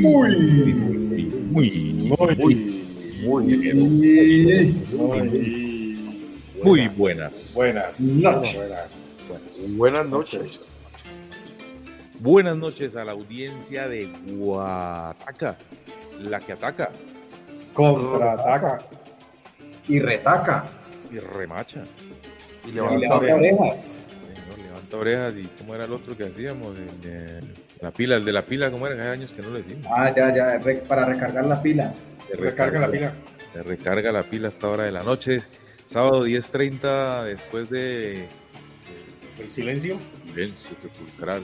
Muy, 0.00 0.34
muy, 0.36 0.72
muy, 1.52 1.92
muy, 4.92 5.98
muy 6.62 6.88
buenas. 6.88 7.52
Buenas 7.54 8.00
noches. 8.00 8.88
Buenas 9.76 10.06
noches. 10.06 10.60
Buenas 12.18 12.56
noches 12.56 12.96
a 12.96 13.04
la 13.04 13.12
audiencia 13.12 13.88
de 13.88 14.10
Guataca, 14.36 15.58
la 16.18 16.40
que 16.40 16.52
ataca 16.52 16.90
Contraataca. 17.74 18.78
Y 19.86 19.98
retaca. 20.00 20.64
y 21.12 21.18
remacha. 21.18 21.84
Y 22.66 22.72
Levanta 22.72 22.98
levanta 22.98 23.34
orejas. 23.34 23.82
Señor, 24.34 24.58
levanta 24.58 24.96
orejas 24.96 25.34
y 25.36 25.44
cómo 25.58 25.74
era 25.74 25.84
el 25.84 25.92
otro 25.92 26.16
que 26.16 26.24
hacíamos, 26.24 26.74
el 26.78 27.00
de 27.02 27.40
la 27.82 27.90
pila, 27.90 28.16
el 28.16 28.24
de 28.24 28.32
la 28.32 28.44
pila, 28.44 28.70
cómo 28.70 28.86
era, 28.86 28.96
hace 29.00 29.10
años 29.10 29.32
que 29.32 29.42
no 29.42 29.50
lo 29.50 29.58
decimos. 29.58 29.86
Ah, 29.90 30.12
ya, 30.14 30.34
ya, 30.34 30.58
re- 30.58 30.76
para 30.78 31.04
recargar 31.06 31.46
la 31.46 31.62
pila. 31.62 31.94
Se 32.28 32.36
Recarga 32.36 32.78
la 32.78 32.90
pila. 32.90 33.12
Se 33.52 33.62
recarga 33.62 34.12
la 34.12 34.22
pila 34.22 34.48
a 34.48 34.50
esta 34.50 34.68
hora 34.68 34.84
de 34.84 34.92
la 34.92 35.02
noche, 35.02 35.42
sábado 35.86 36.26
10.30 36.26 37.24
después 37.24 37.68
de 37.70 38.26
El 39.38 39.50
silencio. 39.50 39.98
silencio 40.26 40.70
sepulcral. 40.82 41.42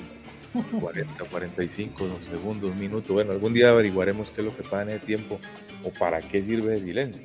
40, 0.80 1.24
45 1.24 2.08
segundos, 2.30 2.70
un 2.70 2.78
minuto. 2.78 3.12
Bueno, 3.12 3.32
algún 3.32 3.52
día 3.52 3.70
averiguaremos 3.70 4.30
qué 4.30 4.40
es 4.40 4.46
lo 4.46 4.56
que 4.56 4.62
pasa 4.62 4.82
en 4.82 4.90
el 4.90 5.00
tiempo 5.00 5.38
o 5.84 5.90
para 5.90 6.20
qué 6.20 6.42
sirve 6.42 6.74
el 6.74 6.84
silencio. 6.84 7.22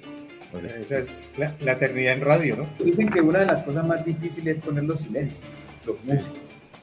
No 0.51 0.59
sé. 0.59 0.81
Esa 0.81 0.97
es 0.97 1.31
la, 1.37 1.55
la 1.61 1.71
eternidad 1.73 2.13
en 2.15 2.21
radio, 2.21 2.57
¿no? 2.57 2.69
Dicen 2.83 3.09
que 3.09 3.21
una 3.21 3.39
de 3.39 3.45
las 3.45 3.63
cosas 3.63 3.85
más 3.87 4.03
difíciles 4.03 4.57
es 4.57 4.63
poner 4.63 4.83
los 4.83 4.99
silencios. 5.01 5.39
Los 5.85 6.03
músicos. 6.03 6.39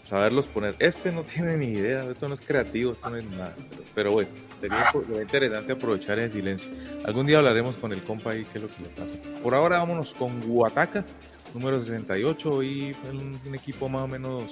Saberlos 0.09 0.47
poner. 0.47 0.75
Este 0.78 1.12
no 1.12 1.23
tiene 1.23 1.59
ni 1.59 1.67
idea, 1.67 2.03
esto 2.05 2.28
no 2.28 2.34
es 2.34 2.41
creativo, 2.41 2.92
esto 2.92 3.11
no 3.11 3.17
es 3.17 3.27
nada. 3.27 3.55
Pero, 3.69 3.83
pero 3.95 4.12
bueno, 4.12 4.31
sería, 4.59 4.91
sería 4.91 5.20
interesante 5.20 5.73
aprovechar 5.73 6.19
el 6.19 6.33
silencio. 6.33 6.70
Algún 7.05 7.27
día 7.27 7.39
hablaremos 7.39 7.77
con 7.77 7.92
el 7.92 8.01
compa 8.03 8.31
ahí 8.31 8.47
qué 8.51 8.56
es 8.56 8.62
lo 8.62 8.69
que 8.69 8.84
le 8.84 8.89
pasa. 8.89 9.14
Por 9.42 9.55
ahora 9.55 9.79
vámonos 9.79 10.14
con 10.14 10.41
Guataca, 10.41 11.05
número 11.53 11.79
68. 11.79 12.51
Hoy 12.51 12.97
un, 13.12 13.39
un 13.45 13.55
equipo 13.55 13.91
más 13.91 14.01
o 14.01 14.09
menos 14.09 14.45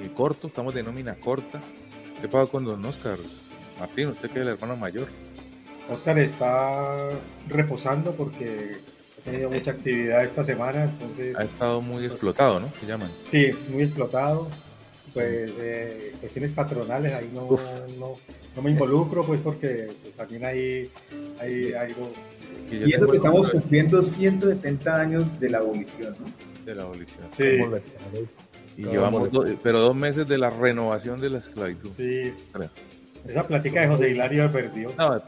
eh, 0.00 0.10
corto, 0.16 0.46
estamos 0.46 0.72
de 0.74 0.84
nómina 0.84 1.16
corta. 1.16 1.60
¿Qué 2.20 2.28
pasa 2.28 2.48
con 2.50 2.64
don 2.64 2.84
Oscar? 2.84 3.18
Martín, 3.80 4.10
usted 4.10 4.30
que 4.30 4.38
es 4.38 4.42
el 4.42 4.52
hermano 4.52 4.76
mayor. 4.76 5.08
Oscar 5.90 6.18
está 6.20 7.08
reposando 7.48 8.12
porque 8.12 8.78
ha 9.18 9.24
tenido 9.24 9.50
mucha 9.50 9.72
actividad 9.72 10.22
esta 10.22 10.44
semana, 10.44 10.84
entonces, 10.84 11.36
Ha 11.36 11.42
estado 11.42 11.80
muy 11.80 12.04
explotado, 12.04 12.60
¿no? 12.60 12.68
¿Qué 12.80 12.86
llaman? 12.86 13.10
sí, 13.24 13.50
muy 13.70 13.82
explotado. 13.82 14.48
Pues 15.14 15.52
eh, 15.60 16.12
cuestiones 16.20 16.52
patronales, 16.52 17.12
ahí 17.14 17.30
no, 17.32 17.48
no, 18.00 18.16
no 18.56 18.62
me 18.62 18.70
involucro, 18.72 19.24
pues 19.24 19.40
porque 19.40 19.88
pues, 20.02 20.14
también 20.14 20.44
hay, 20.44 20.90
hay 21.40 21.72
algo. 21.72 22.12
Que 22.68 22.80
ya 22.80 22.86
Y 22.88 22.92
eso 22.94 23.06
que 23.06 23.16
estamos 23.18 23.48
cumpliendo 23.50 24.02
170 24.02 24.94
años 24.94 25.38
de 25.40 25.50
la 25.50 25.58
abolición, 25.58 26.16
¿no? 26.18 26.64
de 26.64 26.74
la 26.74 26.82
abolición. 26.82 27.26
Sí, 27.30 27.42
Y 28.76 28.82
Vamos 28.82 28.92
llevamos, 28.92 29.30
do- 29.30 29.44
pero 29.62 29.78
dos 29.78 29.94
meses 29.94 30.26
de 30.26 30.36
la 30.38 30.50
renovación 30.50 31.20
de 31.20 31.30
la 31.30 31.38
esclavitud. 31.38 31.90
sí. 31.96 32.32
Esa 33.26 33.46
plática 33.46 33.80
de 33.80 33.86
José 33.88 34.10
Hilario 34.10 34.42
me 34.42 34.48
perdió. 34.50 34.92
No. 34.98 35.14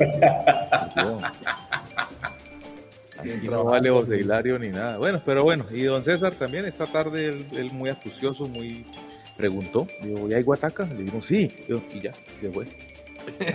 Aquí 3.19 3.48
no 3.48 3.64
vale 3.64 3.88
José 3.91 4.16
Hilario 4.19 4.58
ni 4.58 4.69
nada. 4.69 4.98
Bueno, 4.98 5.22
pero 5.25 5.42
bueno, 5.42 5.64
y 5.70 5.82
don 5.84 6.04
César 6.04 6.34
también 6.34 6.66
esta 6.66 6.86
tarde, 6.86 7.28
él, 7.30 7.46
él 7.56 7.72
muy 7.72 7.88
astucioso, 7.88 8.46
muy 8.46 8.84
preguntó, 9.36 9.86
digo, 10.02 10.28
¿ya 10.28 10.36
hay 10.38 10.42
Guataca? 10.42 10.84
Le 10.86 11.04
digo, 11.04 11.20
sí, 11.22 11.50
y 11.92 12.00
ya, 12.00 12.12
y 12.36 12.41
se 12.41 12.50
fue. 12.50 12.66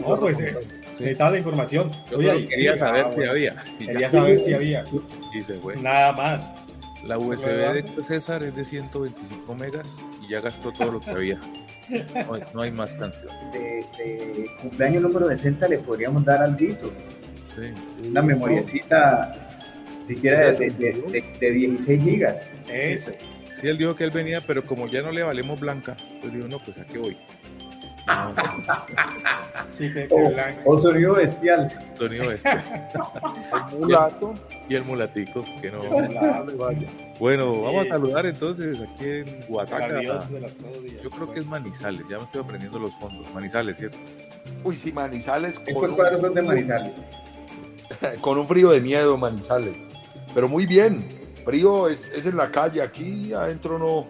No, 0.00 0.18
pues 0.18 0.40
eh, 0.40 0.54
necesitaba 0.98 1.30
la 1.30 1.38
información. 1.38 1.90
Yo 2.10 2.18
Oye, 2.18 2.48
quería 2.48 2.72
sí, 2.72 2.78
saber 2.80 3.04
ah, 3.06 3.12
si 3.14 3.24
había. 3.24 3.64
Quería 3.78 4.10
saber 4.10 4.40
si 4.40 4.54
había. 4.54 4.84
y 5.32 5.40
se 5.42 5.54
fue. 5.54 5.76
Nada 5.76 6.12
más. 6.12 6.42
La 7.04 7.18
USB 7.18 7.46
de 7.46 7.78
este 7.80 8.02
César 8.04 8.42
es 8.44 8.54
de 8.56 8.64
125 8.64 9.54
megas 9.56 9.88
y 10.24 10.30
ya 10.32 10.40
gastó 10.40 10.72
todo 10.72 10.92
lo 10.92 11.00
que 11.00 11.10
había. 11.10 11.40
No, 12.26 12.34
hay- 12.34 12.42
no 12.54 12.62
hay 12.62 12.70
más 12.72 12.92
canción. 12.94 13.26
De, 13.52 13.84
de 13.98 14.46
cumpleaños 14.60 15.02
número 15.02 15.28
60 15.28 15.68
le 15.68 15.78
podríamos 15.78 16.24
dar 16.24 16.42
al 16.42 16.54
grito. 16.56 16.92
Sí. 17.54 18.08
Una 18.08 18.22
memoriecita 18.22 19.48
siquiera 20.08 20.52
de, 20.52 20.70
de, 20.70 20.92
de- 20.92 21.24
de 21.40 21.50
16 21.52 22.02
gigas. 22.02 22.36
Eso. 22.68 23.12
Sí, 23.62 23.68
él 23.68 23.78
dijo 23.78 23.94
que 23.94 24.02
él 24.02 24.10
venía, 24.10 24.40
pero 24.40 24.64
como 24.64 24.88
ya 24.88 25.02
no 25.02 25.12
le 25.12 25.22
valemos 25.22 25.60
blanca, 25.60 25.96
pues 26.20 26.32
digo, 26.32 26.48
no, 26.48 26.58
pues 26.58 26.76
a 26.78 26.84
qué 26.84 26.98
voy. 26.98 27.16
No, 28.08 28.34
Sí, 29.72 29.92
que, 29.92 30.08
que 30.08 30.14
O, 30.64 30.80
sonido 30.80 31.14
bestial. 31.14 31.68
sonido 31.96 32.32
este. 32.32 32.50
mulato. 33.78 34.34
Y 34.68 34.74
el 34.74 34.82
mulatico, 34.82 35.44
que 35.60 35.70
no. 35.70 35.80
Bueno, 37.20 37.62
vamos 37.62 37.86
a 37.86 37.88
saludar 37.90 38.26
entonces 38.26 38.80
aquí 38.80 39.04
en 39.08 39.40
Guataca. 39.46 40.00
Yo 41.00 41.10
creo 41.10 41.32
que 41.32 41.38
es 41.38 41.46
Manizales, 41.46 42.02
ya 42.10 42.18
me 42.18 42.24
estoy 42.24 42.40
aprendiendo 42.42 42.80
los 42.80 42.90
fondos. 42.98 43.32
Manizales, 43.32 43.76
¿cierto? 43.76 43.98
Uy, 44.64 44.76
sí, 44.76 44.92
Manizales 44.92 45.60
con, 45.60 45.68
Estos 45.68 45.92
cuadros 45.92 46.20
son 46.20 46.34
de 46.34 46.42
Manizales. 46.42 46.92
con 48.20 48.38
un 48.38 48.48
frío 48.48 48.70
de 48.70 48.80
miedo, 48.80 49.16
Manizales. 49.16 49.76
Pero 50.34 50.48
muy 50.48 50.66
bien. 50.66 51.21
Frío 51.44 51.88
es, 51.88 52.08
es 52.14 52.26
en 52.26 52.36
la 52.36 52.50
calle, 52.50 52.82
aquí 52.82 53.32
adentro 53.32 53.78
no, 53.78 54.06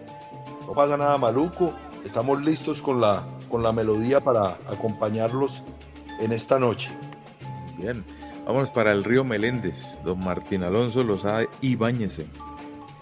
no 0.67 0.73
pasa 0.73 0.97
nada 0.97 1.17
maluco. 1.17 1.73
Estamos 2.05 2.41
listos 2.41 2.81
con 2.81 2.99
la, 2.99 3.25
con 3.49 3.63
la 3.63 3.71
melodía 3.71 4.19
para 4.19 4.57
acompañarlos 4.67 5.63
en 6.19 6.31
esta 6.31 6.59
noche. 6.59 6.91
Bien. 7.77 8.03
Vámonos 8.45 8.69
para 8.71 8.91
el 8.91 9.05
río 9.05 9.23
Meléndez, 9.23 9.97
don 10.03 10.19
Martín 10.19 10.63
Alonso 10.63 11.01
Lozada 11.01 11.47
Ibáñez. 11.61 12.19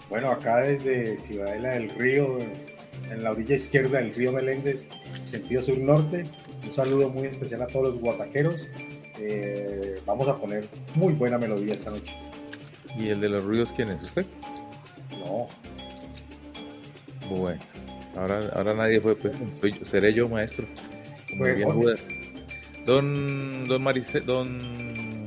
Bueno, 0.08 0.30
acá 0.30 0.58
desde 0.58 1.16
Ciudadela 1.16 1.70
del 1.70 1.90
Río, 1.90 2.38
en 3.10 3.24
la 3.24 3.32
orilla 3.32 3.56
izquierda 3.56 3.98
del 3.98 4.14
río 4.14 4.30
Meléndez, 4.30 4.86
sentido 5.24 5.62
sur-norte. 5.62 6.26
Un 6.64 6.72
saludo 6.72 7.08
muy 7.08 7.26
especial 7.26 7.62
a 7.62 7.66
todos 7.66 7.88
los 7.88 8.00
guataqueros. 8.00 8.70
Eh, 9.18 10.00
vamos 10.06 10.28
a 10.28 10.36
poner 10.36 10.68
muy 10.94 11.12
buena 11.12 11.38
melodía 11.38 11.72
esta 11.72 11.90
noche. 11.90 12.16
¿Y 12.98 13.08
el 13.08 13.20
de 13.20 13.28
los 13.28 13.44
ríos 13.44 13.72
quién 13.74 13.88
es? 13.88 14.02
¿Usted? 14.02 14.26
No, 15.20 15.48
Bueno, 17.30 17.60
ahora, 18.16 18.40
ahora 18.54 18.74
nadie 18.74 19.00
fue, 19.00 19.14
pues 19.16 19.36
soy 19.60 19.72
yo- 19.72 19.84
seré 19.86 20.12
yo 20.12 20.28
maestro. 20.28 20.66
Como 21.30 21.44
bien. 21.44 21.70
Judas. 21.70 22.00
Don, 22.84 23.64
don 23.64 23.82
Marice, 23.82 24.20
don, 24.20 25.26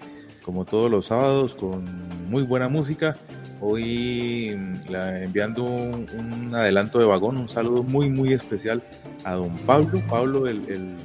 como 0.49 0.65
todos 0.65 0.89
los 0.89 1.05
sábados, 1.05 1.53
con 1.53 1.85
muy 2.27 2.41
buena 2.41 2.69
música. 2.69 3.15
Hoy 3.61 4.57
mm, 4.57 4.89
la- 4.89 5.23
enviando 5.23 5.63
un, 5.63 6.07
un 6.17 6.55
adelanto 6.55 6.97
de 6.97 7.05
vagón, 7.05 7.37
un 7.37 7.47
saludo 7.47 7.83
muy, 7.83 8.09
muy 8.09 8.33
especial 8.33 8.81
a 9.25 9.33
don 9.33 9.55
Pablo, 9.59 10.01
Pablo, 10.09 10.47
el, 10.47 10.67
el, 10.67 10.97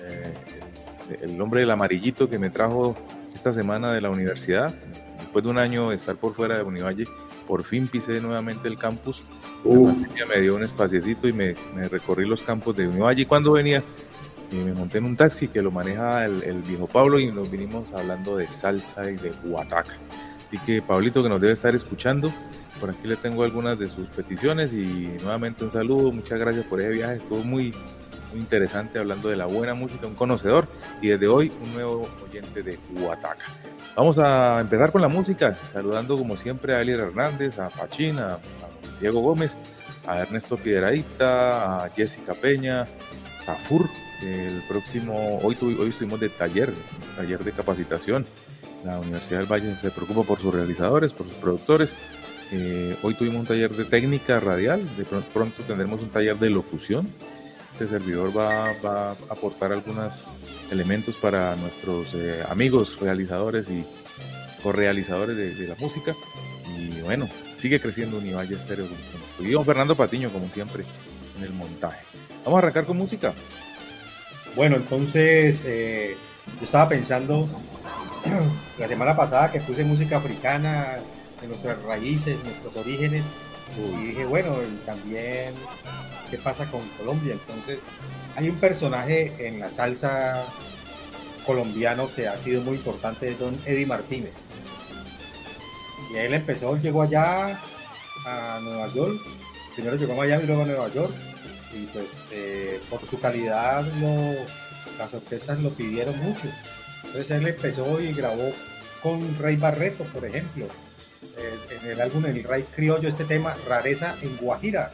eh, 0.00 0.34
el, 1.22 1.40
hombre 1.40 1.62
del 1.62 1.72
amarillito 1.72 2.30
que 2.30 2.38
me 2.38 2.50
trajo 2.50 2.94
esta 3.34 3.52
semana 3.52 3.92
de 3.92 4.00
la 4.00 4.10
universidad. 4.10 4.72
Después 5.18 5.44
de 5.44 5.50
un 5.50 5.58
año 5.58 5.90
de 5.90 5.96
estar 5.96 6.14
por 6.14 6.32
fuera 6.32 6.56
de 6.56 6.62
Univalle, 6.62 7.02
por 7.48 7.64
fin 7.64 7.88
pisé 7.88 8.20
nuevamente 8.20 8.68
el 8.68 8.78
campus. 8.78 9.24
me 9.64 10.40
dio 10.40 10.54
un 10.54 10.62
espaciecito 10.62 11.26
y 11.26 11.32
me, 11.32 11.56
me, 11.74 11.88
recorrí 11.88 12.28
los 12.28 12.42
campos 12.42 12.76
de 12.76 12.86
Univalle. 12.86 13.22
Y 13.22 13.26
cuando 13.26 13.50
venía, 13.50 13.82
y 14.50 14.56
me 14.56 14.72
monté 14.72 14.98
en 14.98 15.04
un 15.06 15.16
taxi 15.16 15.48
que 15.48 15.62
lo 15.62 15.70
maneja 15.70 16.24
el, 16.24 16.42
el, 16.42 16.62
viejo 16.62 16.86
Pablo 16.86 17.18
y 17.18 17.30
nos 17.32 17.50
vinimos 17.50 17.92
hablando 17.92 18.36
de 18.36 18.46
salsa 18.46 19.10
y 19.10 19.16
de 19.16 19.30
guataca. 19.44 19.96
Así 20.48 20.58
que 20.64 20.82
Pablito 20.82 21.22
que 21.22 21.28
nos 21.28 21.40
debe 21.40 21.52
estar 21.52 21.74
escuchando, 21.74 22.32
por 22.80 22.90
aquí 22.90 23.08
le 23.08 23.16
tengo 23.16 23.42
algunas 23.42 23.78
de 23.78 23.88
sus 23.88 24.06
peticiones 24.08 24.72
y 24.72 25.10
nuevamente 25.22 25.64
un 25.64 25.72
saludo, 25.72 26.12
muchas 26.12 26.38
gracias 26.38 26.64
por 26.66 26.80
ese 26.80 26.90
viaje, 26.90 27.16
estuvo 27.16 27.42
muy, 27.42 27.72
muy 28.30 28.40
interesante 28.40 28.98
hablando 28.98 29.28
de 29.28 29.36
la 29.36 29.46
buena 29.46 29.74
música, 29.74 30.06
un 30.06 30.14
conocedor 30.14 30.68
y 31.00 31.08
desde 31.08 31.26
hoy 31.26 31.52
un 31.64 31.74
nuevo 31.74 32.08
oyente 32.28 32.62
de 32.62 32.78
Guataca. 32.90 33.46
Vamos 33.96 34.18
a 34.18 34.58
empezar 34.60 34.90
con 34.90 35.02
la 35.02 35.08
música, 35.08 35.54
saludando 35.54 36.18
como 36.18 36.36
siempre 36.36 36.74
a 36.74 36.80
Eli 36.80 36.92
Hernández, 36.92 37.58
a 37.58 37.68
Pachín, 37.68 38.18
a, 38.18 38.38
Diego 39.00 39.20
Gómez, 39.20 39.56
a 40.06 40.20
Ernesto 40.20 40.56
Piedradita, 40.56 41.84
a 41.84 41.88
Jessica 41.90 42.34
Peña, 42.34 42.82
a 43.46 43.54
Fur, 43.54 43.88
el 44.24 44.62
próximo, 44.68 45.38
hoy, 45.42 45.56
hoy 45.62 45.88
estuvimos 45.88 46.20
de 46.20 46.28
taller, 46.28 46.72
taller 47.16 47.44
de 47.44 47.52
capacitación. 47.52 48.26
La 48.84 48.98
Universidad 48.98 49.38
del 49.38 49.50
Valle 49.50 49.74
se 49.76 49.90
preocupa 49.90 50.22
por 50.22 50.40
sus 50.40 50.54
realizadores, 50.54 51.12
por 51.12 51.26
sus 51.26 51.36
productores. 51.36 51.94
Eh, 52.52 52.96
hoy 53.02 53.14
tuvimos 53.14 53.40
un 53.40 53.46
taller 53.46 53.74
de 53.74 53.84
técnica 53.84 54.40
radial, 54.40 54.82
de 54.96 55.04
pronto, 55.04 55.62
tendremos 55.66 56.02
un 56.02 56.10
taller 56.10 56.38
de 56.38 56.50
locución. 56.50 57.08
Este 57.72 57.88
servidor 57.88 58.36
va, 58.36 58.70
a 58.70 59.10
aportar 59.30 59.72
algunos 59.72 60.26
elementos 60.70 61.16
para 61.16 61.56
nuestros 61.56 62.14
eh, 62.14 62.44
amigos 62.48 63.00
realizadores 63.00 63.68
y 63.68 63.84
correalizadores 64.62 65.36
de, 65.36 65.54
de 65.54 65.66
la 65.66 65.74
música. 65.76 66.14
Y 66.78 67.00
bueno, 67.00 67.28
sigue 67.56 67.80
creciendo 67.80 68.18
Univalle 68.18 68.54
Estéreo. 68.54 68.86
Y 69.40 69.50
don 69.50 69.64
Fernando 69.64 69.96
Patiño, 69.96 70.30
como 70.30 70.48
siempre, 70.48 70.84
en 71.38 71.44
el 71.44 71.52
montaje. 71.52 72.04
Vamos 72.44 72.58
a 72.58 72.58
arrancar 72.58 72.84
con 72.84 72.96
música. 72.96 73.32
Bueno, 74.56 74.76
entonces 74.76 75.64
eh, 75.66 76.16
yo 76.58 76.64
estaba 76.64 76.88
pensando 76.88 77.48
la 78.78 78.86
semana 78.86 79.16
pasada 79.16 79.50
que 79.50 79.60
puse 79.60 79.84
música 79.84 80.18
africana 80.18 80.98
de 81.40 81.48
nuestras 81.48 81.82
raíces, 81.82 82.38
nuestros 82.44 82.76
orígenes, 82.76 83.24
y 83.76 84.06
dije, 84.06 84.24
bueno, 84.24 84.56
y 84.62 84.86
también 84.86 85.54
qué 86.30 86.38
pasa 86.38 86.70
con 86.70 86.88
Colombia. 86.90 87.32
Entonces, 87.32 87.80
hay 88.36 88.48
un 88.48 88.56
personaje 88.56 89.34
en 89.46 89.58
la 89.58 89.68
salsa 89.68 90.44
colombiano 91.44 92.08
que 92.14 92.28
ha 92.28 92.38
sido 92.38 92.62
muy 92.62 92.76
importante, 92.76 93.30
es 93.30 93.38
don 93.38 93.58
Eddie 93.66 93.86
Martínez. 93.86 94.44
Y 96.12 96.16
él 96.16 96.32
empezó, 96.32 96.76
llegó 96.76 97.02
allá 97.02 97.60
a 98.26 98.60
Nueva 98.62 98.86
York, 98.94 99.16
primero 99.74 99.96
llegó 99.96 100.12
a 100.12 100.16
Miami 100.16 100.46
luego 100.46 100.62
a 100.62 100.66
Nueva 100.66 100.88
York, 100.92 101.12
y 101.74 101.86
pues 101.86 102.26
eh, 102.30 102.80
por 102.88 103.04
su 103.06 103.18
calidad 103.20 103.84
las 104.98 105.12
orquestas 105.12 105.60
lo 105.60 105.70
pidieron 105.70 106.16
mucho. 106.20 106.48
Entonces 107.04 107.30
él 107.30 107.46
empezó 107.46 108.00
y 108.00 108.12
grabó 108.12 108.50
con 109.02 109.36
Rey 109.38 109.56
Barreto, 109.56 110.04
por 110.04 110.24
ejemplo, 110.24 110.66
eh, 111.36 111.78
en 111.82 111.90
el 111.90 112.00
álbum 112.00 112.24
El 112.26 112.42
Rey 112.44 112.64
Criollo, 112.74 113.08
este 113.08 113.24
tema, 113.24 113.56
Rareza 113.68 114.14
en 114.22 114.36
Guajira. 114.36 114.92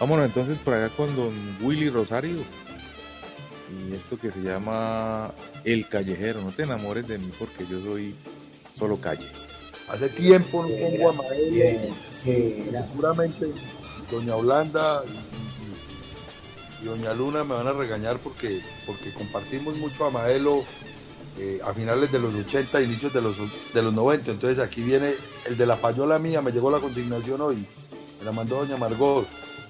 Vámonos 0.00 0.26
entonces 0.26 0.58
por 0.58 0.74
allá 0.74 0.88
con 0.90 1.14
don 1.16 1.34
Willy 1.60 1.90
Rosario 1.90 2.38
y 3.68 3.94
esto 3.94 4.18
que 4.18 4.30
se 4.30 4.40
llama 4.40 5.32
El 5.64 5.88
Callejero. 5.88 6.40
No 6.40 6.52
te 6.52 6.62
enamores 6.62 7.06
de 7.08 7.18
mí 7.18 7.30
porque 7.38 7.66
yo 7.66 7.80
soy 7.82 8.14
solo 8.78 9.00
calle. 9.00 9.26
Hace 9.88 10.08
tiempo 10.08 10.64
no 10.64 10.68
pongo 10.68 11.10
a 11.10 11.12
Mael, 11.14 11.90
seguramente 12.22 13.46
Doña 14.10 14.36
Holanda 14.36 15.02
y 15.06 15.27
Doña 16.84 17.14
Luna 17.14 17.44
me 17.44 17.54
van 17.54 17.66
a 17.66 17.72
regañar 17.72 18.18
porque, 18.18 18.60
porque 18.86 19.12
compartimos 19.12 19.76
mucho 19.76 20.06
a 20.06 20.10
Maelo 20.10 20.64
eh, 21.38 21.60
a 21.64 21.72
finales 21.72 22.10
de 22.10 22.18
los 22.18 22.34
80, 22.34 22.82
inicios 22.82 23.12
de 23.12 23.22
los, 23.22 23.36
de 23.72 23.82
los 23.82 23.92
90. 23.92 24.30
Entonces 24.30 24.58
aquí 24.58 24.82
viene 24.82 25.14
el 25.46 25.56
de 25.56 25.66
la 25.66 25.76
payola 25.76 26.18
mía, 26.18 26.42
me 26.42 26.52
llegó 26.52 26.70
la 26.70 26.78
consignación 26.78 27.40
hoy, 27.40 27.66
me 28.18 28.24
la 28.24 28.32
mandó 28.32 28.56
Doña 28.56 28.76
Margot. 28.76 29.26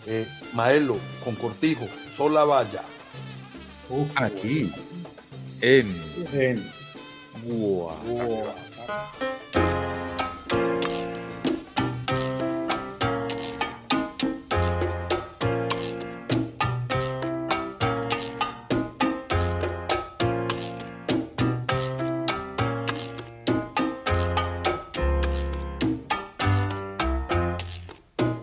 Eh, 0.06 0.26
Maelo 0.54 0.96
con 1.22 1.34
Cortijo, 1.34 1.86
sola 2.16 2.44
vaya. 2.44 2.82
aquí, 4.16 4.72
en, 5.60 6.02
en 6.32 6.72
Guataca 7.44 8.54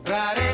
Right. 0.07 0.44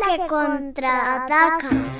La 0.00 0.16
que 0.16 0.26
contraataca. 0.26 1.95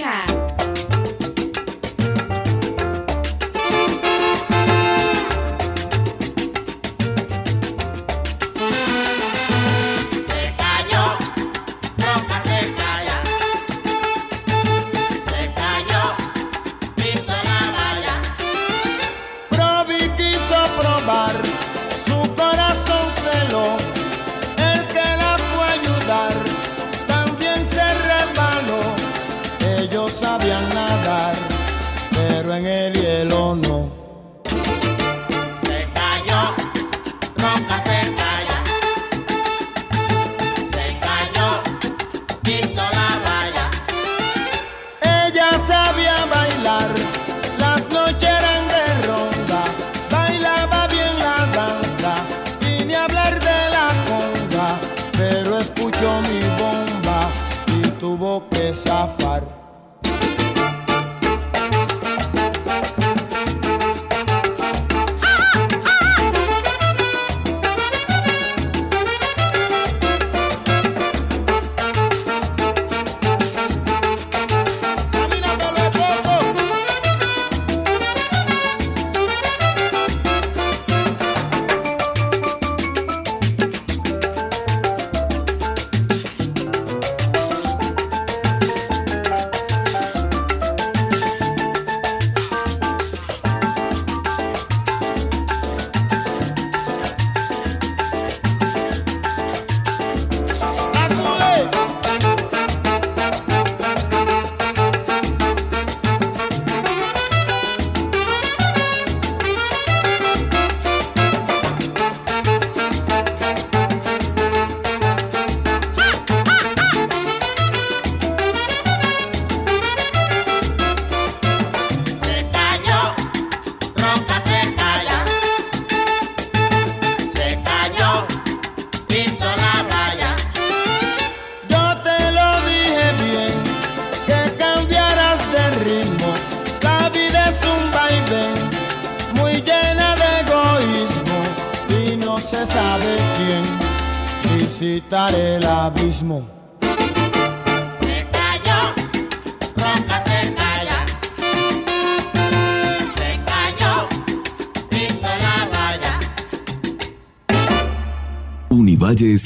Guataca. 0.00 0.29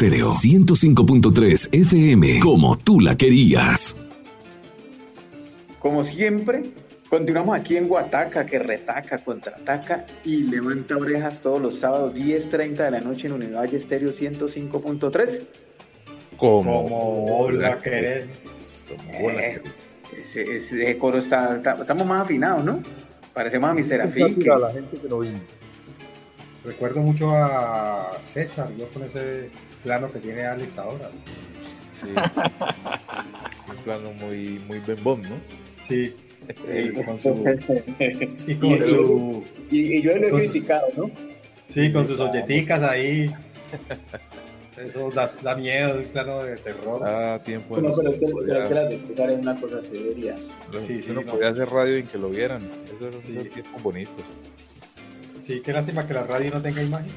Estéreo 0.05 0.33
105.3 0.33 1.69
FM, 1.73 2.39
como 2.41 2.77
tú 2.77 3.01
la 3.01 3.17
querías. 3.17 3.97
Como 5.79 6.05
siempre, 6.05 6.65
continuamos 7.09 7.59
aquí 7.59 7.79
en 7.79 7.89
Guataca, 7.89 8.45
que 8.45 8.59
retaca, 8.59 9.17
contraataca 9.25 10.05
y 10.23 10.43
levanta 10.43 10.99
orejas 10.99 11.41
todos 11.41 11.59
los 11.63 11.79
sábados 11.79 12.13
10.30 12.15 12.85
de 12.85 12.91
la 12.91 13.01
noche 13.01 13.29
en 13.29 13.33
Univalle 13.33 13.79
Estéreo 13.79 14.13
105.3. 14.13 15.41
Como, 16.37 17.49
la 17.53 17.81
querés. 17.81 18.27
como 18.87 19.31
la 19.31 19.43
Eh, 19.43 19.63
querés. 20.13 20.37
ese, 20.37 20.57
ese 20.57 20.99
coro 20.99 21.17
está, 21.17 21.57
está- 21.57 21.79
estamos 21.81 22.07
más 22.07 22.25
afinados, 22.25 22.63
¿no? 22.63 22.83
Parecemos 23.33 23.71
a 23.71 23.73
mi 23.73 23.83
Serafín. 23.83 24.35
que- 24.39 24.45
la 24.51 24.71
gente 24.71 24.99
que 24.99 25.09
no 25.09 25.21
vino. 25.21 25.39
Recuerdo 26.63 27.01
mucho 27.01 27.31
a 27.35 28.19
César, 28.21 28.69
yo 28.79 28.87
con 28.89 29.03
ese 29.05 29.49
plano 29.85 30.11
que 30.11 30.19
tiene 30.19 30.45
Alex 30.45 30.77
ahora. 30.79 31.11
Sí. 31.93 32.07
Un 33.71 33.77
plano 33.85 34.13
muy, 34.15 34.59
muy 34.67 34.81
bembón, 34.81 35.23
¿no? 35.23 35.37
Sí. 35.83 36.17
Y 36.73 37.05
con 37.05 37.19
su. 37.19 37.31
Y 38.47 38.55
con 38.57 38.71
Y- 38.71 38.81
su. 38.81 39.45
y, 39.71 39.99
y 39.99 40.03
yo 40.03 40.17
lo 40.19 40.27
he 40.27 40.31
criticado, 40.33 40.87
¿no? 40.97 41.11
Sí, 41.69 41.93
con 41.93 42.07
sus 42.07 42.19
olleticas 42.21 42.83
ahí. 42.83 43.33
Eso 44.77 45.11
da, 45.13 45.31
da 45.43 45.55
miedo, 45.57 45.99
un 45.99 46.05
plano 46.07 46.43
de 46.43 46.57
terror. 46.57 47.01
Ah, 47.05 47.41
tiempo. 47.45 47.81
No, 47.81 47.95
pero 47.95 48.11
es 48.11 48.19
que, 48.19 48.27
pero 48.27 48.61
es 48.63 48.69
que 49.07 49.15
las 49.15 49.39
una 49.39 49.61
cosa 49.61 49.81
seria. 49.81 50.35
Sí, 50.81 51.01
sí, 51.01 51.11
uno 51.13 51.23
no. 51.23 51.33
podía 51.33 51.49
hacer 51.49 51.69
radio 51.71 51.97
y 51.99 52.03
que 52.03 52.19
lo 52.19 52.29
vieran. 52.29 52.61
Eso 52.87 53.09
eran 53.09 53.23
Sí. 53.25 53.37
esos 53.37 53.51
tiempos 53.51 53.83
bonitos. 53.83 54.25
Sí, 55.41 55.61
qué 55.65 55.73
lástima 55.73 56.07
que 56.07 56.15
la 56.15 56.25
radio 56.25 56.51
no 56.53 56.61
tenga 56.63 56.83
imagen. 56.83 57.13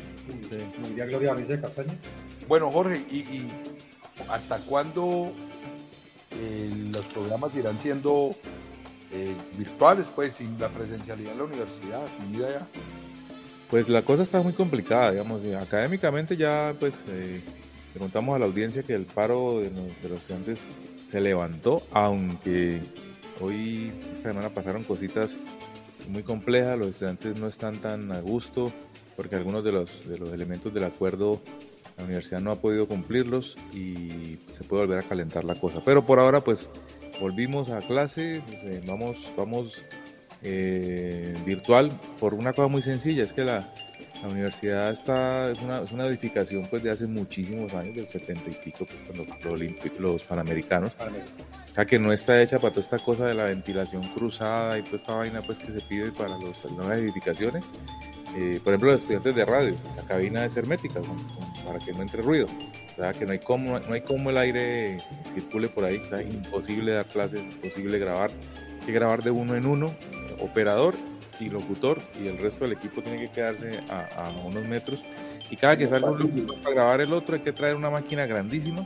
Sí. 0.50 0.58
Como 0.76 0.88
diría 0.90 1.06
Gloria 1.06 1.32
Valencia 1.32 1.56
de 1.56 1.62
Castaño. 1.62 1.94
Bueno, 2.48 2.72
Jorge, 2.72 3.04
¿y, 3.12 3.18
y 3.18 3.50
hasta 4.30 4.60
cuándo 4.60 5.32
eh, 6.32 6.70
los 6.94 7.06
programas 7.08 7.54
irán 7.56 7.78
siendo 7.78 8.36
eh, 9.12 9.36
virtuales, 9.58 10.10
pues, 10.16 10.34
sin 10.34 10.58
la 10.58 10.70
presencialidad 10.70 11.34
en 11.34 11.38
la 11.40 11.44
universidad, 11.44 12.02
sin 12.18 12.32
vida 12.32 12.60
ya? 12.60 12.68
Pues 13.70 13.90
la 13.90 14.02
cosa 14.02 14.24
está 14.24 14.42
muy 14.42 14.54
complicada, 14.54 15.12
digamos. 15.12 15.42
Académicamente 15.60 16.38
ya, 16.38 16.74
pues, 16.80 16.96
eh, 17.10 17.42
le 17.94 18.00
contamos 18.00 18.36
a 18.36 18.40
la 18.40 18.46
audiencia 18.46 18.82
que 18.84 18.96
el 18.96 19.06
paro 19.06 19.60
de 19.60 19.70
los, 19.70 20.02
de 20.02 20.10
los 20.10 20.22
estudiantes 20.22 20.66
se 21.10 21.20
levantó, 21.20 21.84
aunque 21.92 22.80
hoy, 23.42 23.92
esta 24.14 24.30
semana 24.30 24.50
pasaron 24.50 24.84
cositas 24.84 25.36
muy 26.08 26.24
complejas, 26.24 26.78
los 26.78 26.90
estudiantes 26.90 27.38
no 27.38 27.48
están 27.48 27.78
tan 27.80 28.12
a 28.14 28.22
gusto, 28.22 28.72
porque 29.18 29.36
algunos 29.36 29.66
de 29.66 29.74
los, 29.74 30.08
de 30.08 30.18
los 30.18 30.32
elementos 30.32 30.74
del 30.74 30.86
acuerdo 30.86 31.42
la 31.98 32.04
universidad 32.04 32.42
no 32.42 32.52
ha 32.52 32.62
podido 32.62 32.88
cumplirlos 32.88 33.58
y 33.74 34.38
se 34.52 34.64
puede 34.64 34.86
volver 34.86 35.00
a 35.00 35.08
calentar 35.08 35.44
la 35.44 35.60
cosa. 35.60 35.82
Pero 35.84 36.06
por 36.06 36.20
ahora, 36.20 36.44
pues, 36.44 36.70
volvimos 37.20 37.70
a 37.70 37.82
clase, 37.82 38.42
eh, 38.64 38.82
vamos, 38.86 39.34
vamos 39.36 39.82
eh, 40.44 41.36
virtual 41.46 41.92
por 42.20 42.36
una 42.36 42.54
cosa 42.54 42.68
muy 42.68 42.84
sencilla, 42.84 43.24
es 43.24 43.34
que 43.34 43.44
la, 43.44 43.74
la 44.22 44.28
universidad 44.28 44.92
está, 44.92 45.50
es 45.52 45.60
una, 45.62 45.82
es 45.82 45.92
una 45.92 46.06
edificación 46.06 46.68
pues 46.70 46.84
de 46.84 46.92
hace 46.92 47.08
muchísimos 47.08 47.74
años, 47.74 47.96
del 47.96 48.08
70 48.08 48.50
y 48.50 48.54
pico, 48.54 48.86
pues 48.86 49.02
cuando 49.02 49.26
los, 49.44 50.00
los 50.00 50.24
panamericanos, 50.24 50.92
o 51.00 51.74
sea 51.74 51.86
que 51.86 51.98
no 51.98 52.14
está 52.14 52.42
hecha 52.42 52.60
para 52.60 52.72
toda 52.72 52.82
esta 52.82 53.00
cosa 53.00 53.26
de 53.26 53.34
la 53.34 53.46
ventilación 53.46 54.04
cruzada 54.14 54.78
y 54.78 54.84
toda 54.84 54.98
esta 54.98 55.16
vaina 55.16 55.42
pues 55.42 55.58
que 55.60 55.72
se 55.72 55.82
pide 55.82 56.12
para 56.12 56.38
las 56.38 56.72
nuevas 56.72 56.98
edificaciones. 57.00 57.66
Eh, 58.36 58.60
por 58.64 58.74
ejemplo, 58.74 58.92
los 58.92 59.00
estudiantes 59.00 59.36
de 59.36 59.46
radio, 59.46 59.76
la 59.96 60.04
cabina 60.04 60.46
es 60.46 60.56
hermética 60.58 61.02
para 61.66 61.80
que 61.80 61.94
no 61.94 62.02
entre 62.02 62.22
ruido. 62.22 62.48
O 62.92 62.96
sea, 62.96 63.14
que 63.14 63.26
no 63.26 63.32
hay 63.32 63.40
como, 63.40 63.80
no 63.80 63.94
hay 63.94 64.02
como 64.02 64.30
el 64.30 64.38
aire 64.38 64.98
circule 65.34 65.70
por 65.70 65.86
ahí. 65.86 65.98
O 65.98 66.10
sea, 66.10 66.22
es 66.22 66.34
imposible 66.34 66.94
dar 66.94 67.08
clases, 67.08 67.40
imposible 67.40 68.00
grabar. 68.00 68.32
Hay 68.80 68.86
que 68.86 68.92
grabar 68.92 69.24
de 69.24 69.32
uno 69.32 69.56
en 69.56 69.66
uno, 69.66 69.96
operador 70.40 70.96
y 71.40 71.50
locutor, 71.50 72.00
y 72.20 72.28
el 72.28 72.38
resto 72.40 72.64
del 72.64 72.74
equipo 72.74 73.02
tiene 73.02 73.20
que 73.20 73.30
quedarse 73.30 73.80
a, 73.90 74.26
a 74.26 74.30
unos 74.46 74.68
metros. 74.68 75.02
Y 75.50 75.56
cada 75.56 75.78
que 75.78 75.88
salga 75.88 76.12
un 76.12 76.20
locutor 76.20 76.62
para 76.62 76.76
grabar 76.76 77.02
el 77.02 77.14
otro, 77.14 77.36
hay 77.36 77.42
que 77.42 77.54
traer 77.54 77.76
una 77.76 77.90
máquina 77.90 78.26
grandísima 78.26 78.86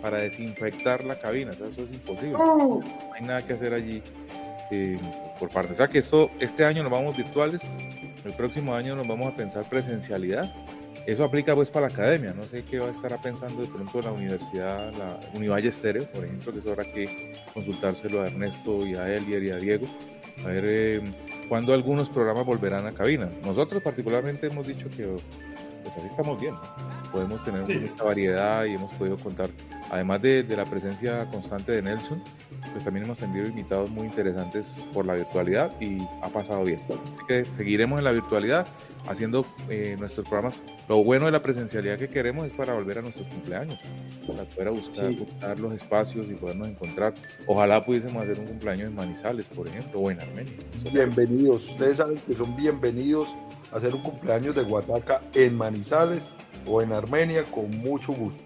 para 0.00 0.18
desinfectar 0.18 1.04
la 1.04 1.18
cabina. 1.18 1.52
O 1.52 1.54
sea, 1.54 1.66
eso 1.68 1.84
es 1.84 1.92
imposible. 1.92 2.32
No 2.32 2.80
hay 3.14 3.22
nada 3.22 3.46
que 3.46 3.52
hacer 3.52 3.74
allí 3.74 4.02
eh, 4.70 4.98
por 5.38 5.50
parte. 5.50 5.72
O 5.72 5.76
sea 5.76 5.88
que 5.88 5.98
esto, 5.98 6.30
este 6.40 6.64
año 6.64 6.82
nos 6.82 6.90
vamos 6.90 7.16
virtuales, 7.16 7.60
el 8.24 8.32
próximo 8.32 8.74
año 8.74 8.96
nos 8.96 9.06
vamos 9.06 9.32
a 9.32 9.36
pensar 9.36 9.68
presencialidad. 9.68 10.54
Eso 11.06 11.24
aplica 11.24 11.54
pues 11.54 11.70
para 11.70 11.88
la 11.88 11.92
academia, 11.92 12.34
no 12.34 12.44
sé 12.44 12.62
qué 12.64 12.78
va 12.78 12.88
a 12.88 12.90
estar 12.90 13.20
pensando 13.22 13.62
de 13.62 13.68
pronto 13.68 14.02
la 14.02 14.12
universidad, 14.12 14.92
la 14.92 15.18
Univalle 15.34 15.68
Estéreo, 15.68 16.04
por 16.10 16.24
ejemplo, 16.24 16.52
que 16.52 16.58
eso 16.58 16.70
habrá 16.70 16.84
que 16.84 17.32
consultárselo 17.54 18.22
a 18.22 18.26
Ernesto 18.26 18.86
y 18.86 18.94
a 18.94 19.12
Elier 19.14 19.42
y 19.42 19.50
a 19.50 19.56
Diego, 19.56 19.86
a 20.44 20.48
ver 20.48 20.64
eh, 20.66 21.02
cuándo 21.48 21.72
algunos 21.72 22.10
programas 22.10 22.44
volverán 22.44 22.86
a 22.86 22.92
cabina. 22.92 23.28
Nosotros 23.44 23.82
particularmente 23.82 24.48
hemos 24.48 24.66
dicho 24.66 24.90
que 24.90 25.16
pues 25.94 26.04
así 26.04 26.06
estamos 26.06 26.40
bien, 26.40 26.54
podemos 27.12 27.42
tener 27.44 27.66
Sí. 27.66 27.78
mucha 27.90 28.04
variedad 28.04 28.64
y 28.64 28.74
hemos 28.74 28.94
podido 28.94 29.16
contar, 29.16 29.50
además 29.90 30.22
de, 30.22 30.42
de 30.44 30.56
la 30.56 30.64
presencia 30.64 31.26
constante 31.30 31.72
de 31.72 31.82
Nelson, 31.82 32.22
pues 32.72 32.84
también 32.84 33.04
hemos 33.06 33.18
tenido 33.18 33.46
invitados 33.46 33.90
muy 33.90 34.06
interesantes 34.06 34.76
por 34.92 35.04
la 35.04 35.14
virtualidad 35.14 35.72
y 35.80 35.98
ha 36.22 36.28
pasado 36.28 36.62
bien. 36.64 36.80
Así 36.88 37.26
que 37.26 37.44
seguiremos 37.56 37.98
en 37.98 38.04
la 38.04 38.12
virtualidad 38.12 38.66
haciendo 39.08 39.44
eh, 39.68 39.96
nuestros 39.98 40.28
programas. 40.28 40.62
Lo 40.88 41.02
bueno 41.02 41.26
de 41.26 41.32
la 41.32 41.42
presencialidad 41.42 41.98
que 41.98 42.08
queremos 42.08 42.46
es 42.46 42.52
para 42.52 42.74
volver 42.74 42.98
a 42.98 43.02
nuestros 43.02 43.26
cumpleaños, 43.28 43.78
para 44.26 44.44
poder 44.44 44.68
a 44.68 44.70
buscar, 44.70 45.08
Sí. 45.08 45.16
buscar 45.16 45.58
los 45.58 45.72
espacios 45.72 46.28
y 46.28 46.34
podernos 46.34 46.68
encontrar. 46.68 47.14
Ojalá 47.48 47.80
pudiésemos 47.82 48.22
hacer 48.22 48.38
un 48.38 48.46
cumpleaños 48.46 48.88
en 48.88 48.94
Manizales, 48.94 49.46
por 49.46 49.66
ejemplo, 49.66 49.98
o 50.00 50.10
en 50.10 50.20
Armenia. 50.20 50.52
Bienvenidos, 50.92 51.70
ustedes 51.70 51.96
saben 51.96 52.18
que 52.26 52.34
son 52.34 52.54
bienvenidos 52.56 53.34
hacer 53.72 53.94
un 53.94 54.02
cumpleaños 54.02 54.56
de 54.56 54.62
Guataca 54.62 55.22
en 55.34 55.56
Manizales 55.56 56.30
o 56.66 56.82
en 56.82 56.92
Armenia 56.92 57.44
con 57.44 57.70
mucho 57.78 58.12
gusto. 58.12 58.42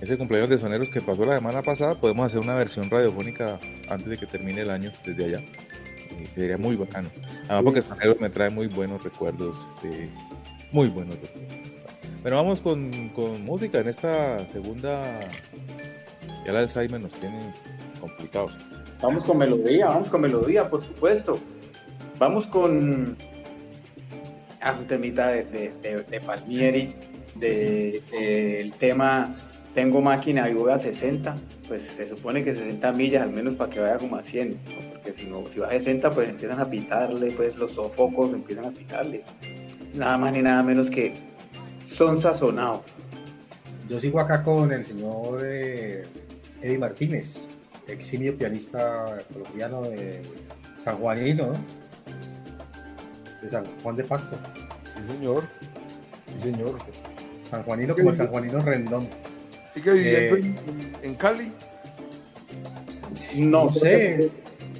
Ese 0.00 0.18
cumpleaños 0.18 0.50
de 0.50 0.58
soneros 0.58 0.90
que 0.90 1.00
pasó 1.00 1.24
la 1.24 1.36
semana 1.38 1.62
pasada, 1.62 1.94
podemos 1.94 2.26
hacer 2.26 2.40
una 2.40 2.54
versión 2.54 2.90
radiofónica 2.90 3.58
antes 3.88 4.08
de 4.08 4.18
que 4.18 4.26
termine 4.26 4.60
el 4.60 4.70
año 4.70 4.92
desde 5.04 5.24
allá. 5.24 5.38
Eh, 5.38 6.28
sería 6.34 6.58
muy 6.58 6.76
bacano. 6.76 7.08
Además, 7.48 7.64
porque 7.64 7.82
soneros 7.82 8.20
me 8.20 8.28
trae 8.28 8.50
muy 8.50 8.66
buenos 8.66 9.02
recuerdos. 9.02 9.56
eh, 9.84 10.10
muy 10.72 10.88
buenos 10.88 11.14
recuerdos. 11.14 11.56
Bueno, 12.20 12.36
vamos 12.36 12.60
con, 12.60 12.90
con 13.10 13.42
música 13.44 13.78
en 13.78 13.88
esta 13.88 14.38
segunda. 14.48 15.20
Ya 16.44 16.50
el 16.50 16.56
Alzheimer 16.56 17.00
nos 17.00 17.12
tiene 17.12 17.52
complicados. 18.00 18.52
Vamos 19.00 19.24
con 19.24 19.38
melodía, 19.38 19.88
vamos 19.88 20.10
con 20.10 20.20
melodía, 20.20 20.68
por 20.68 20.82
supuesto. 20.82 21.38
Vamos 22.18 22.46
con 22.46 23.16
un 24.72 24.86
temita 24.86 25.28
de, 25.28 25.72
Palmieri, 26.24 26.94
de, 27.34 28.02
de 28.10 28.60
el 28.60 28.72
tema 28.72 29.36
Tengo 29.74 30.00
máquina 30.00 30.48
y 30.48 30.54
voy 30.54 30.72
a 30.72 30.78
60, 30.78 31.36
pues 31.68 31.82
se 31.82 32.08
supone 32.08 32.42
que 32.42 32.54
60 32.54 32.92
millas 32.92 33.22
al 33.22 33.30
menos 33.30 33.54
para 33.56 33.70
que 33.70 33.80
vaya 33.80 33.98
como 33.98 34.16
a 34.16 34.22
100, 34.22 34.50
¿no? 34.50 34.90
porque 34.92 35.12
si 35.12 35.26
no, 35.26 35.44
si 35.46 35.58
va 35.58 35.68
a 35.68 35.72
60 35.72 36.10
pues 36.10 36.28
empiezan 36.28 36.60
a 36.60 36.68
pitarle, 36.68 37.30
pues 37.32 37.56
los 37.56 37.72
sofocos 37.72 38.32
empiezan 38.32 38.66
a 38.66 38.70
pitarle. 38.70 39.24
Nada 39.94 40.18
más 40.18 40.32
ni 40.32 40.42
nada 40.42 40.62
menos 40.62 40.90
que 40.90 41.14
son 41.84 42.20
sazonados. 42.20 42.80
Yo 43.88 44.00
sigo 44.00 44.18
acá 44.18 44.42
con 44.42 44.72
el 44.72 44.84
señor 44.84 45.42
eh, 45.44 46.04
Eddie 46.60 46.78
Martínez, 46.78 47.46
eximio 47.86 48.36
pianista 48.36 49.22
colombiano 49.32 49.82
de 49.82 50.22
San 50.76 50.96
Juanino, 50.96 51.46
¿no? 51.46 51.85
De 53.42 53.48
San 53.50 53.64
Juan 53.82 53.96
de 53.96 54.04
Pasto. 54.04 54.36
Sí, 54.84 55.12
señor. 55.12 55.44
Sí, 56.42 56.50
señor. 56.52 56.76
San 57.42 57.62
Juanino 57.62 57.94
como 57.94 58.10
el 58.10 58.16
San 58.16 58.28
Juanino 58.28 58.60
Rendón. 58.62 59.08
¿Sigue 59.72 59.92
viviendo 59.92 60.36
Eh, 60.36 60.40
en, 60.40 60.96
en 61.10 61.14
Cali? 61.14 61.52
No, 63.38 63.68
sé. 63.72 64.30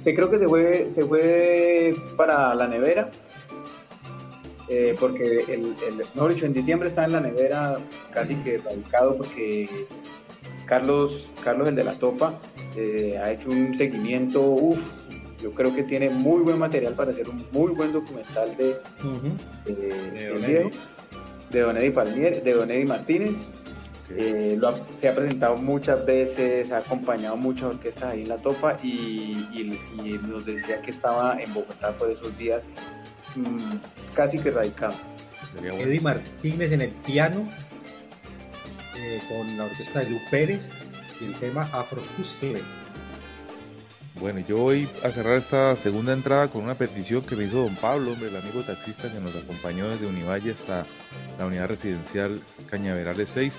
se- 0.01 0.15
creo 0.15 0.29
que 0.29 0.39
se 0.39 0.47
fue, 0.47 0.89
se 0.91 1.05
fue 1.05 1.93
para 2.15 2.53
la 2.55 2.67
nevera. 2.67 3.09
eh, 4.69 4.95
porque 4.99 5.45
el, 5.47 5.75
el, 5.87 5.97
mejor 6.13 6.33
dicho, 6.33 6.45
en 6.45 6.53
diciembre 6.53 6.89
está 6.89 7.05
en 7.05 7.13
la 7.13 7.21
nevera 7.21 7.77
casi 8.11 8.35
que 8.37 8.57
radicado 8.57 9.15
porque 9.15 9.69
Carlos, 10.65 11.29
Carlos 11.41 11.69
el 11.69 11.75
de 11.75 11.85
la 11.85 11.93
Topa, 11.93 12.33
eh, 12.75 13.17
ha 13.23 13.31
hecho 13.31 13.49
un 13.49 13.73
seguimiento, 13.75 14.41
uff, 14.41 14.79
yo 15.41 15.53
creo 15.53 15.73
que 15.75 15.83
tiene 15.83 16.09
muy 16.09 16.41
buen 16.41 16.57
material 16.59 16.93
para 16.93 17.11
hacer 17.11 17.29
un 17.29 17.45
muy 17.51 17.71
buen 17.73 17.91
documental 17.93 18.55
de, 18.57 18.77
Don 20.29 20.41
viejo. 20.45 20.67
Eddie. 20.69 20.71
de 21.51 21.59
Don 21.61 21.77
Eddie 21.77 21.91
Palmier, 21.91 22.43
de 22.43 22.53
Don 22.53 22.71
Eddie 22.71 22.85
Martínez. 22.85 23.35
Eh, 24.09 24.55
lo 24.57 24.69
ha- 24.69 24.75
se 24.95 25.09
ha 25.09 25.15
presentado 25.15 25.57
muchas 25.57 26.05
veces, 26.05 26.71
ha 26.71 26.77
acompañado 26.77 27.35
muchas 27.35 27.75
orquestas 27.75 28.05
ahí 28.13 28.21
en 28.23 28.29
la 28.29 28.37
topa 28.37 28.77
y, 28.81 28.87
y- 29.51 29.79
y 30.01 30.19
nos 30.27 30.45
decía 30.45 30.81
que 30.81 30.91
estaba 30.91 31.37
en 31.41 31.53
Bogotá 31.53 31.91
por 31.97 32.09
esos 32.09 32.35
días 32.37 32.67
mm, 33.35 34.13
casi 34.15 34.39
que 34.39 34.49
radicado. 34.51 34.93
Eddie 35.61 35.99
Martínez 35.99 36.71
en 36.71 36.81
el 36.81 36.91
piano, 36.91 37.47
eh, 38.97 39.21
con 39.27 39.57
la 39.57 39.65
orquesta 39.65 39.99
de 39.99 40.09
Lu 40.09 40.19
Pérez 40.31 40.69
y 41.21 41.25
el 41.25 41.33
tema 41.35 41.61
Afro. 41.73 42.01
Bueno, 44.19 44.39
yo 44.39 44.57
voy 44.57 44.89
a 45.03 45.11
cerrar 45.11 45.37
esta 45.37 45.75
segunda 45.75 46.11
entrada 46.11 46.47
con 46.47 46.63
una 46.63 46.73
petición 46.73 47.21
que 47.21 47.35
me 47.35 47.43
hizo 47.43 47.61
don 47.61 47.75
Pablo, 47.75 48.13
hombre, 48.13 48.29
el 48.29 48.35
amigo 48.35 48.61
taxista 48.61 49.11
que 49.11 49.19
nos 49.19 49.35
acompañó 49.35 49.87
desde 49.89 50.07
Univalle 50.07 50.51
hasta 50.51 50.87
la 51.37 51.45
unidad 51.45 51.67
residencial 51.67 52.41
Cañaverales 52.67 53.29
6. 53.29 53.53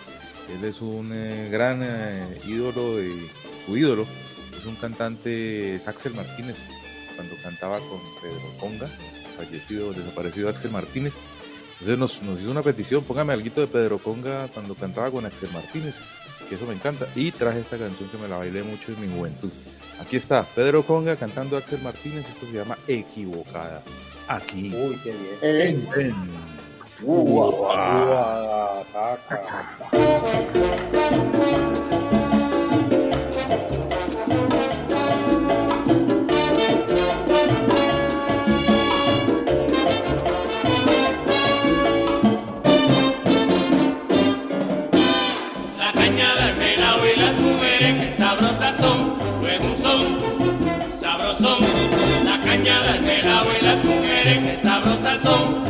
Él 0.57 0.65
es 0.65 0.81
un 0.81 1.13
eh, 1.13 1.49
gran 1.53 1.81
eh, 1.83 2.41
ídolo 2.45 2.97
de 2.97 3.13
su 3.65 3.77
ídolo, 3.77 4.05
es 4.57 4.67
un 4.67 4.75
cantante, 4.75 5.77
es 5.77 5.87
Axel 5.87 6.15
Martínez, 6.15 6.57
cuando 7.15 7.37
cantaba 7.41 7.79
con 7.79 8.01
Pedro 8.21 8.59
Conga, 8.59 8.89
fallecido, 9.37 9.93
desaparecido 9.93 10.49
Axel 10.49 10.73
Martínez. 10.73 11.15
Entonces 11.81 11.99
nos, 11.99 12.41
hizo 12.41 12.51
una 12.51 12.63
petición, 12.63 13.05
póngame 13.05 13.33
algo 13.33 13.61
de 13.61 13.67
Pedro 13.69 13.99
Conga 13.99 14.49
cuando 14.49 14.75
cantaba 14.75 15.09
con 15.13 15.25
Axel 15.25 15.51
Martínez, 15.53 15.95
que 16.49 16.57
eso 16.57 16.67
me 16.67 16.75
encanta. 16.75 17.07
Y 17.15 17.31
traje 17.31 17.61
esta 17.61 17.79
canción 17.79 18.09
que 18.09 18.19
me 18.19 18.27
la 18.27 18.39
bailé 18.39 18.65
mucho 18.65 18.91
en 18.91 19.01
mi 19.01 19.17
juventud. 19.17 19.53
Aquí 20.01 20.17
está 20.17 20.43
Pedro 20.43 20.83
Conga 20.83 21.17
cantando 21.17 21.57
Axel 21.57 21.81
Martínez, 21.83 22.27
esto 22.29 22.47
se 22.47 22.53
llama 22.53 22.79
Equivocada. 22.87 23.83
Aquí. 24.29 24.73
Uy, 24.75 24.99
qué 25.03 25.15
bien. 25.41 25.89
En, 25.97 26.01
en 26.01 26.15
Guataca. 27.01 28.29
La 31.91 31.98
corazón. 55.29 55.68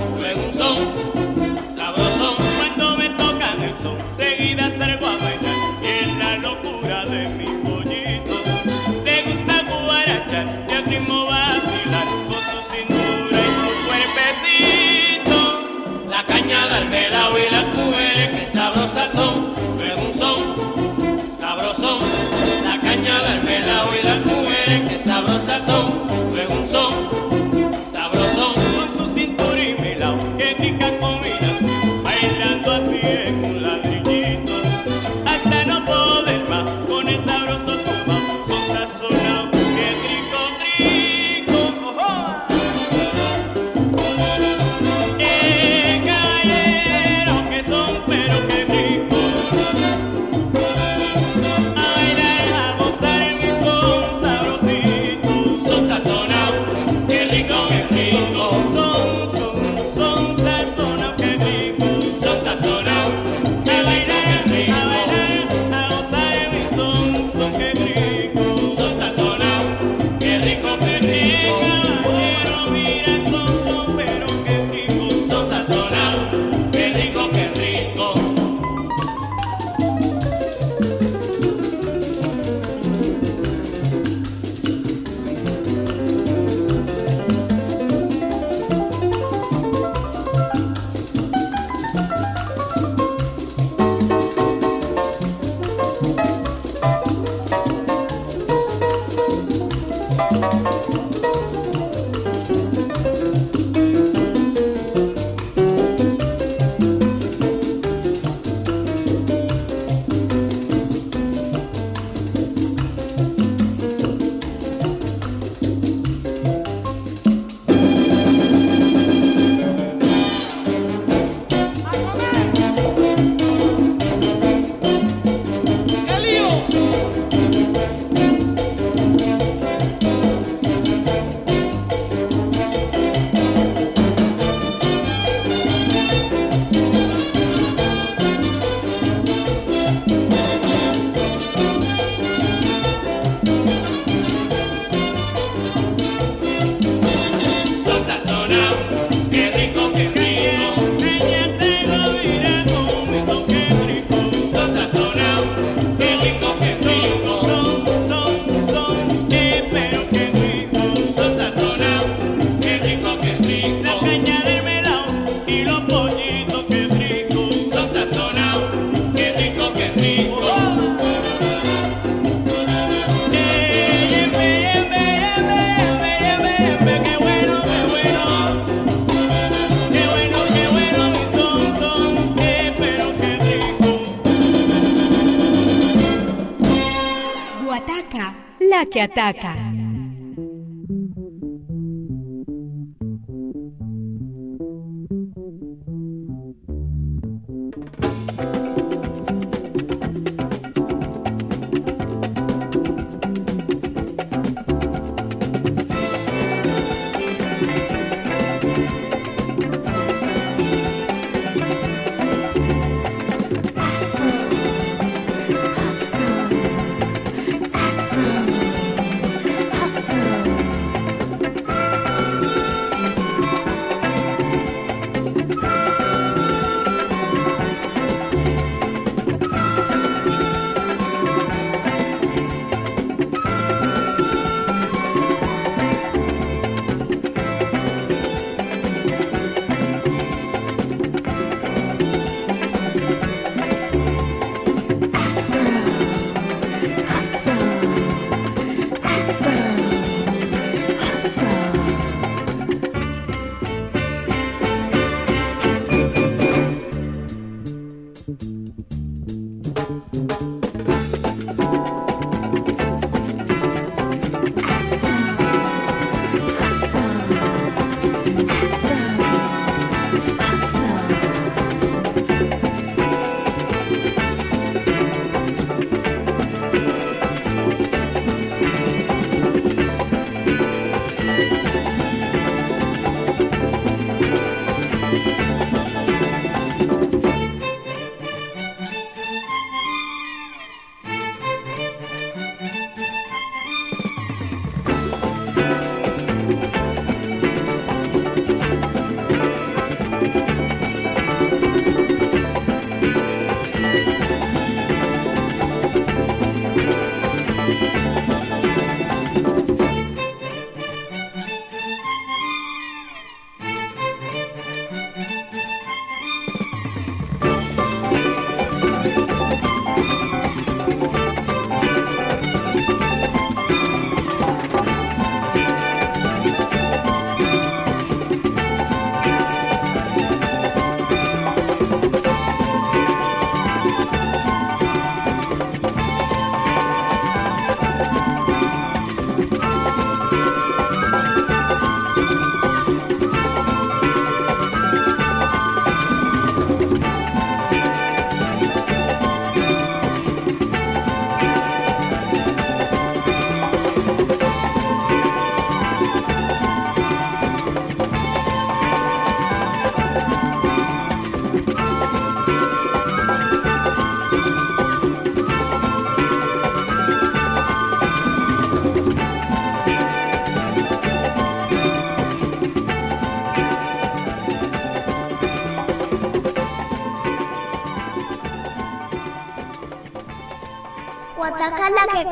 Ataca. 189.01 189.58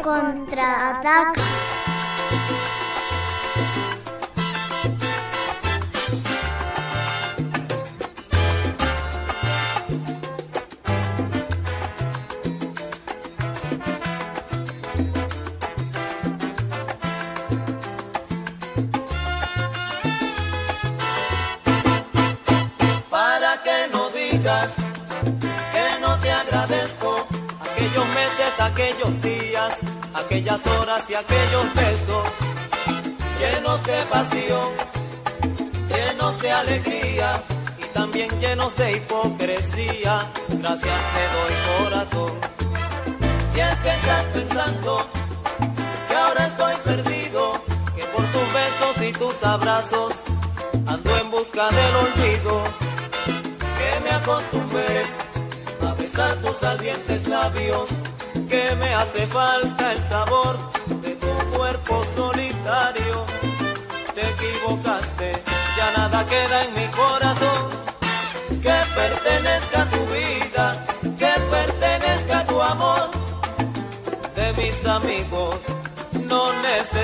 Contraataca. 0.02 1.45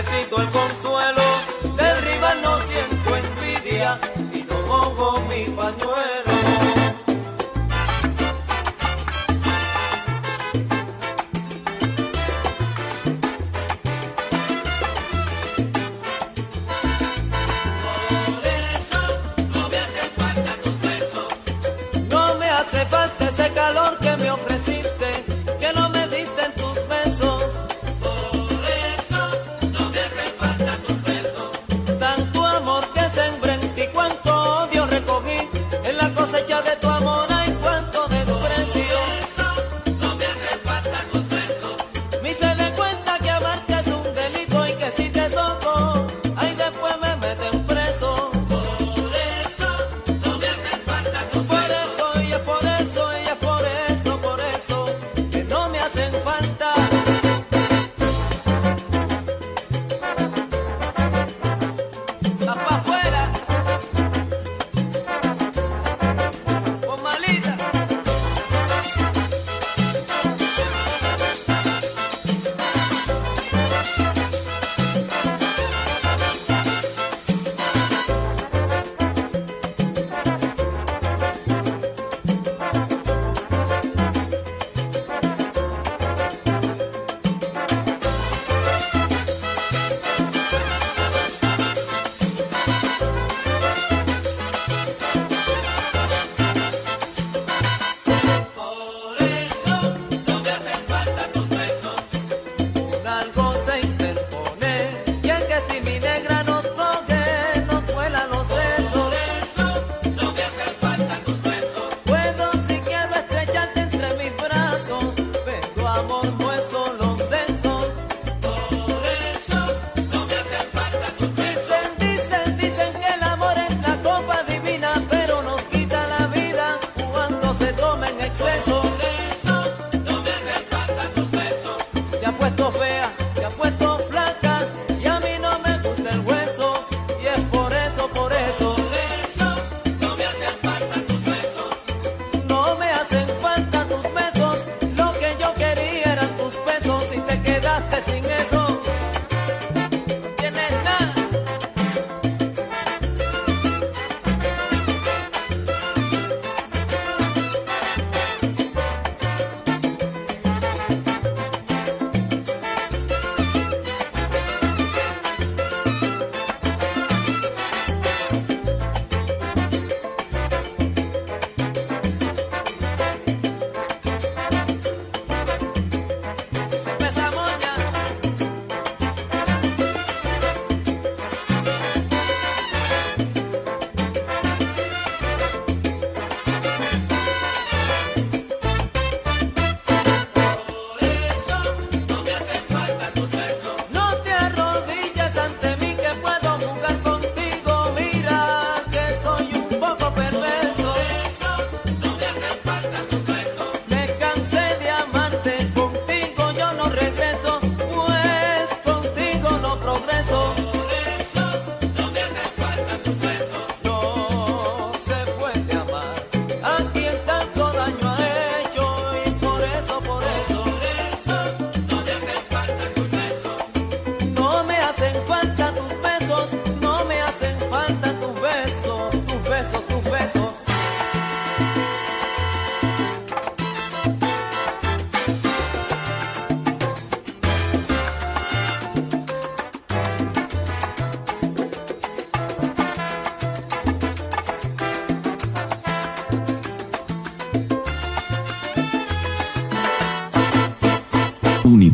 Necesito 0.02 0.40
el 0.40 0.48
consuelo, 0.48 1.22
del 1.76 1.98
rival 2.02 2.42
no 2.42 2.58
siento 2.60 2.91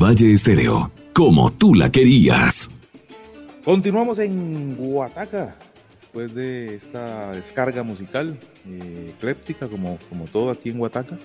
Univalle 0.09 0.32
Estéreo, 0.32 0.90
como 1.12 1.50
tú 1.50 1.74
la 1.74 1.92
querías. 1.92 2.70
Continuamos 3.62 4.18
en 4.18 4.74
Guataca, 4.74 5.54
después 6.00 6.34
de 6.34 6.76
esta 6.76 7.32
descarga 7.32 7.82
musical 7.82 8.38
eh, 8.66 9.12
ecléptica, 9.14 9.68
como, 9.68 9.98
como 10.09 10.24
todo 10.24 10.48
aquí 10.48 10.70
en 10.70 10.78
Guataca, 10.78 11.18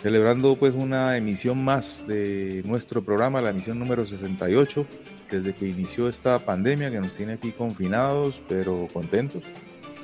celebrando 0.00 0.56
pues 0.56 0.72
una 0.74 1.18
emisión 1.18 1.62
más 1.62 2.06
de 2.06 2.62
nuestro 2.64 3.04
programa, 3.04 3.42
la 3.42 3.50
emisión 3.50 3.78
número 3.78 4.06
68, 4.06 4.86
desde 5.30 5.54
que 5.54 5.68
inició 5.68 6.08
esta 6.08 6.38
pandemia 6.38 6.90
que 6.90 7.00
nos 7.00 7.14
tiene 7.14 7.34
aquí 7.34 7.52
confinados, 7.52 8.40
pero 8.48 8.88
contentos. 8.90 9.42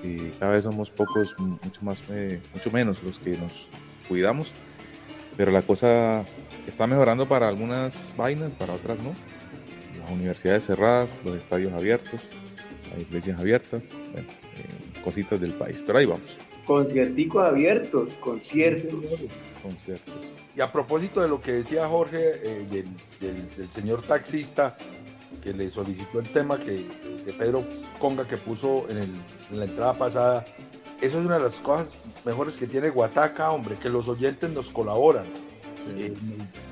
Y 0.02 0.28
cada 0.38 0.52
vez 0.52 0.64
somos 0.64 0.90
pocos, 0.90 1.34
mucho, 1.38 1.80
más, 1.80 2.02
eh, 2.10 2.38
mucho 2.52 2.70
menos 2.70 3.02
los 3.02 3.18
que 3.18 3.30
nos 3.38 3.66
cuidamos, 4.06 4.52
pero 5.38 5.50
la 5.50 5.62
cosa 5.62 6.22
está 6.66 6.86
mejorando 6.86 7.26
para 7.26 7.48
algunas 7.48 8.12
vainas, 8.16 8.52
para 8.54 8.74
otras 8.74 8.98
no 8.98 9.12
las 10.00 10.10
universidades 10.10 10.66
cerradas, 10.66 11.10
los 11.24 11.34
estadios 11.36 11.72
abiertos, 11.72 12.20
las 12.92 13.00
iglesias 13.00 13.40
abiertas, 13.40 13.88
bueno, 14.12 14.28
eh, 14.28 15.00
cositas 15.02 15.40
del 15.40 15.54
país. 15.54 15.82
Pero 15.86 15.98
ahí 15.98 16.04
vamos. 16.04 16.36
Concierticos 16.66 17.42
abiertos, 17.42 18.10
conciertos. 18.20 18.94
Conciertos. 19.62 20.14
Y 20.54 20.60
a 20.60 20.70
propósito 20.70 21.20
de 21.22 21.28
lo 21.28 21.40
que 21.40 21.52
decía 21.52 21.86
Jorge, 21.88 22.18
eh, 22.20 22.66
del, 22.70 22.84
del- 23.20 23.56
del 23.56 23.70
señor 23.70 24.02
taxista 24.02 24.76
que 25.42 25.52
le 25.54 25.70
solicitó 25.70 26.20
el 26.20 26.28
tema 26.28 26.58
que, 26.58 26.86
que 27.24 27.32
Pedro 27.32 27.64
Conga 27.98 28.26
que 28.28 28.36
puso 28.36 28.86
en, 28.90 28.98
el- 28.98 29.10
en 29.52 29.58
la 29.58 29.64
entrada 29.64 29.94
pasada, 29.94 30.44
eso 31.00 31.18
es 31.18 31.24
una 31.24 31.38
de 31.38 31.44
las 31.44 31.54
cosas 31.56 31.92
mejores 32.26 32.56
que 32.58 32.66
tiene 32.66 32.90
Guataca, 32.90 33.50
hombre, 33.52 33.76
que 33.76 33.88
los 33.88 34.06
oyentes 34.08 34.50
nos 34.50 34.68
colaboran. 34.70 35.24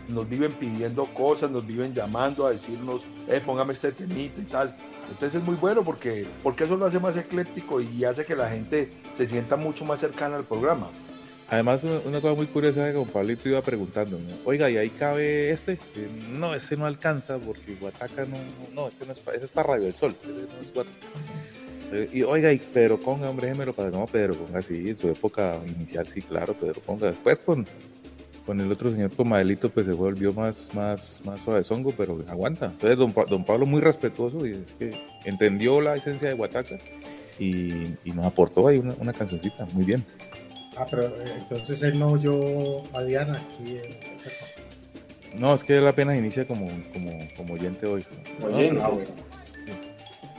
Nos, 0.08 0.28
viven 0.28 0.52
pidiendo 0.52 1.04
cosas, 1.06 1.50
nos 1.50 1.66
viven 1.66 1.94
llamando 1.94 2.46
a 2.46 2.52
decirnos, 2.52 3.02
eh, 3.28 3.40
póngame 3.44 3.72
este 3.72 3.92
temita 3.92 4.40
y 4.40 4.44
tal. 4.44 4.76
Entonces 5.10 5.40
es 5.40 5.46
muy 5.46 5.56
bueno 5.56 5.82
porque, 5.82 6.26
porque 6.42 6.64
eso 6.64 6.76
lo 6.76 6.86
hace 6.86 6.98
más 6.98 7.16
ecléctico 7.16 7.80
y 7.80 8.04
hace 8.04 8.24
que 8.24 8.34
la 8.34 8.48
gente 8.48 8.90
se 9.14 9.26
sienta 9.26 9.56
mucho 9.56 9.84
más 9.84 10.00
cercana 10.00 10.36
al 10.36 10.44
programa. 10.44 10.88
Además, 11.52 11.84
una, 11.84 12.20
cosa 12.22 12.32
muy 12.32 12.46
curiosa 12.46 12.86
que 12.86 12.94
con 12.94 13.06
Pablito 13.06 13.46
iba 13.46 13.60
preguntando, 13.60 14.18
oiga, 14.46 14.70
¿y 14.70 14.78
ahí 14.78 14.88
cabe 14.88 15.50
este? 15.50 15.78
No, 16.30 16.54
ese 16.54 16.78
no 16.78 16.86
alcanza 16.86 17.36
porque 17.36 17.74
Guataca 17.74 18.24
no, 18.24 18.38
no, 18.72 18.88
ese, 18.88 19.04
no 19.04 19.12
es, 19.12 19.20
para 19.50 19.68
Radio 19.68 19.84
del 19.84 19.94
Sol, 19.94 20.16
no 20.24 20.62
es 20.62 20.72
Guataca. 20.72 20.96
Eh, 21.92 22.08
Y 22.10 22.22
oiga, 22.22 22.50
y 22.54 22.58
Pedro 22.58 22.98
Conga, 22.98 23.28
hombre, 23.28 23.48
déjemelo 23.48 23.74
para 23.74 23.90
no, 23.90 24.06
Pedro 24.06 24.34
Conga, 24.38 24.62
sí, 24.62 24.88
en 24.88 24.98
su 24.98 25.08
época 25.08 25.60
inicial, 25.66 26.06
sí, 26.08 26.22
claro, 26.22 26.54
Pedro 26.54 26.80
Conga. 26.80 27.08
Después 27.08 27.38
con, 27.40 27.66
con 28.46 28.60
el 28.60 28.70
otro 28.72 28.90
señor 28.90 29.10
Comadelito, 29.12 29.70
pues 29.70 29.86
se 29.86 29.92
volvió 29.92 30.32
más, 30.32 30.70
más, 30.74 31.20
más 31.24 31.40
suavezongo, 31.42 31.92
pero 31.96 32.18
aguanta. 32.28 32.66
Entonces, 32.66 32.98
don, 32.98 33.12
Pa- 33.12 33.24
don 33.24 33.44
Pablo 33.44 33.66
muy 33.66 33.80
respetuoso 33.80 34.44
y 34.46 34.52
es 34.52 34.72
que 34.78 34.92
entendió 35.24 35.80
la 35.80 35.94
esencia 35.94 36.28
de 36.28 36.34
Guataca 36.34 36.76
y, 37.38 37.72
y 38.04 38.10
nos 38.14 38.26
aportó 38.26 38.66
ahí 38.68 38.78
una, 38.78 38.94
una 38.98 39.12
cancioncita, 39.12 39.66
muy 39.72 39.84
bien. 39.84 40.04
Ah, 40.76 40.86
pero 40.90 41.06
eh, 41.06 41.34
entonces 41.38 41.82
él 41.82 41.98
no 41.98 42.08
oyó 42.08 42.38
a 42.96 43.02
Diana 43.04 43.34
aquí. 43.40 43.76
en- 43.78 45.40
No, 45.40 45.54
es 45.54 45.62
que 45.64 45.78
él 45.78 45.86
apenas 45.86 46.16
inicia 46.18 46.46
como, 46.46 46.66
como, 46.92 47.10
como 47.36 47.54
oyente 47.54 47.86
hoy. 47.86 48.04
No, 48.40 48.46
Oyente. 48.46 48.68
pero- 48.74 48.84
Ah, 48.84 48.88
bueno. 48.88 49.10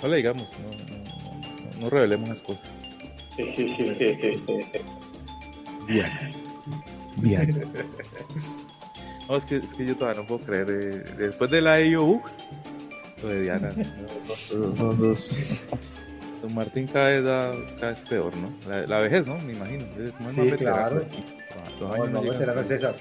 no 0.01 0.07
le 0.09 0.17
digamos, 0.17 0.49
no, 0.59 0.69
no, 0.69 1.03
no, 1.73 1.79
no 1.81 1.89
revelemos 1.89 2.27
las 2.29 2.41
cosas. 2.41 2.63
Bien. 5.87 6.07
Bien. 7.18 7.64
No, 9.30 9.38
es 9.38 9.45
que, 9.45 9.55
es 9.55 9.74
que 9.74 9.86
yo 9.86 9.95
todavía 9.95 10.22
no 10.22 10.28
puedo 10.28 10.41
creer. 10.45 10.68
eh, 10.70 11.03
después 11.18 11.49
de 11.49 11.61
la 11.61 11.80
IOU, 11.82 12.22
lo 13.24 13.30
de 13.30 13.41
Diana. 13.41 13.70
no, 14.53 14.57
no, 14.59 14.68
no, 14.76 14.93
no. 14.93 15.14
Don 16.41 16.53
Martín 16.53 16.88
cada 16.88 17.07
vez, 17.07 17.24
da, 17.24 17.51
cada 17.80 17.93
vez 17.93 18.01
peor, 18.09 18.34
¿no? 18.36 18.49
La, 18.70 18.86
la 18.86 18.99
vejez, 18.99 19.26
¿no? 19.26 19.38
Me 19.39 19.53
imagino. 19.53 19.86
Es 19.97 20.14
más- 20.20 20.34
Sí, 20.34 20.51
claro. 20.51 21.05
Ah, 21.86 21.95
No, 21.97 22.07
no, 22.07 22.22
veterano 22.22 22.59
es 22.59 22.68
César. 22.68 22.97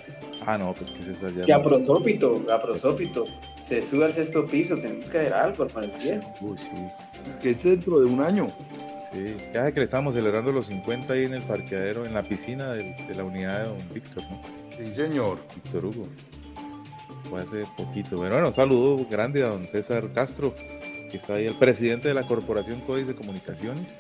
Ah, 0.47 0.57
no, 0.57 0.73
pues 0.75 0.93
que 0.93 1.03
César 1.03 1.33
ya. 1.35 1.45
Que 1.45 1.53
a 1.53 1.59
no. 1.59 1.65
prosópito, 1.65 2.47
a 2.53 2.63
prosópito. 2.63 3.25
Se 3.69 3.83
sube 3.83 4.05
al 4.05 4.13
sexto 4.13 4.47
piso, 4.47 4.77
tenemos 4.77 5.07
que 5.07 5.19
hacer 5.19 5.35
algo 5.35 5.67
para 5.67 5.87
el 5.87 5.93
viejo. 6.01 6.33
Uy, 6.41 6.57
sí. 6.59 7.33
Que 7.43 7.51
es 7.51 7.63
dentro 7.65 7.99
de 7.99 8.07
un 8.07 8.21
año. 8.21 8.47
Sí, 9.13 9.37
ya 9.53 9.71
que 9.73 9.81
le 9.81 9.85
estábamos 9.85 10.15
celebrando 10.15 10.53
los 10.53 10.67
50 10.67 11.13
ahí 11.13 11.25
en 11.25 11.35
el 11.35 11.43
parqueadero, 11.43 12.07
en 12.07 12.15
la 12.15 12.23
piscina 12.23 12.73
de, 12.73 13.15
la 13.15 13.25
unidad 13.25 13.65
de 13.65 13.69
don 13.69 13.93
Víctor, 13.93 14.23
¿no? 14.31 14.41
Sí, 14.77 14.95
señor. 14.95 15.39
Víctor 15.55 15.85
Hugo. 15.85 16.09
Fue 17.29 17.43
hace 17.43 17.67
poquito. 17.77 18.19
Pero 18.21 18.35
bueno, 18.35 18.53
saludo 18.53 19.07
grande 19.11 19.43
a 19.43 19.49
don 19.49 19.67
César 19.67 20.11
Castro, 20.15 20.55
que 21.11 21.19
está 21.19 21.35
ahí 21.35 21.47
el 21.47 21.57
presidente 21.57 22.09
de 22.09 22.15
la 22.15 22.27
Corporación 22.27 22.81
Códice 22.81 23.09
de 23.09 23.15
Comunicaciones. 23.15 23.99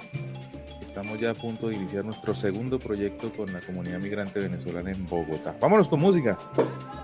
Estamos 0.81 1.21
ya 1.21 1.31
a 1.31 1.35
punto 1.35 1.69
de 1.69 1.77
iniciar 1.77 2.05
nuestro 2.05 2.35
segundo 2.35 2.79
proyecto 2.79 3.33
con 3.33 3.53
la 3.53 3.61
comunidad 3.61 3.99
migrante 3.99 4.41
venezolana 4.41 4.93
en 4.93 5.07
Bogotá. 5.07 5.55
Vámonos 5.61 5.89
con 5.89 6.01
música. 6.01 6.39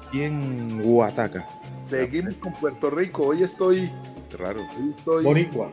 Aquí 0.06 0.22
en 0.22 0.80
Huataca. 0.84 1.46
Seguimos 1.84 2.34
con 2.34 2.52
Puerto 2.54 2.90
Rico. 2.90 3.28
Hoy 3.28 3.42
estoy. 3.42 3.90
Qué 4.30 4.36
raro. 4.36 4.60
Hoy 4.78 4.92
estoy. 4.94 5.24
Boricua. 5.24 5.70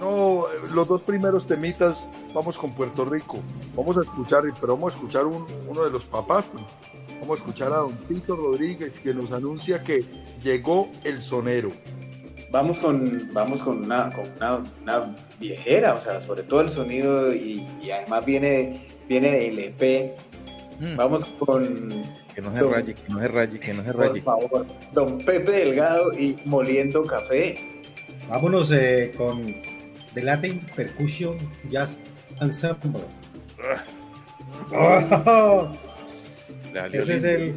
No, 0.00 0.44
los 0.74 0.86
dos 0.88 1.02
primeros 1.02 1.46
temitas 1.46 2.06
vamos 2.34 2.58
con 2.58 2.72
Puerto 2.74 3.04
Rico. 3.04 3.38
Vamos 3.74 3.96
a 3.98 4.02
escuchar, 4.02 4.42
pero 4.60 4.74
vamos 4.76 4.92
a 4.92 4.96
escuchar 4.96 5.24
un- 5.26 5.46
uno 5.68 5.84
de 5.84 5.90
los 5.90 6.04
papás. 6.04 6.44
pues. 6.52 6.62
Vamos 7.20 7.40
a 7.40 7.42
escuchar 7.42 7.72
a 7.72 7.76
don 7.78 7.96
Tito 7.96 8.36
Rodríguez 8.36 9.00
que 9.00 9.14
nos 9.14 9.32
anuncia 9.32 9.82
que 9.82 10.04
llegó 10.42 10.88
el 11.02 11.22
sonero. 11.22 11.70
Vamos 12.52 12.78
con, 12.78 13.30
vamos 13.32 13.60
con, 13.62 13.84
una, 13.84 14.10
con 14.10 14.24
una, 14.36 14.62
una 14.82 15.16
viejera, 15.40 15.94
o 15.94 16.00
sea, 16.00 16.20
sobre 16.22 16.42
todo 16.42 16.60
el 16.60 16.70
sonido 16.70 17.34
y, 17.34 17.66
y 17.82 17.90
además 17.90 18.24
viene, 18.24 18.86
viene 19.08 19.30
de 19.32 19.48
LP. 19.48 20.14
Mm. 20.78 20.96
Vamos 20.96 21.24
con, 21.38 21.64
Que 22.34 22.42
no 22.42 22.52
se 22.52 22.58
Don- 22.60 22.70
raye, 22.72 22.94
que 22.94 23.08
no 23.12 23.18
se 23.20 23.28
raye, 23.28 23.58
que 23.58 23.72
no 23.74 23.82
se 23.82 23.92
por 23.92 24.00
raye. 24.08 24.20
favor, 24.20 24.66
Don 24.92 25.18
Pepe 25.18 25.50
Delgado 25.52 26.12
y 26.12 26.36
Moliendo 26.44 27.02
Café. 27.02 27.82
Vámonos 28.28 28.70
eh, 28.72 29.12
con 29.16 29.40
The 30.16 30.22
Latin 30.22 30.64
Percussion 30.74 31.36
Jazz 31.68 31.98
Ensemble. 32.40 33.02
Oh, 34.74 35.72
Le 36.72 36.72
salió 36.72 37.02
ese 37.02 37.16
es 37.16 37.24
el, 37.24 37.54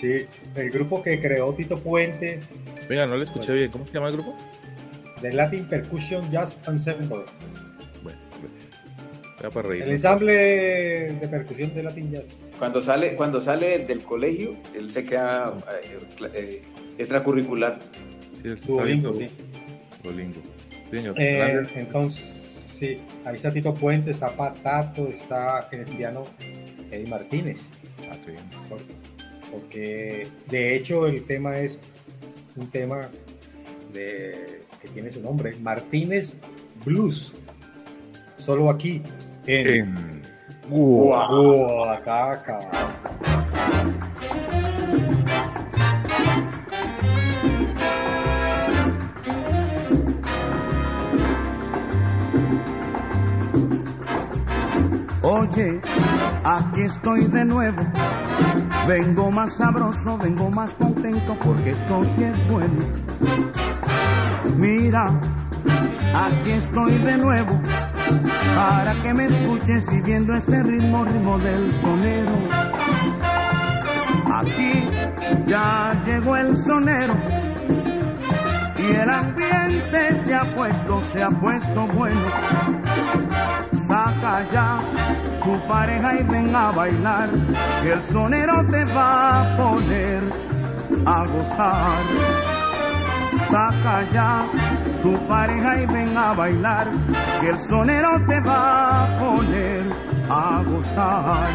sí, 0.00 0.26
el 0.54 0.70
grupo 0.70 1.02
que 1.02 1.20
creó 1.20 1.52
Tito 1.54 1.76
Puente, 1.78 2.40
Venga, 2.88 3.06
no 3.06 3.16
le 3.18 3.24
escuché 3.24 3.46
Pues- 3.48 3.58
bien. 3.58 3.70
¿Cómo 3.70 3.86
se 3.86 3.92
llama 3.92 4.08
el 4.08 4.14
grupo? 4.14 4.34
The 5.20 5.32
Latin 5.34 5.68
Percussion 5.68 6.30
Jazz 6.30 6.58
Ensemble. 6.66 7.24
Bueno, 8.02 8.18
gracias. 8.40 8.68
Era 9.38 9.50
para 9.50 9.68
reír. 9.68 9.82
El 9.82 9.90
ensamble 9.90 10.32
de 10.32 11.28
percusión 11.30 11.74
de 11.74 11.82
Latin 11.82 12.10
Jazz. 12.12 12.24
Cuando 12.58 12.82
sale, 12.82 13.14
cuando 13.14 13.40
sale 13.42 13.80
del 13.86 14.02
colegio, 14.02 14.56
él 14.74 14.90
se 14.90 15.04
queda 15.04 15.54
eh, 15.84 15.98
eh, 16.34 16.62
extracurricular. 16.98 17.78
Sí, 18.42 18.48
Duolingo, 18.66 19.12
sí. 19.14 19.28
Duolingo. 20.02 20.40
Señor. 20.90 21.14
Eh, 21.18 21.62
entonces, 21.76 22.68
sí, 22.74 22.98
ahí 23.24 23.36
está 23.36 23.52
Tito 23.52 23.74
Puente, 23.74 24.10
está 24.10 24.28
Patato, 24.36 25.06
está 25.08 25.68
en 25.72 25.80
el 25.80 25.86
piano 25.86 26.24
Eddie 26.90 27.06
Martínez. 27.06 27.68
Ah, 28.10 28.16
qué 28.24 28.32
bien. 28.32 28.44
Por- 28.68 28.80
Porque 29.50 30.28
de 30.48 30.76
hecho 30.76 31.06
el 31.06 31.24
tema 31.26 31.58
es 31.58 31.80
un 32.56 32.70
tema 32.70 33.08
de, 33.92 34.62
que 34.80 34.88
tiene 34.88 35.10
su 35.10 35.20
nombre, 35.20 35.56
Martínez 35.60 36.36
Blues. 36.84 37.32
Solo 38.38 38.70
aquí 38.70 39.02
en 39.46 39.66
En 43.24 43.29
aquí 56.56 56.82
estoy 56.82 57.24
de 57.26 57.44
nuevo. 57.44 57.82
Vengo 58.88 59.30
más 59.30 59.54
sabroso, 59.54 60.18
vengo 60.18 60.50
más 60.50 60.74
contento 60.74 61.36
porque 61.44 61.70
esto 61.70 62.04
sí 62.04 62.24
es 62.24 62.48
bueno. 62.48 62.84
Mira, 64.56 65.20
aquí 66.14 66.50
estoy 66.50 66.98
de 66.98 67.16
nuevo 67.18 67.60
para 68.56 68.94
que 69.02 69.14
me 69.14 69.26
escuches 69.26 69.90
viviendo 69.90 70.34
este 70.34 70.62
ritmo, 70.62 71.04
ritmo 71.04 71.38
del 71.38 71.72
sonero. 71.72 72.32
Aquí 74.32 74.88
ya 75.46 76.00
llegó 76.04 76.36
el 76.36 76.56
sonero 76.56 77.39
el 78.90 79.10
ambiente 79.10 80.14
se 80.14 80.34
ha 80.34 80.44
puesto, 80.54 81.00
se 81.00 81.22
ha 81.22 81.30
puesto 81.30 81.86
bueno. 81.88 82.20
Saca 83.78 84.46
ya 84.52 84.78
tu 85.42 85.58
pareja 85.66 86.20
y 86.20 86.22
ven 86.24 86.54
a 86.54 86.70
bailar, 86.70 87.30
que 87.82 87.92
el 87.92 88.02
sonero 88.02 88.64
te 88.66 88.84
va 88.84 89.40
a 89.40 89.56
poner 89.56 90.22
a 91.06 91.24
gozar. 91.26 92.02
Saca 93.48 94.08
ya 94.12 94.42
tu 95.02 95.18
pareja 95.26 95.80
y 95.80 95.86
ven 95.86 96.16
a 96.16 96.34
bailar, 96.34 96.88
que 97.40 97.50
el 97.50 97.58
sonero 97.58 98.20
te 98.26 98.40
va 98.40 99.04
a 99.04 99.18
poner 99.18 99.84
a 100.28 100.62
gozar. 100.66 101.48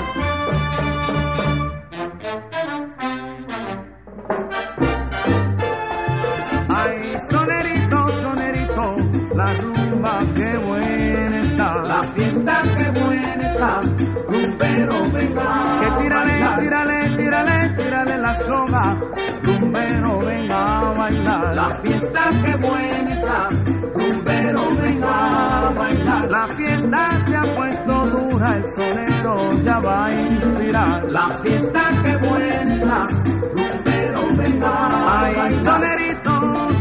Sonerito, 7.19 8.09
sonerito, 8.21 8.95
la 9.35 9.53
rumba 9.53 10.19
que 10.35 10.57
buena 10.57 11.39
está. 11.39 11.83
La 11.83 12.03
fiesta 12.03 12.61
que 12.77 12.99
buena 12.99 13.47
está. 13.51 13.81
Rumbero, 14.27 14.95
venga. 15.11 15.79
Que 15.79 16.03
tírale, 16.03 16.33
tírale, 16.59 17.09
tírale, 17.17 17.69
tírale 17.77 18.17
la 18.17 18.35
soga. 18.35 18.95
Rumbero, 19.43 20.19
venga 20.19 20.79
a 20.79 20.93
bailar. 20.93 21.55
La 21.55 21.69
fiesta 21.83 22.21
que 22.43 22.55
buena 22.57 23.13
está. 23.13 23.47
Rumbero, 23.93 24.61
venga 24.81 25.67
a 25.67 25.69
bailar. 25.71 26.31
La 26.31 26.47
fiesta 26.47 27.09
se 27.25 27.35
ha 27.35 27.55
puesto 27.55 28.05
dura, 28.07 28.57
el 28.57 28.67
sonero 28.67 29.63
ya 29.63 29.79
va 29.79 30.05
a 30.05 30.13
inspirar. 30.13 31.03
La 31.09 31.29
fiesta 31.43 31.81
que 32.03 32.17
buena 32.17 32.73
está. 32.73 33.07
Rumbero, 33.53 34.21
venga 34.37 34.67
a 34.67 35.21
bailar. 35.21 35.45
Ay, 35.45 35.55
sonerito, 35.63 36.34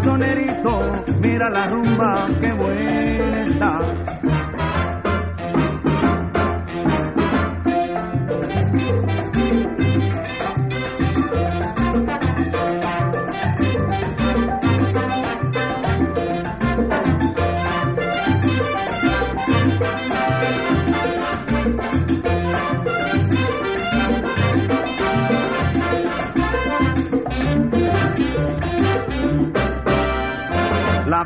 sonerito, 0.04 1.04
mira 1.22 1.48
la 1.48 1.66
rumba 1.66 2.26
que 2.40 2.52
buena 2.52 3.42
está. 3.42 3.80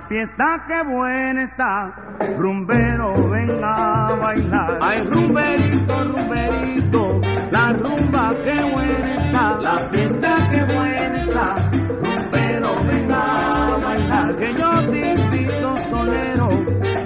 Fiesta 0.09 0.65
que 0.67 0.83
buena 0.85 1.43
está, 1.43 1.95
rumbero 2.39 3.29
venga 3.29 4.09
a 4.09 4.15
bailar. 4.15 4.79
Ay, 4.81 5.07
rumberito, 5.11 6.05
rumberito, 6.05 7.21
la 7.51 7.73
rumba 7.75 8.33
que 8.43 8.55
buena 8.73 9.15
está. 9.17 9.59
La 9.61 9.77
fiesta 9.91 10.35
que 10.51 10.65
buena 10.65 11.21
está, 11.21 11.55
rumbero 12.01 12.71
venga 12.91 13.75
a 13.75 13.77
bailar. 13.77 14.37
Que 14.37 14.55
yo 14.55 14.71
te 14.91 15.13
invito 15.13 15.77
solero 15.91 16.49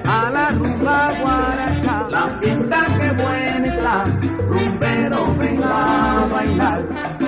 a 0.06 0.30
la 0.30 0.48
rumba 0.50 1.10
guaracha. 1.20 2.08
La 2.08 2.26
fiesta 2.40 2.86
que 3.00 3.10
buena 3.20 3.66
está, 3.66 4.04
rumbero 4.48 5.34
venga 5.38 6.22
a 6.22 6.26
bailar. 6.26 7.21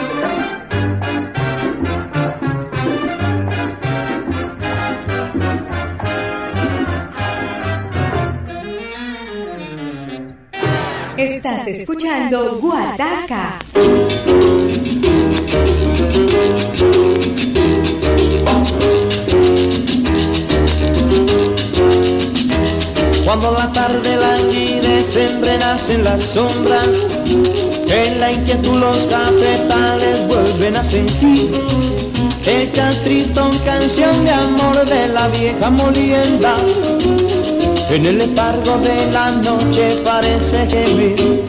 Escuchando 11.67 12.59
Guataca. 12.61 13.59
Cuando 23.25 23.53
la 23.53 23.73
tarde 23.73 24.17
languidece, 24.17 25.29
nacen 25.59 26.05
las 26.05 26.21
sombras, 26.21 26.89
en 27.89 28.21
la 28.21 28.33
inquietud 28.33 28.79
los 28.81 29.07
cafetales 29.07 30.27
vuelven 30.29 30.77
a 30.77 30.85
sentir. 30.85 31.51
Echa 32.47 32.91
tristón 33.03 33.59
canción 33.61 34.23
de 34.25 34.31
amor 34.31 34.85
de 34.85 35.09
la 35.09 35.29
vieja 35.29 35.71
molienda, 35.71 36.57
en 37.91 38.07
el 38.07 38.19
letargo 38.19 38.79
de 38.79 39.11
la 39.13 39.31
noche 39.31 40.01
parece 40.05 40.67
gemir. 40.67 41.45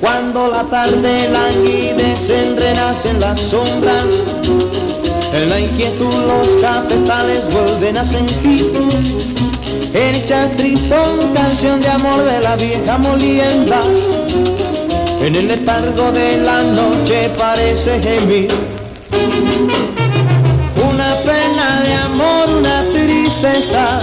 Cuando 0.00 0.48
la 0.48 0.64
tarde 0.64 1.28
languidece, 1.28 2.54
renacen 2.56 3.20
las 3.20 3.38
sombras, 3.38 4.04
en 5.32 5.48
la 5.48 5.60
inquietud 5.60 6.12
los 6.26 6.48
cafetales 6.60 7.52
vuelven 7.52 7.96
a 7.96 8.04
sentir. 8.04 8.72
El 9.94 10.22
tristón, 10.56 11.32
canción 11.34 11.80
de 11.80 11.88
amor 11.88 12.24
de 12.24 12.40
la 12.40 12.56
vieja 12.56 12.98
molienda, 12.98 13.80
en 15.20 15.36
el 15.36 15.48
letargo 15.48 16.10
de 16.12 16.38
la 16.38 16.62
noche 16.62 17.30
parece 17.38 18.00
gemir. 18.00 18.48
Una 20.90 21.14
pena 21.24 21.82
de 21.84 21.94
amor, 21.94 22.56
una 22.58 22.84
tristeza, 22.92 24.00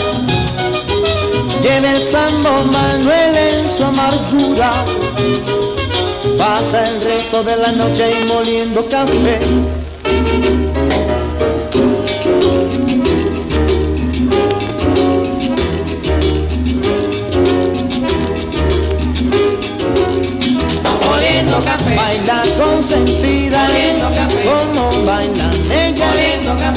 lleva 1.62 1.91
el 1.91 2.03
sambo 2.03 2.64
Manuel 2.72 3.36
en 3.36 3.70
su 3.78 3.84
amargura. 3.84 4.72
Pasa 6.38 6.88
el 6.88 7.01
resto 7.01 7.43
de 7.43 7.57
la 7.57 7.72
noche 7.72 8.03
ahí 8.03 8.26
moliendo 8.28 8.86
café. 8.88 9.39
Baila 21.95 22.43
consentida, 22.57 23.67
como 24.43 25.05
baila 25.05 25.49
ella. 25.71 26.11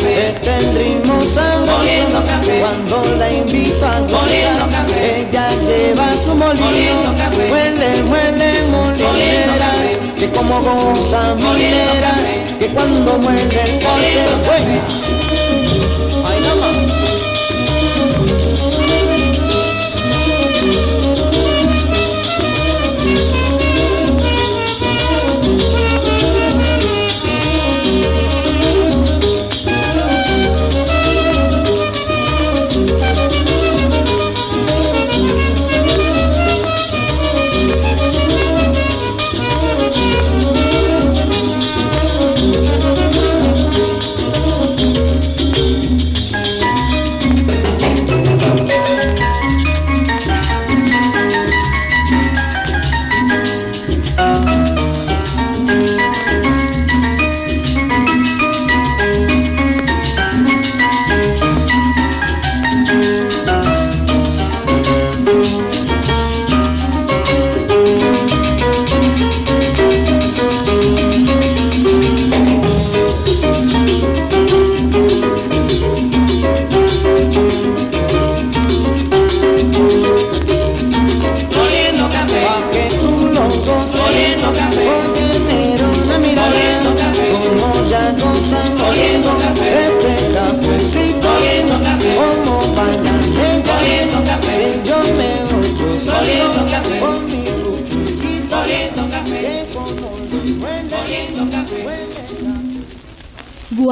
Este 0.09 0.57
el 0.57 0.75
ritmo 0.75 1.21
sabroso, 1.23 2.23
cuando 2.61 3.17
la 3.17 3.33
invito 3.33 3.87
a 3.87 3.99
ella 5.03 5.49
lleva 5.67 6.13
su 6.13 6.35
molino, 6.35 7.15
muele, 7.49 8.03
muele, 8.03 8.63
molinera, 8.71 9.71
que 10.19 10.31
como 10.31 10.61
goza 10.61 11.35
molinera, 11.39 12.15
que 12.59 12.67
cuando 12.69 13.19
muele 13.19 13.63
el 13.63 15.12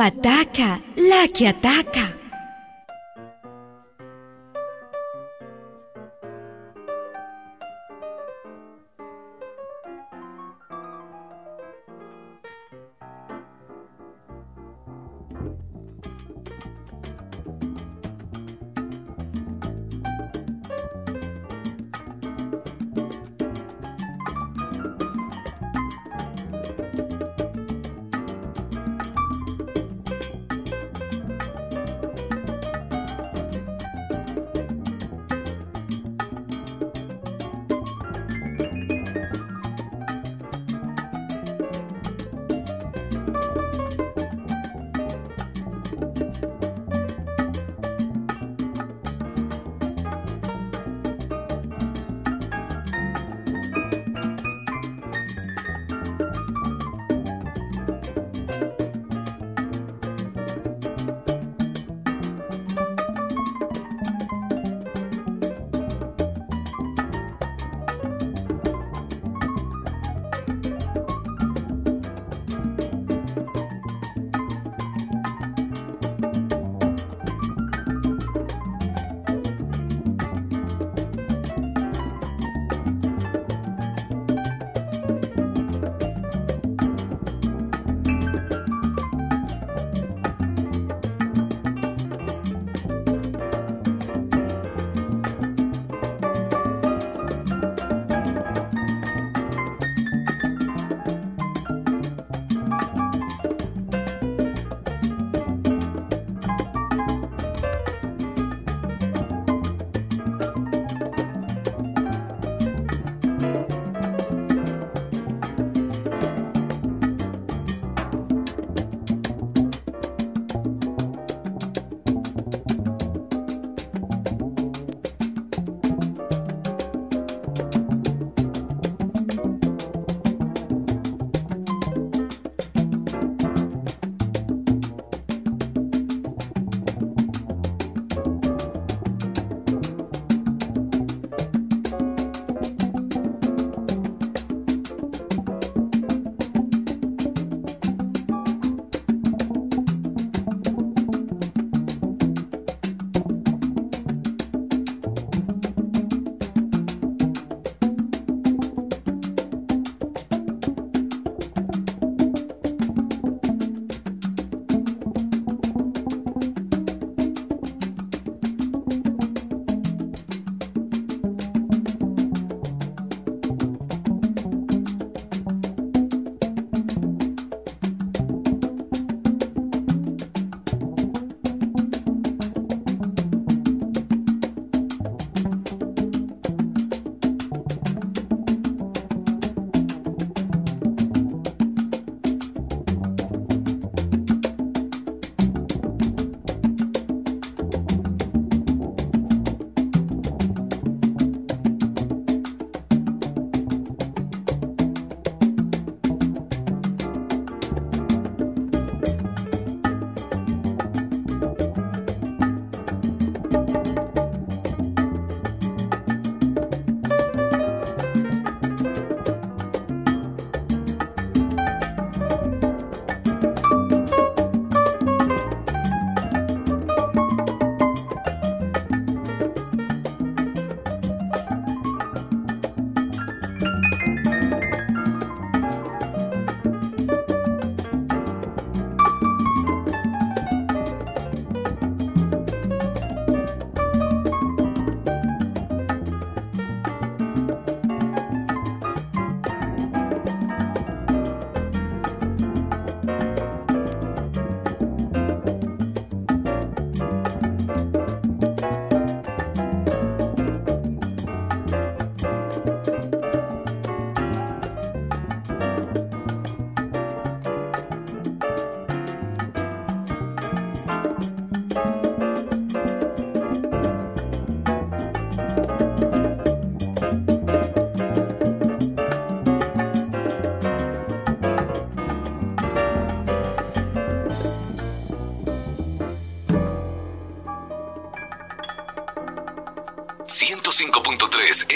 Guataca, 0.00 0.80
la 0.96 1.28
que 1.28 1.46
ataca. 1.48 2.09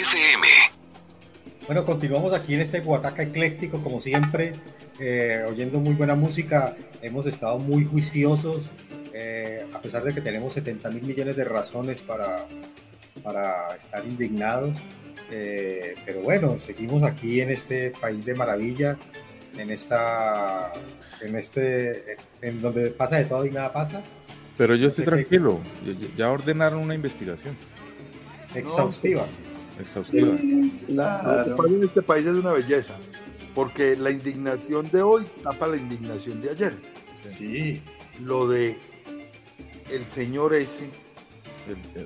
FM. 0.04 0.46
Bueno, 1.66 1.86
continuamos 1.86 2.34
aquí 2.34 2.52
en 2.52 2.60
este 2.60 2.80
Guataca 2.80 3.22
ecléctico, 3.22 3.82
como 3.82 4.00
siempre, 4.00 4.52
eh, 5.00 5.46
oyendo 5.48 5.80
muy 5.80 5.94
buena 5.94 6.14
música, 6.14 6.76
hemos 7.00 7.24
estado 7.26 7.58
muy 7.58 7.86
juiciosos, 7.86 8.64
eh, 9.14 9.64
a 9.72 9.80
pesar 9.80 10.04
de 10.04 10.12
que 10.12 10.20
tenemos 10.20 10.52
70 10.52 10.90
mil 10.90 11.04
millones 11.04 11.36
de 11.36 11.44
razones 11.44 12.02
para, 12.02 12.46
para 13.22 13.74
estar 13.76 14.04
indignados. 14.04 14.76
Eh, 15.30 15.94
pero 16.04 16.20
bueno, 16.20 16.60
seguimos 16.60 17.02
aquí 17.02 17.40
en 17.40 17.48
este 17.50 17.90
país 17.92 18.26
de 18.26 18.34
maravilla, 18.34 18.98
en 19.56 19.70
esta, 19.70 20.70
en 21.22 21.34
este, 21.34 22.18
en 22.42 22.60
donde 22.60 22.90
pasa 22.90 23.16
de 23.16 23.24
todo 23.24 23.46
y 23.46 23.50
nada 23.50 23.72
pasa. 23.72 24.02
Pero 24.58 24.74
yo 24.76 24.88
estoy 24.88 25.06
tranquilo. 25.06 25.60
Ya- 26.14 26.30
ordenaron 26.30 26.80
una 26.80 26.94
investigación 26.94 27.56
Exhaustiva. 28.54 29.26
Exhaustiva. 29.80 30.28
Lo 30.28 31.44
que 31.44 31.50
pasa 31.56 31.68
en 31.74 31.82
este 31.84 32.02
país 32.02 32.26
es 32.26 32.34
una 32.34 32.52
belleza, 32.52 32.94
porque 33.54 33.96
la 33.96 34.10
indignación 34.10 34.88
de 34.90 35.02
hoy 35.02 35.24
tapa 35.42 35.66
la 35.66 35.76
indignación 35.76 36.40
de 36.42 36.50
ayer. 36.50 36.74
Sí. 37.28 37.82
Lo 38.22 38.46
de 38.46 38.76
el 39.90 40.06
señor 40.06 40.54
ese 40.54 40.88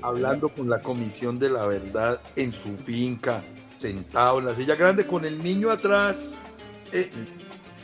hablando 0.02 0.48
con 0.50 0.68
la 0.70 0.80
comisión 0.80 1.38
de 1.38 1.50
la 1.50 1.66
verdad 1.66 2.20
en 2.36 2.52
su 2.52 2.76
finca, 2.78 3.42
sentado 3.76 4.38
en 4.38 4.46
la 4.46 4.54
silla 4.54 4.76
grande, 4.76 5.04
con 5.06 5.24
el 5.24 5.42
niño 5.42 5.70
atrás, 5.70 6.28
eh, 6.92 7.10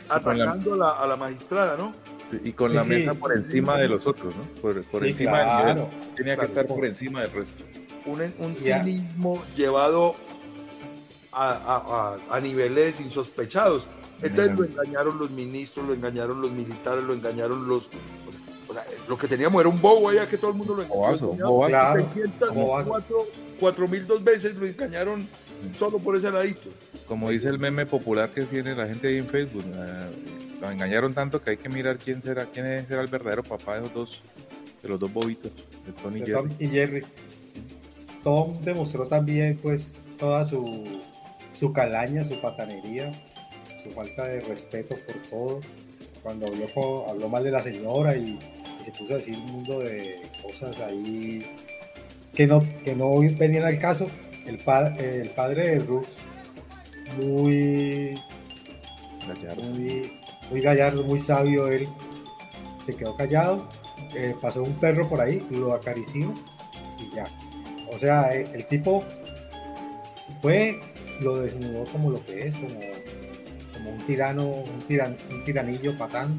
la- 0.07 0.15
atacando 0.15 0.73
a 0.73 0.77
la, 0.77 0.89
a 0.91 1.07
la 1.07 1.15
magistrada, 1.17 1.75
¿no? 1.77 1.91
Sí, 2.31 2.39
Y 2.45 2.51
con 2.53 2.73
la 2.73 2.81
Sí. 2.81 2.89
mesa 2.93 3.13
por 3.13 3.35
encima 3.37 3.77
de 3.77 3.87
los 3.89 4.07
otros, 4.07 4.33
¿no? 4.35 4.43
Por, 4.61 4.83
por 4.85 5.03
Sí, 5.03 5.09
encima 5.09 5.37
del 5.39 5.47
claro. 5.47 5.73
nivel. 5.73 6.15
Tenía 6.15 6.33
que 6.33 6.37
Claro. 6.39 6.43
estar 6.49 6.67
por 6.67 6.85
encima 6.85 7.21
del 7.21 7.31
resto. 7.31 7.63
Un, 8.05 8.21
un 8.39 8.55
Ya. 8.55 8.83
cinismo 8.83 9.43
llevado 9.55 10.15
a, 11.31 11.49
a- 11.51 12.15
a- 12.31 12.35
a 12.37 12.39
niveles 12.39 12.99
insospechados. 12.99 13.87
Entonces 14.21 14.57
lo 14.57 14.63
engañaron 14.63 15.17
los 15.19 15.29
ministros, 15.31 15.85
lo 15.87 15.93
engañaron 15.93 16.41
los 16.41 16.51
militares, 16.51 17.03
lo 17.03 17.13
engañaron 17.13 17.67
los... 17.67 17.89
o 18.69 18.73
sea, 18.73 18.85
lo 19.09 19.17
que 19.17 19.27
teníamos 19.27 19.59
era 19.59 19.67
un 19.69 19.81
bobo 19.81 20.09
allá 20.09 20.27
que 20.29 20.37
todo 20.37 20.51
el 20.51 20.57
mundo 20.57 20.73
lo 20.75 20.83
engañó. 20.83 20.99
bobazo. 21.01 21.31
Claro. 21.67 22.07
604, 22.13 23.27
4000 23.59 24.07
dos 24.07 24.23
veces 24.23 24.55
lo 24.55 24.65
engañaron 24.65 25.27
solo 25.77 25.99
por 25.99 26.15
ese 26.15 26.31
ladito. 26.31 26.69
Como 27.07 27.29
dice 27.29 27.49
el 27.49 27.59
meme 27.59 27.85
popular 27.85 28.29
que 28.29 28.43
tiene 28.43 28.73
la 28.73 28.87
gente 28.87 29.09
ahí 29.09 29.17
en 29.17 29.27
Facebook, 29.27 29.65
eh, 29.75 30.11
lo 30.61 30.71
engañaron 30.71 31.13
tanto 31.13 31.41
que 31.41 31.51
hay 31.51 31.57
que 31.57 31.69
mirar 31.69 31.97
quién 31.97 32.21
será, 32.21 32.45
quién 32.45 32.87
será 32.87 33.01
el 33.01 33.07
verdadero 33.07 33.43
papá 33.43 33.75
de 33.75 33.81
los 33.81 33.93
dos, 33.93 34.21
de 34.81 34.89
los 34.89 34.97
dos 34.99 35.11
bobitos, 35.11 35.51
de 35.85 35.91
Tony 36.01 36.21
de 36.21 36.25
Jerry. 36.27 36.49
y 36.59 36.67
Jerry. 36.69 37.05
Tom 38.25 38.59
demostró 38.61 39.05
también 39.07 39.57
pues 39.61 39.87
toda 40.19 40.43
su, 40.45 40.83
su 41.53 41.71
calaña, 41.71 42.23
su 42.25 42.41
patanería, 42.41 43.11
su 43.83 43.91
falta 43.91 44.25
de 44.25 44.39
respeto 44.41 44.95
por 45.05 45.15
todo. 45.29 45.61
Cuando 46.23 46.47
habló, 46.47 47.07
habló 47.07 47.29
mal 47.29 47.43
de 47.43 47.51
la 47.51 47.61
señora 47.61 48.15
y, 48.17 48.39
y 48.81 48.83
se 48.83 48.91
puso 48.91 49.13
a 49.13 49.17
decir 49.17 49.37
un 49.37 49.45
mundo 49.45 49.77
de 49.79 50.19
cosas 50.41 50.75
ahí 50.81 51.45
que 52.33 52.47
no, 52.47 52.65
que 52.83 52.95
no 52.95 53.19
venían 53.37 53.63
al 53.63 53.77
caso. 53.77 54.07
El, 54.47 54.57
pa- 54.57 54.87
el 54.95 55.29
padre 55.29 55.67
de 55.67 55.79
Rux, 55.79 56.07
muy, 57.21 58.19
muy, 59.63 60.11
muy 60.49 60.61
gallardo, 60.61 61.03
muy 61.03 61.19
sabio 61.19 61.67
él, 61.67 61.87
se 62.87 62.95
quedó 62.95 63.15
callado, 63.15 63.69
eh, 64.15 64.33
pasó 64.41 64.63
un 64.63 64.73
perro 64.75 65.07
por 65.09 65.21
ahí, 65.21 65.45
lo 65.51 65.73
acarició 65.73 66.33
y 66.99 67.15
ya. 67.15 67.27
O 67.91 67.97
sea, 67.97 68.33
el, 68.33 68.47
el 68.53 68.65
tipo 68.65 69.03
fue, 70.41 70.79
lo 71.21 71.37
desnudó 71.37 71.85
como 71.85 72.09
lo 72.11 72.23
que 72.25 72.47
es, 72.47 72.55
como, 72.55 72.67
como 73.73 73.89
un 73.91 73.97
tirano, 74.05 74.45
un, 74.47 74.79
tiran, 74.87 75.17
un 75.31 75.43
tiranillo 75.43 75.97
patán. 75.97 76.37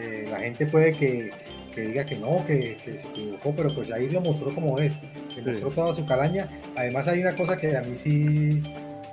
Eh, 0.00 0.26
la 0.30 0.38
gente 0.38 0.66
puede 0.66 0.92
que, 0.92 1.30
que 1.74 1.80
diga 1.82 2.04
que 2.06 2.16
no, 2.16 2.44
que, 2.44 2.76
que 2.84 2.98
se 2.98 3.06
equivocó, 3.08 3.52
pero 3.56 3.74
pues 3.74 3.90
ahí 3.90 4.08
lo 4.08 4.20
mostró 4.20 4.54
como 4.54 4.78
es, 4.78 4.92
que 5.34 5.42
Sí. 5.42 5.50
mostró 5.50 5.70
toda 5.70 5.94
su 5.94 6.04
calaña. 6.06 6.48
Además 6.76 7.06
hay 7.08 7.20
una 7.20 7.34
cosa 7.34 7.56
que 7.56 7.76
a 7.76 7.82
mí 7.82 7.96
sí, 7.96 8.62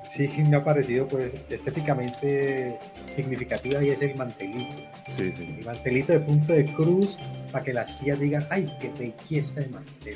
sí 0.10 0.44
me 0.44 0.58
ha 0.58 0.64
parecido 0.64 1.08
pues 1.08 1.36
estéticamente 1.50 2.78
significativa 3.08 3.84
y 3.84 3.90
es 3.90 4.02
el 4.02 4.16
mantelito. 4.16 4.76
Sí, 5.08 5.32
sí. 5.32 5.56
El 5.60 5.66
mantelito 5.66 6.14
de 6.14 6.20
punto 6.20 6.54
de 6.54 6.66
cruz 6.74 7.18
para 7.52 7.64
que 7.64 7.74
las 7.74 8.00
tías 8.00 8.20
digan, 8.20 8.46
ay, 8.50 8.72
qué 8.80 8.92
belleza 8.98 9.62
de 9.62 9.70
mantel. 9.70 10.16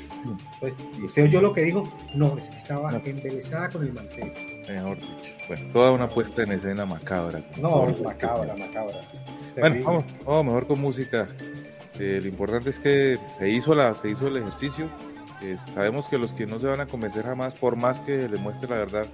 Pues, 0.60 0.74
usted 1.02 1.24
oyó 1.24 1.40
lo 1.40 1.52
que 1.52 1.62
dijo, 1.62 1.84
no, 2.14 2.36
es 2.36 2.50
que 2.50 2.56
estaba 2.56 2.92
embelesada 3.04 3.70
con 3.70 3.82
el 3.82 3.92
mantel. 3.92 4.32
Mejor 4.68 4.98
dicho. 4.98 5.32
Bueno, 5.48 5.72
toda 5.72 5.90
una 5.92 6.08
puesta 6.08 6.42
en 6.42 6.52
escena 6.52 6.86
macabra. 6.86 7.42
No, 7.56 7.86
macabra, 8.02 8.54
macabra. 8.56 9.00
Bueno, 9.58 9.84
vamos, 9.84 10.04
vamos 10.24 10.44
mejor 10.44 10.66
con 10.66 10.80
música. 10.80 11.28
Eh, 11.98 12.20
lo 12.22 12.28
importante 12.28 12.70
es 12.70 12.78
que 12.78 13.18
se 13.38 13.48
hizo, 13.48 13.74
la, 13.74 13.94
se 13.94 14.10
hizo 14.10 14.28
el 14.28 14.36
ejercicio. 14.36 14.88
Eh, 15.42 15.56
sabemos 15.74 16.08
que 16.08 16.18
los 16.18 16.32
que 16.34 16.46
no 16.46 16.60
se 16.60 16.66
van 16.66 16.80
a 16.80 16.86
convencer 16.86 17.24
jamás, 17.24 17.54
por 17.54 17.76
más 17.76 18.00
que 18.00 18.28
les 18.28 18.40
muestre 18.40 18.68
la 18.68 18.78
verdad, 18.78 19.06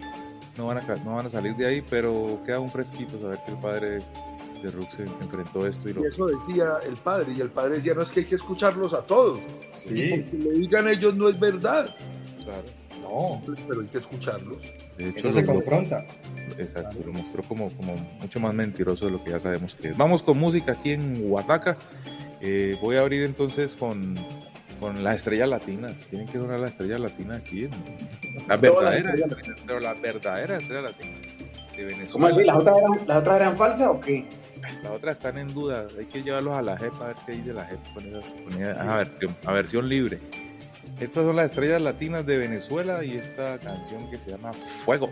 no 0.57 0.67
van 0.67 0.79
a, 0.79 0.97
no 1.05 1.17
van 1.17 1.27
a 1.27 1.31
salir 1.31 1.55
de 1.57 1.67
ahí, 1.67 1.83
pero 1.89 2.41
queda 2.45 2.61
un 2.61 2.71
fresquito 2.71 3.21
saber 3.21 3.39
que 3.45 3.53
el 3.53 3.59
padre 3.59 3.99
de 4.63 4.71
Rux 4.71 4.95
se 4.95 5.03
enfrentó 5.03 5.67
esto 5.67 5.89
y 5.89 5.93
lo... 5.93 6.03
Y 6.03 6.07
eso 6.09 6.27
decía 6.27 6.79
el 6.87 6.95
padre, 6.97 7.33
y 7.37 7.41
el 7.41 7.51
padre 7.51 7.77
decía, 7.77 7.95
no 7.95 8.03
es 8.03 8.11
que 8.11 8.21
hay 8.21 8.27
que 8.27 8.35
escucharlos 8.37 8.95
a 8.95 9.03
todos. 9.03 9.39
Sí. 9.79 10.25
Porque 10.31 10.45
lo 10.45 10.51
digan 10.59 10.89
ellos 10.89 11.15
no 11.15 11.29
es 11.29 11.39
verdad. 11.39 11.95
Claro. 12.43 12.63
No. 13.03 13.43
Pero 13.69 13.81
hay 13.83 13.87
que 13.87 13.99
escucharlos. 13.99 14.59
De 14.97 15.11
hecho, 15.11 15.19
Eso 15.29 15.33
se 15.33 15.43
lo- 15.43 15.53
confronta. 15.53 15.99
Exacto, 16.59 16.97
lo 17.05 17.13
mostró 17.13 17.43
como, 17.43 17.69
como 17.77 17.95
mucho 18.21 18.41
más 18.41 18.55
mentiroso 18.55 19.07
de 19.07 19.13
lo 19.13 19.23
que 19.23 19.31
ya 19.31 19.41
sabemos 19.41 19.75
que 19.75 19.89
es. 19.89 19.97
Vamos 19.97 20.23
con 20.23 20.39
música 20.39 20.73
aquí 20.73 20.93
en 20.93 21.31
Huataca. 21.31 21.77
Eh, 22.41 22.77
voy 22.81 22.97
a 22.97 23.01
abrir 23.01 23.25
entonces 23.25 23.77
con, 23.77 24.15
con 24.81 25.03
las 25.05 25.17
estrellas 25.17 25.49
latinas. 25.49 25.93
Tienen 26.11 26.27
que 26.29 26.39
sonar 26.39 26.61
las 26.61 26.71
estrellas 26.73 27.01
latinas 27.01 27.39
aquí. 27.39 27.65
en- 27.65 28.47
Las 28.49 28.61
verdaderas, 28.61 29.15
estrellas 29.15 29.61
pero 29.67 29.81
las 29.81 30.01
verdaderas 30.01 30.63
estrellas 30.63 30.85
latinas 30.85 31.21
de 31.77 31.85
Venezuela. 31.85 32.13
¿Cómo 32.13 32.27
así? 32.27 32.45
¿Las 32.45 32.57
otras 32.57 32.77
eran, 32.79 32.93
las 33.07 33.17
otras 33.19 33.37
eran 33.37 33.57
falsas 33.57 33.89
o 33.89 34.01
qué? 34.01 34.27
Las 34.83 34.93
otras 34.93 35.17
están 35.17 35.39
en 35.39 35.49
duda. 35.55 35.87
Hay 35.99 36.07
que 36.07 36.23
llevarlos 36.23 36.55
a 36.55 36.63
la 36.63 36.77
JEP 36.77 36.93
a 37.01 37.07
ver 37.09 37.17
qué 37.27 37.33
dice 37.33 37.53
la 37.53 37.65
JEP 37.65 37.81
con 37.95 38.05
esas, 38.07 38.25
con 38.43 38.65
a, 38.89 38.97
versión, 38.97 39.37
a 39.45 39.53
versión 39.53 39.89
libre. 39.89 40.21
Estas 41.01 41.25
son 41.25 41.37
las 41.37 41.51
estrellas 41.51 41.83
latinas 41.83 42.25
de 42.25 42.39
Venezuela 42.39 43.05
y 43.05 43.17
esta 43.17 43.59
canción 43.59 44.11
que 44.11 44.17
se 44.19 44.31
llama 44.31 44.53
Fuego. 44.53 45.11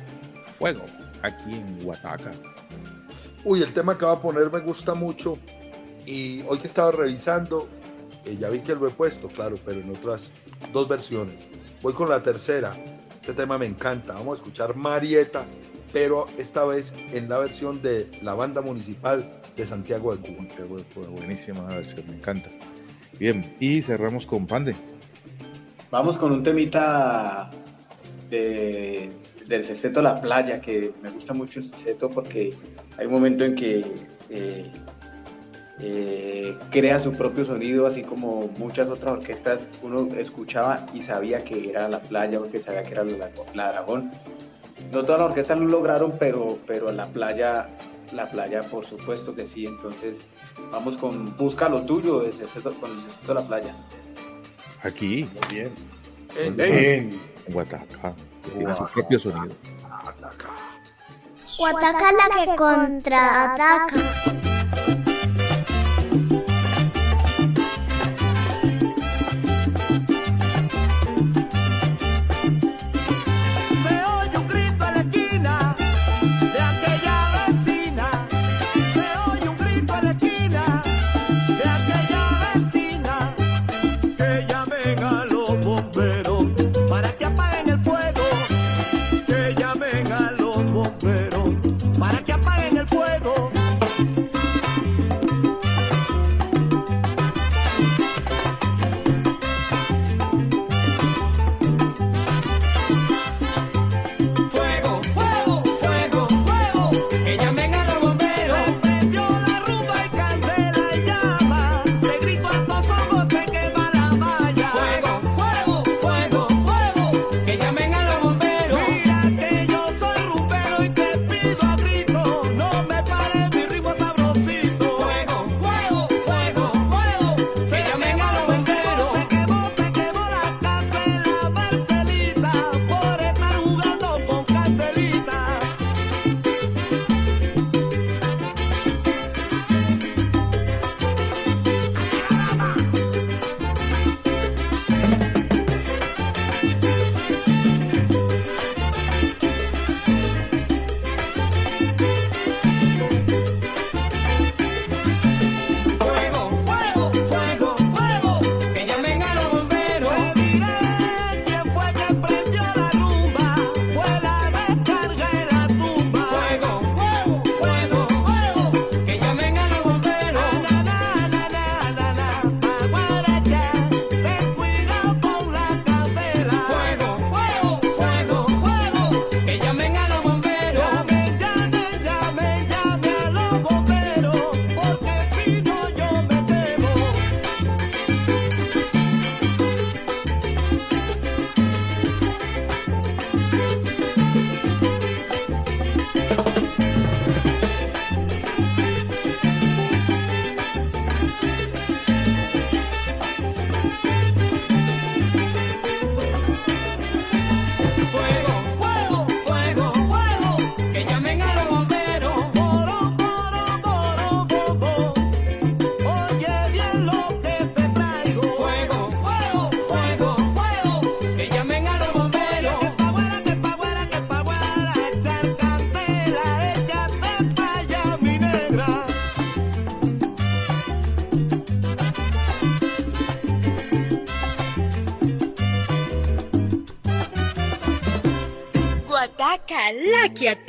Fuego. 0.59 0.81
Aquí 1.23 1.55
en 1.55 1.79
Huataca. 1.87 2.31
Uy, 3.45 3.63
el 3.63 3.73
tema 3.75 3.99
que 3.99 4.07
va 4.07 4.13
a 4.13 4.23
poner 4.23 4.51
me 4.51 4.61
gusta 4.61 4.95
mucho. 4.95 5.37
Y 6.07 6.43
hoy 6.49 6.59
que 6.59 6.67
estaba 6.67 6.91
revisando, 6.93 7.69
eh, 8.25 8.37
ya 8.39 8.49
vi 8.51 8.61
que 8.61 8.75
lo 8.75 8.87
he 8.87 8.91
puesto, 8.91 9.29
claro, 9.29 9.57
pero 9.65 9.81
en 9.81 9.91
otras 9.91 10.31
dos 10.73 10.89
versiones. 10.89 11.49
Voy 11.83 11.93
con 11.93 12.09
la 12.09 12.23
tercera. 12.23 12.73
Este 13.21 13.33
tema 13.33 13.57
me 13.59 13.67
encanta. 13.67 14.13
Vamos 14.15 14.39
a 14.39 14.43
escuchar 14.43 14.77
Marieta, 14.77 15.45
pero 15.93 16.27
esta 16.39 16.65
vez 16.65 16.93
en 17.13 17.29
la 17.29 17.39
versión 17.39 17.81
de 17.83 18.11
la 18.23 18.35
banda 18.35 18.61
municipal 18.61 19.41
de 19.57 19.67
Santiago 19.67 20.15
de 20.15 20.21
Cuba. 20.21 20.37
Santiago 20.49 20.77
de 20.77 20.83
Cuba, 20.85 21.07
buenísima 21.09 21.63
la 21.69 21.77
versión, 21.77 22.05
me 22.09 22.15
encanta. 22.17 22.51
Bien, 23.19 23.55
y 23.61 23.81
cerramos 23.81 24.27
con 24.27 24.47
Pande. 24.47 24.75
Vamos 25.91 26.19
con 26.19 26.33
un 26.33 26.43
temita 26.43 27.51
de- 28.29 29.11
del 29.47 29.63
sexteto 29.63 30.03
La 30.03 30.21
Playa, 30.21 30.61
que 30.61 30.93
me 31.03 31.11
gusta 31.11 31.33
mucho 31.35 31.61
el 31.61 31.65
sexteto 31.67 32.11
porque 32.11 32.53
hay 32.99 33.07
un 33.07 33.13
momento 33.13 33.45
en 33.45 33.55
que 33.55 33.85
eh, 34.31 34.71
eh, 35.81 36.57
crea 36.71 36.99
su 37.01 37.13
propio 37.13 37.45
sonido, 37.45 37.87
así 37.87 38.03
como 38.03 38.49
muchas 38.59 38.89
otras 38.89 39.13
orquestas 39.15 39.69
uno 39.83 40.09
escuchaba 40.17 40.87
y 40.95 41.03
sabía 41.03 41.43
que 41.45 41.69
era 41.71 41.89
La 41.89 42.01
Playa 42.01 42.39
porque 42.39 42.61
sabía 42.61 42.83
que 42.85 42.93
era 42.93 43.05
la, 43.05 43.31
la 43.55 43.73
Dragón. 43.73 44.11
No 44.93 45.03
todas 45.03 45.21
las 45.21 45.31
orquestas 45.31 45.59
lo 45.59 45.67
lograron, 45.67 46.15
pero, 46.19 46.59
pero 46.67 46.93
La 46.93 47.07
Playa, 47.07 47.69
La 48.13 48.27
Playa 48.31 48.61
por 48.63 48.85
supuesto 48.87 49.35
que 49.35 49.47
sí. 49.47 49.67
Entonces 49.67 50.27
vamos 50.71 50.97
con 50.97 51.37
Busca 51.37 51.69
lo 51.69 51.83
tuyo 51.83 52.19
con 52.19 52.27
el 52.27 52.33
sexteto 52.33 53.35
La 53.35 53.43
Playa. 53.47 53.75
Aquí. 54.83 55.25
Muy 55.25 55.55
bien. 55.57 55.73
En- 56.39 56.57
Bien. 56.57 57.11
En 57.47 57.55
Huataca. 57.57 58.15
que 58.45 58.51
Tiene 58.59 58.77
su 58.77 58.85
propio 58.87 59.19
sonido. 59.19 59.55
O 61.59 61.67
ataca 61.67 62.13
la 62.13 62.45
que 62.45 62.57
contraataca. 62.57 63.87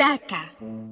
La 0.06 0.85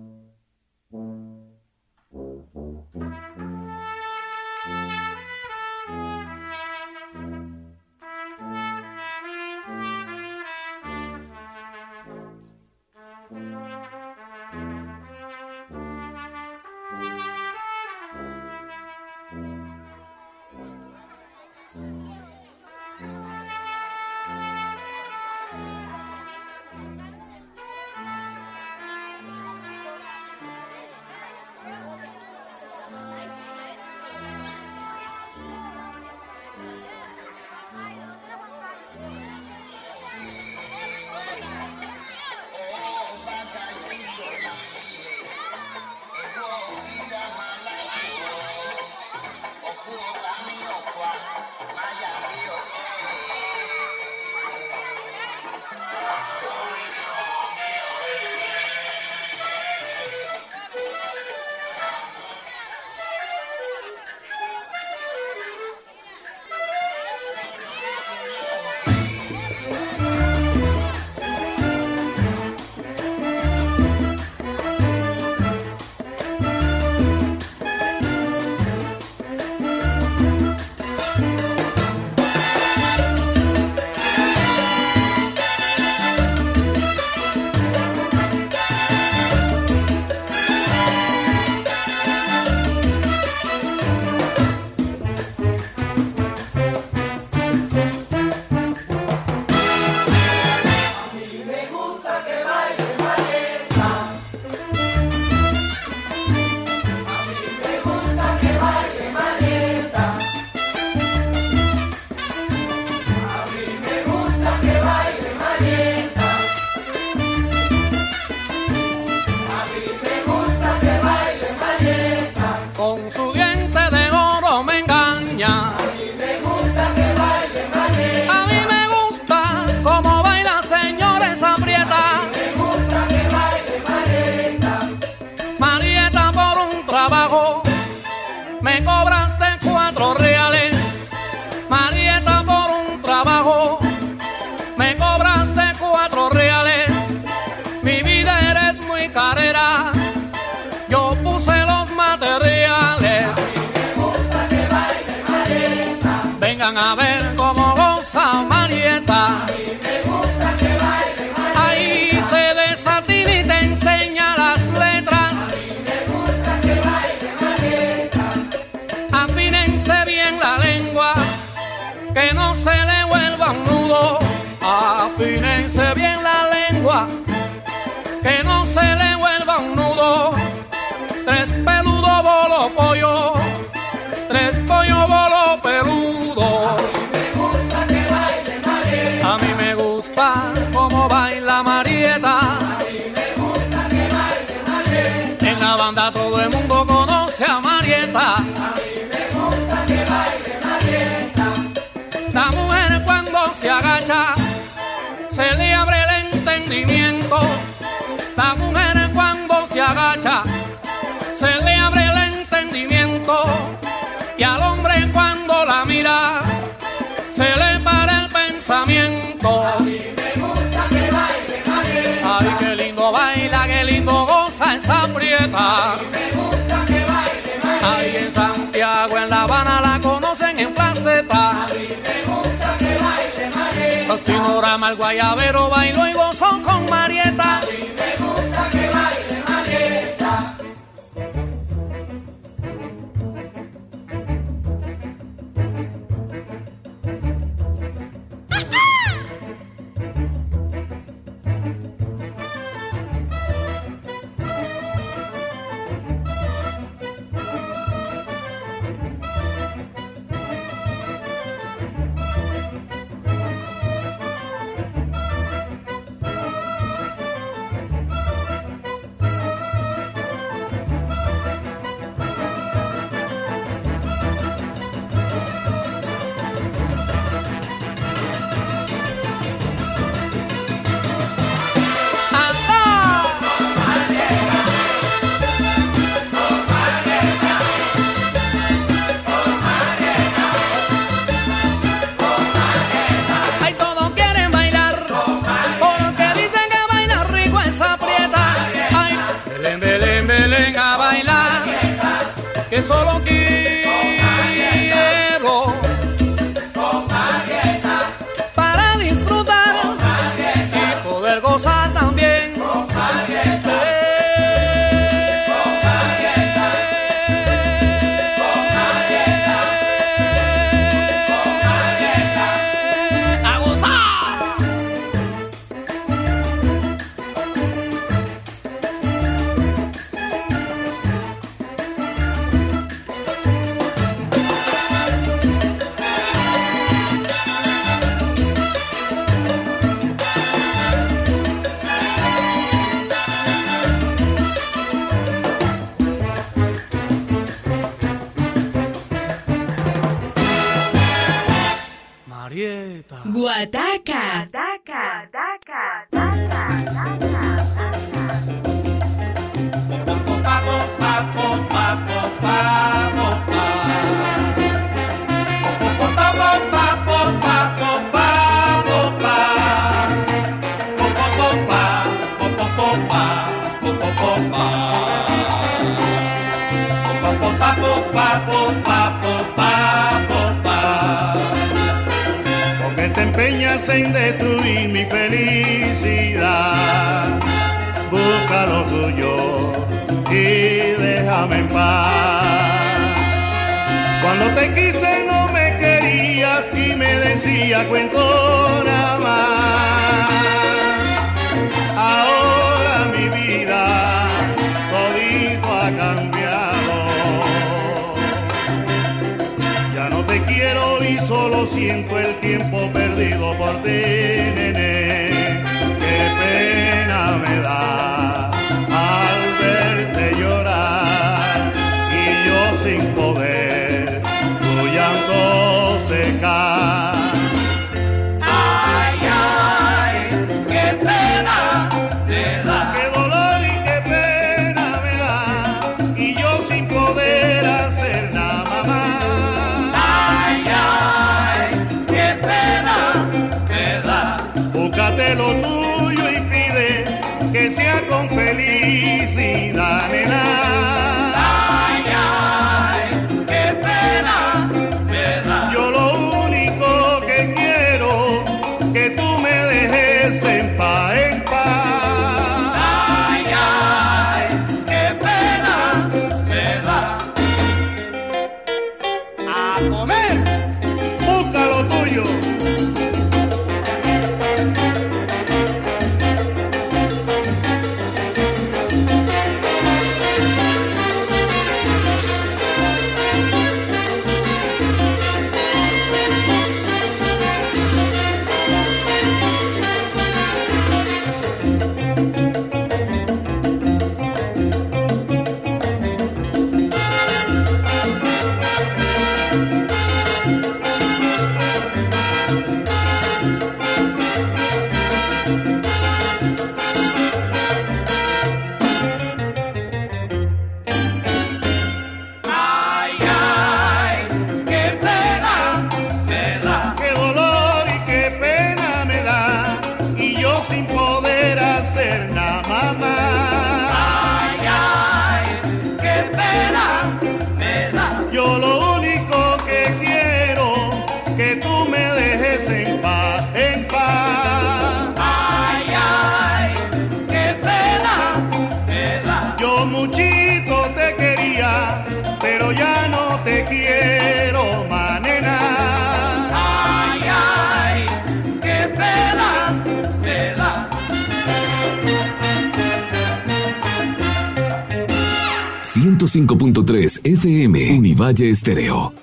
105.3 556.34 557.22
FM 557.26 558.00
Univalle 558.00 558.50
Estéreo. 558.50 559.14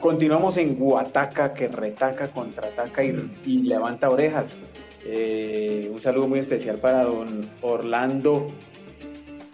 Continuamos 0.00 0.56
en 0.56 0.74
Guataca, 0.74 1.54
que 1.54 1.68
retaca, 1.68 2.32
contraataca 2.32 3.04
y, 3.04 3.30
y 3.46 3.58
levanta 3.58 4.10
orejas. 4.10 4.56
Eh, 5.04 5.88
un 5.94 6.00
saludo 6.00 6.26
muy 6.26 6.40
especial 6.40 6.78
para 6.78 7.04
don 7.04 7.48
Orlando, 7.62 8.48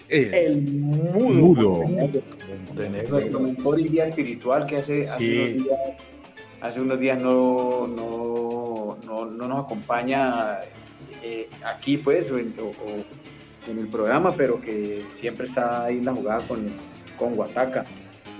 el 0.08 0.62
mudo. 0.62 1.84
Nuestro 3.10 3.40
mentor 3.40 3.80
y 3.80 3.88
guía 3.88 4.04
espiritual 4.04 4.64
que 4.64 4.78
hace, 4.78 5.02
hace 5.02 5.52
unos 5.52 5.64
días, 5.64 5.78
hace 6.62 6.80
unos 6.80 7.00
días 7.00 7.20
no, 7.20 7.86
no, 7.86 8.96
no, 9.04 9.26
no 9.26 9.46
nos 9.46 9.64
acompaña 9.66 10.60
eh, 11.22 11.50
aquí, 11.66 11.98
pues, 11.98 12.30
o 12.30 12.38
en 13.68 13.78
el 13.78 13.88
programa, 13.88 14.32
pero 14.36 14.60
que 14.60 15.02
siempre 15.14 15.46
está 15.46 15.84
ahí 15.84 15.98
en 15.98 16.04
la 16.06 16.14
jugada 16.14 16.46
con, 16.46 16.66
con 17.18 17.34
Guataca. 17.34 17.84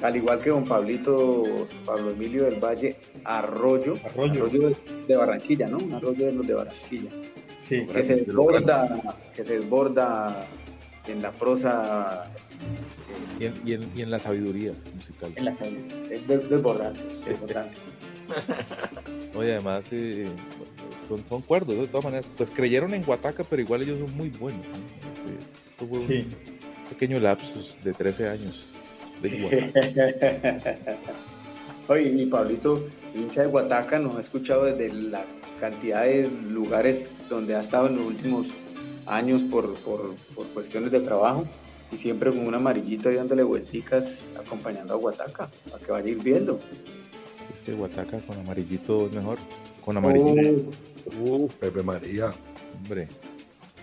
Al 0.03 0.16
igual 0.16 0.39
que 0.39 0.49
don 0.51 0.64
Pablito, 0.64 1.45
Pablo 1.85 2.11
Emilio 2.11 2.45
del 2.45 2.59
Valle 2.59 2.97
Arroyo, 3.25 3.95
Arroyo. 4.05 4.47
de, 4.49 4.75
de 5.07 5.16
Barranquilla, 5.16 5.68
¿no? 5.68 5.77
Un 5.77 5.93
arroyo 5.93 6.25
de 6.27 6.33
los 6.33 6.47
de 6.47 6.55
Barranquilla. 6.55 7.11
Sí. 7.59 7.85
Que 7.87 8.03
se 8.03 8.16
desborda, 8.16 9.03
que 9.37 9.45
se 9.45 9.59
desborda 9.59 10.47
en 11.07 11.21
la 11.21 11.31
prosa 11.33 12.25
eh, 13.11 13.39
Y 13.41 13.45
en, 13.47 13.55
y 13.66 13.73
en- 13.75 13.91
y 13.95 14.03
en 14.03 14.11
la 14.11 14.18
sabiduría 14.18 14.73
musical. 14.95 15.33
En 15.37 15.45
la 15.45 15.53
salud. 15.55 15.81
Es 16.11 16.27
de- 16.27 16.39
desbordante, 16.39 17.01
desbordante. 17.26 17.76
Oye, 19.34 19.52
además 19.54 19.84
son, 21.08 21.24
son 21.28 21.42
cuerdos, 21.42 21.76
de 21.76 21.86
todas 21.88 22.04
maneras. 22.04 22.26
Pues 22.36 22.50
creyeron 22.50 22.94
en 22.94 23.02
Guataca, 23.04 23.44
pero 23.44 23.62
igual 23.62 23.82
ellos 23.82 23.98
son 24.00 24.16
muy 24.16 24.28
buenos. 24.30 24.64
¿no? 24.66 25.86
Fue 25.88 26.00
Sí. 26.00 26.26
un 26.28 26.88
pequeño 26.90 27.18
lapsus 27.20 27.76
de 27.82 27.92
13 27.92 28.28
años 28.28 28.66
de 29.22 29.28
Guataca. 29.72 30.76
Oye, 31.88 32.08
y 32.08 32.26
Pablito, 32.26 32.86
hincha 33.14 33.42
de 33.42 33.46
Guataca, 33.48 33.98
nos 33.98 34.16
ha 34.16 34.20
escuchado 34.20 34.64
desde 34.66 34.92
la 34.92 35.24
cantidad 35.61 36.04
de 36.04 36.28
lugares 36.50 37.11
donde 37.28 37.57
ha 37.57 37.61
estado 37.61 37.88
en 37.88 37.96
los 37.96 38.07
últimos 38.07 38.48
años 39.07 39.42
por, 39.44 39.74
por, 39.80 40.14
por 40.34 40.46
cuestiones 40.48 40.92
de 40.92 41.00
trabajo 41.00 41.46
y 41.90 41.96
siempre 41.96 42.30
con 42.30 42.46
un 42.46 42.54
amarillito 42.54 43.08
ahí 43.08 43.16
dándole 43.16 43.42
vuelticas 43.42 44.20
acompañando 44.38 44.92
a 44.94 44.96
Guataca 44.96 45.50
para 45.70 45.84
que 45.84 45.90
vaya 45.90 46.08
ir 46.11 46.18
viendo. 46.22 46.61
Es 47.61 47.66
que 47.66 47.72
Guataca 47.74 48.18
con 48.20 48.38
amarillito 48.38 49.07
es 49.07 49.12
mejor. 49.12 49.38
Con 49.84 49.96
amarillito. 49.99 50.70
Uh, 51.20 51.46
Pepe 51.61 51.82
María. 51.82 52.30
Hombre. 52.76 53.07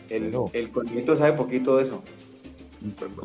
El, 0.10 0.34
el 0.54 0.72
conito 0.72 1.16
sabe 1.16 1.34
poquito 1.34 1.78
de 1.78 1.84
eso. 1.84 2.02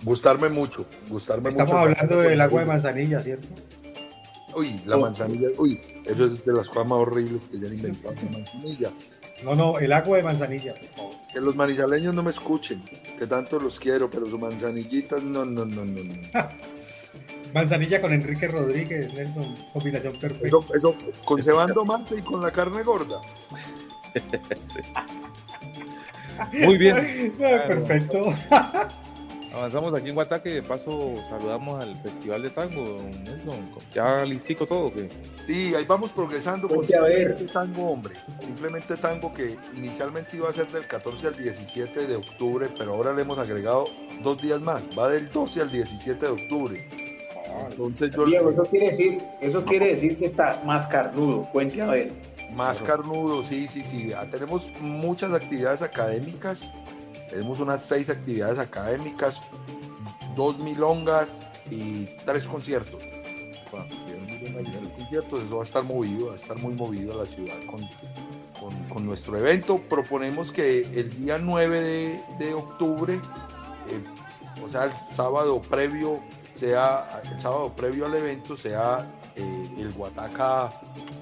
Gustarme 0.03 0.49
mucho. 0.51 0.85
Gustarme 1.09 1.49
Estamos 1.49 1.73
mucho. 1.73 1.85
hablando 1.85 2.21
del 2.21 2.41
agua 2.41 2.61
de 2.61 2.67
manzanilla, 2.67 3.21
¿cierto? 3.21 3.49
Uy, 4.55 4.81
la 4.85 4.99
manzanilla. 4.99 5.49
Uy, 5.57 5.81
eso 6.05 6.27
es 6.27 6.45
de 6.45 6.53
las 6.53 6.69
cosas 6.69 6.87
más 6.87 6.99
horribles 6.99 7.47
que 7.47 7.59
ya 7.59 7.69
han 7.69 7.75
inventado. 7.75 8.15
La 8.15 8.39
manzanilla. 8.39 8.91
No, 9.45 9.55
no, 9.55 9.79
el 9.79 9.93
agua 9.93 10.19
de 10.19 10.23
manzanilla, 10.23 10.75
por 10.75 10.89
favor. 10.91 11.15
Que 11.33 11.41
los 11.41 11.57
manizaleños 11.57 12.15
no 12.15 12.23
me 12.23 12.31
escuchen, 12.31 12.83
que 13.19 13.27
tanto 13.27 13.59
los 13.59 13.81
quiero, 13.81 14.11
pero 14.11 14.27
sus 14.27 14.39
manzanillitas, 14.39 15.23
no, 15.23 15.45
no, 15.45 15.65
no, 15.65 15.85
no. 15.85 16.05
no. 16.05 16.15
Manzanilla 17.55 18.01
con 18.01 18.13
Enrique 18.13 18.49
Rodríguez, 18.49 19.13
Nelson, 19.13 19.55
combinación 19.73 20.19
perfecta. 20.19 20.47
Eso, 20.47 20.65
eso 20.75 20.95
con 21.25 21.43
cebando 21.43 21.85
mate 21.85 22.17
y 22.19 22.23
con 22.23 22.41
la 22.41 22.51
carne 22.51 22.83
gorda. 22.83 23.21
Muy 26.53 26.79
bien. 26.79 27.35
Perfecto. 27.39 28.25
Avanzamos 29.55 29.93
aquí 29.95 30.09
en 30.09 30.15
Guataca 30.15 30.49
y 30.49 30.55
de 30.55 30.63
paso 30.63 31.15
saludamos 31.29 31.83
al 31.83 31.95
Festival 31.97 32.43
de 32.43 32.51
Tango, 32.51 32.83
don 32.83 33.11
Nelson. 33.23 33.71
Ya 33.93 34.25
listico 34.25 34.67
todo, 34.67 34.87
¿o 34.87 34.93
¿qué? 34.93 35.11
Sí, 35.45 35.75
ahí 35.75 35.85
vamos 35.85 36.11
progresando 36.11 36.69
con 36.69 36.79
Ponte 36.79 36.97
a 36.97 37.03
ver. 37.03 37.37
simplemente 37.37 37.53
tango, 37.53 37.91
hombre. 37.91 38.15
Simplemente 38.41 38.97
tango 38.97 39.35
que 39.35 39.57
inicialmente 39.77 40.39
iba 40.39 40.49
a 40.49 40.55
ser 40.55 40.69
del 40.69 40.87
14 40.87 41.27
al 41.27 41.37
17 41.37 42.07
de 42.07 42.17
octubre, 42.17 42.69
pero 42.79 42.95
ahora 42.95 43.13
le 43.13 43.23
hemos 43.23 43.39
agregado 43.39 43.85
dos 44.23 44.41
días 44.41 44.61
más. 44.61 44.83
Va 44.99 45.11
del 45.11 45.31
12 45.31 45.61
al 45.61 45.71
17 45.71 46.27
de 46.27 46.33
octubre. 46.33 46.89
Entonces 47.71 48.11
yo 48.15 48.25
Diego, 48.25 48.51
eso 48.51 48.63
quiere 48.65 48.87
decir, 48.87 49.21
eso 49.41 49.65
quiere 49.65 49.89
decir 49.89 50.19
que 50.19 50.25
está 50.27 50.63
más 50.65 50.87
carnudo. 50.87 51.49
Cuente 51.53 51.81
a 51.83 51.87
ver. 51.87 52.13
Más 52.55 52.81
carnudo, 52.83 53.43
sí, 53.43 53.67
sí, 53.67 53.81
sí. 53.83 54.09
Ya 54.09 54.25
tenemos 54.31 54.69
muchas 54.81 55.33
actividades 55.33 55.81
académicas. 55.83 56.69
Tenemos 57.31 57.61
unas 57.61 57.83
seis 57.83 58.11
actividades 58.11 58.59
académicas, 58.59 59.41
dos 60.37 60.59
milongas 60.59 61.41
y 61.71 62.07
tres 62.27 62.47
conciertos. 62.47 63.03
Bueno, 63.71 63.87
conciertos, 64.97 65.43
eso 65.45 65.57
va 65.57 65.63
a 65.63 65.65
estar 65.65 65.83
movido, 65.83 66.27
va 66.29 66.33
a 66.35 66.37
estar 66.37 66.59
muy 66.59 66.75
movido 66.75 67.17
la 67.19 67.25
ciudad 67.27 67.55
con, 67.71 67.81
con- 68.61 68.85
con 68.89 69.07
nuestro 69.07 69.39
evento. 69.39 69.79
Proponemos 69.89 70.53
que 70.53 70.81
el 70.95 71.09
día 71.19 71.39
9 71.39 71.81
de, 71.81 72.21
de 72.39 72.55
octubre, 72.55 73.15
eh, 73.15 74.61
o 74.63 74.69
sea, 74.69 74.85
el 74.85 74.93
sábado 75.05 75.61
previo, 75.63 76.21
sea 76.55 77.23
el 77.33 77.41
sábado 77.41 77.73
previo 77.75 78.07
al 78.07 78.15
evento, 78.15 78.57
sea 78.57 79.11
eh, 79.37 79.63
el 79.79 79.93
Guataca, 79.93 80.71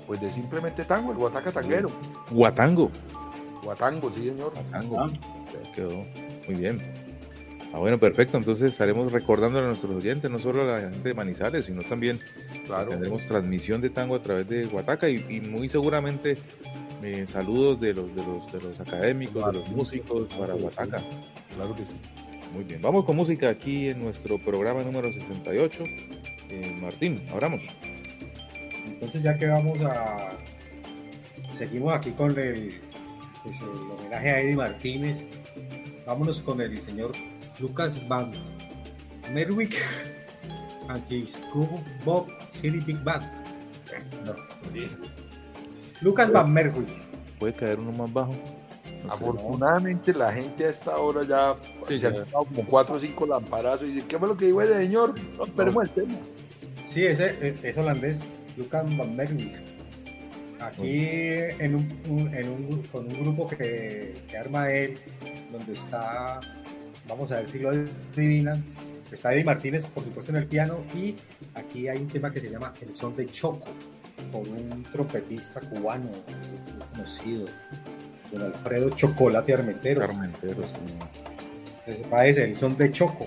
pues 0.07 0.20
de 0.20 0.31
simplemente 0.31 0.85
tango, 0.85 1.12
el 1.12 1.19
Guataca 1.19 1.52
tanguero. 1.52 1.90
Guatango. 2.31 2.90
Guatango, 3.62 4.11
sí, 4.12 4.28
señor. 4.28 4.52
Guatango. 4.55 5.07
Ya 5.09 5.73
quedó. 5.74 6.05
Muy 6.48 6.57
bien. 6.57 6.78
Ah, 7.73 7.78
bueno, 7.78 7.98
perfecto. 7.98 8.36
Entonces 8.36 8.73
estaremos 8.73 9.12
recordando 9.12 9.59
a 9.61 9.62
nuestros 9.62 9.94
oyentes, 9.94 10.28
no 10.31 10.39
solo 10.39 10.62
a 10.62 10.65
la 10.65 10.81
gente 10.90 11.09
de 11.11 11.15
Manizales, 11.15 11.66
sino 11.66 11.82
también 11.82 12.19
Claro. 12.66 12.90
tendremos 12.90 13.27
transmisión 13.27 13.81
de 13.81 13.90
tango 13.90 14.16
a 14.16 14.23
través 14.23 14.48
de 14.48 14.65
Guataca 14.66 15.09
y, 15.09 15.24
y 15.28 15.40
muy 15.40 15.69
seguramente 15.69 16.36
eh, 17.02 17.27
saludos 17.28 17.81
de 17.81 17.94
los, 17.94 18.15
de, 18.15 18.24
los, 18.24 18.52
de 18.52 18.61
los 18.61 18.81
académicos, 18.81 19.44
de 19.52 19.59
los 19.61 19.69
músicos 19.70 20.27
para 20.35 20.55
Guataca. 20.55 21.01
Claro 21.55 21.74
que 21.77 21.85
sí. 21.85 21.97
Muy 22.52 22.64
bien. 22.64 22.82
Vamos 22.82 23.05
con 23.05 23.16
música 23.16 23.48
aquí 23.48 23.89
en 23.89 24.02
nuestro 24.02 24.39
programa 24.39 24.82
número 24.82 25.12
68. 25.12 25.85
Eh, 26.48 26.78
Martín, 26.81 27.22
abramos. 27.31 27.62
Entonces 28.86 29.22
ya 29.22 29.36
que 29.36 29.47
vamos 29.47 29.81
a... 29.82 30.32
Seguimos 31.55 31.94
aquí 31.94 32.10
con 32.10 32.31
el, 32.39 32.81
pues, 33.44 33.60
el 33.60 33.68
homenaje 33.68 34.31
a 34.31 34.40
Eddie 34.40 34.56
Martínez. 34.56 35.27
Vámonos 36.06 36.40
con 36.40 36.60
el 36.60 36.81
señor 36.81 37.12
Lucas 37.60 38.06
Van 38.09 38.32
Merwick 39.32 39.77
and 40.89 41.02
his 41.10 41.40
Cubo 41.52 41.81
Bob 42.05 42.28
City 42.51 42.81
Big 42.81 42.98
Band. 43.05 43.24
No. 44.24 44.35
Lucas 46.01 46.32
Van 46.32 46.52
Merwick. 46.52 46.89
¿Puede 47.39 47.52
caer 47.52 47.78
uno 47.78 47.93
más 47.93 48.12
bajo? 48.12 48.35
Afortunadamente 49.09 50.12
la 50.12 50.32
gente 50.32 50.64
a 50.64 50.70
esta 50.70 50.97
hora 50.97 51.22
ya 51.24 51.56
Sí, 51.89 51.98
se 51.98 52.06
han 52.09 52.14
ya. 52.14 52.20
dado 52.24 52.44
como 52.44 52.64
cuatro 52.66 52.97
o 52.97 53.01
cinco 53.01 53.27
lamparazos 53.27 53.85
y 53.89 53.93
dicen, 53.93 54.09
¿qué 54.09 54.18
fue 54.18 54.28
lo 54.28 54.36
que 54.36 54.47
dijo 54.47 54.60
ese 54.62 54.74
señor? 54.74 55.14
No, 55.36 55.44
esperemos 55.44 55.85
el 55.85 55.90
tema. 55.90 56.14
Sí, 56.86 57.05
ese 57.06 57.36
es, 57.40 57.64
es 57.64 57.78
holandés, 57.78 58.20
Lucas 58.56 58.85
Van 58.97 59.14
Merwijk. 59.16 59.56
Aquí 60.60 61.06
en 61.59 61.74
un, 61.74 62.01
un- 62.09 62.35
en 62.35 62.48
un 62.51 62.82
con 62.93 63.06
un 63.06 63.22
grupo 63.22 63.48
que, 63.48 64.14
que 64.28 64.36
arma 64.36 64.70
él, 64.70 64.98
donde 65.51 65.72
está, 65.72 66.39
vamos 67.09 67.32
a 67.32 67.36
ver 67.40 67.51
si 67.51 67.59
lo 67.60 67.70
adivinan, 67.70 68.62
está 69.10 69.32
Eddie 69.32 69.44
Martínez, 69.44 69.86
por 69.86 70.05
supuesto, 70.05 70.32
en 70.32 70.36
el 70.36 70.47
piano, 70.47 70.85
y 70.94 71.16
aquí 71.55 71.89
hay 71.89 71.98
un 71.98 72.09
tema 72.09 72.31
que 72.31 72.40
se 72.40 72.51
llama 72.51 72.74
El 72.82 72.94
Son 72.94 73.16
de 73.16 73.24
Choco, 73.27 73.68
por 74.31 74.47
un 74.47 74.82
trompetista 74.93 75.60
cubano 75.60 76.10
muy 76.10 76.85
conocido, 76.93 77.47
don 78.32 78.43
Alfredo 78.43 78.90
Chocolate 78.90 79.55
Armenteros. 79.55 80.09
Armenteros, 80.09 80.77
ese 81.86 81.98
país, 82.11 82.36
El 82.36 82.57
Son 82.57 82.77
de 82.77 82.90
Choco. 82.93 83.27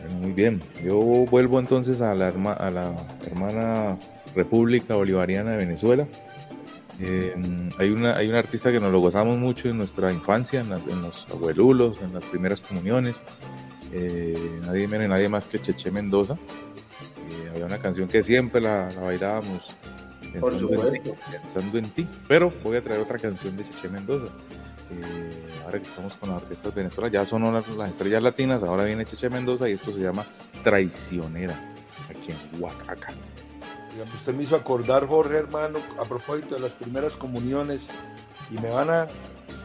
Bueno, 0.00 0.18
Muy 0.20 0.32
bien, 0.32 0.60
yo 0.82 0.96
vuelvo 1.00 1.60
entonces 1.60 2.00
a 2.00 2.14
la, 2.14 2.28
herma- 2.32 2.56
a 2.56 2.70
la 2.70 2.94
hermana 3.26 3.96
República 4.34 4.94
Bolivariana 4.96 5.52
de 5.52 5.56
Venezuela. 5.58 6.06
Eh, 7.00 7.34
hay, 7.78 7.90
una, 7.90 8.16
hay 8.16 8.28
un 8.28 8.34
artista 8.34 8.70
que 8.70 8.78
nos 8.80 8.92
lo 8.92 9.00
gozamos 9.00 9.36
mucho 9.38 9.68
en 9.68 9.76
nuestra 9.78 10.12
infancia, 10.12 10.60
en, 10.60 10.70
las- 10.70 10.86
en 10.88 11.02
los 11.02 11.26
abuelulos, 11.30 12.00
en 12.02 12.12
las 12.14 12.24
primeras 12.26 12.60
comuniones. 12.60 13.22
Eh, 13.92 14.60
nadie 14.66 14.88
nadie 15.08 15.28
más 15.28 15.46
que 15.46 15.58
Cheche 15.60 15.90
Mendoza. 15.90 16.34
Eh, 16.34 17.50
había 17.50 17.66
una 17.66 17.78
canción 17.78 18.08
que 18.08 18.22
siempre 18.22 18.60
la, 18.60 18.88
la 18.90 19.00
bailábamos. 19.00 19.74
Por 20.40 20.52
pensando 20.52 20.74
en 20.74 20.90
ti, 20.92 20.98
supuesto. 20.98 21.16
Pensando 21.42 21.78
en 21.78 21.90
ti. 21.90 22.08
Pero 22.28 22.52
voy 22.62 22.76
a 22.76 22.82
traer 22.82 23.00
otra 23.00 23.18
canción 23.18 23.56
de 23.56 23.64
Cheche 23.64 23.88
Mendoza. 23.88 24.32
Eh, 24.90 25.46
ahora 25.64 25.78
que 25.80 25.88
estamos 25.88 26.14
con 26.16 26.30
las 26.30 26.42
orquestas 26.42 26.74
de 26.74 26.82
Venezuela, 26.82 27.08
ya 27.08 27.24
sonó 27.24 27.50
las, 27.50 27.68
las 27.68 27.90
estrellas 27.90 28.22
latinas, 28.22 28.62
ahora 28.62 28.84
viene 28.84 29.04
Cheche 29.04 29.30
Mendoza 29.30 29.68
y 29.68 29.72
esto 29.72 29.92
se 29.92 30.00
llama 30.00 30.26
Traicionera, 30.62 31.72
aquí 32.10 32.30
en 32.30 32.62
Huataca. 32.62 33.14
Digamos, 33.90 34.14
usted 34.14 34.34
me 34.34 34.42
hizo 34.42 34.56
acordar, 34.56 35.06
Jorge, 35.06 35.36
hermano, 35.36 35.78
a 35.98 36.02
propósito 36.02 36.56
de 36.56 36.60
las 36.60 36.72
primeras 36.72 37.14
comuniones, 37.14 37.86
y 38.50 38.58
me 38.58 38.68
van 38.68 38.90
a, 38.90 39.08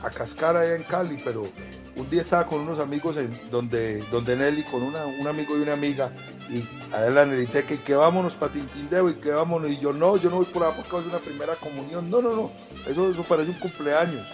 a 0.01 0.09
cascar 0.09 0.55
allá 0.55 0.75
en 0.75 0.83
Cali, 0.83 1.19
pero 1.23 1.43
un 2.07 2.11
día 2.11 2.21
estaba 2.21 2.47
con 2.47 2.61
unos 2.61 2.79
amigos 2.79 3.17
en 3.17 3.29
donde, 3.51 4.01
donde 4.09 4.37
Nelly, 4.37 4.63
con 4.63 4.81
una, 4.81 5.05
un 5.05 5.27
amigo 5.27 5.57
y 5.57 5.61
una 5.61 5.73
amiga, 5.73 6.09
y 6.49 6.63
a 6.95 7.05
él 7.05 7.15
la 7.15 7.25
dice 7.25 7.65
que, 7.65 7.81
que 7.81 7.95
vámonos 7.95 8.33
para 8.35 8.53
Tintindeo 8.53 9.09
y 9.09 9.15
que 9.15 9.29
vámonos, 9.29 9.69
y 9.69 9.77
yo 9.77 9.91
no, 9.91 10.15
yo 10.15 10.29
no 10.29 10.37
voy 10.37 10.45
por 10.45 10.63
ahí 10.63 10.71
porque 10.73 11.05
es 11.05 11.13
una 11.13 11.19
primera 11.19 11.55
comunión, 11.55 12.09
no, 12.09 12.21
no, 12.21 12.33
no, 12.33 12.51
eso, 12.89 13.11
eso 13.11 13.23
parece 13.23 13.51
un 13.51 13.57
cumpleaños. 13.59 14.25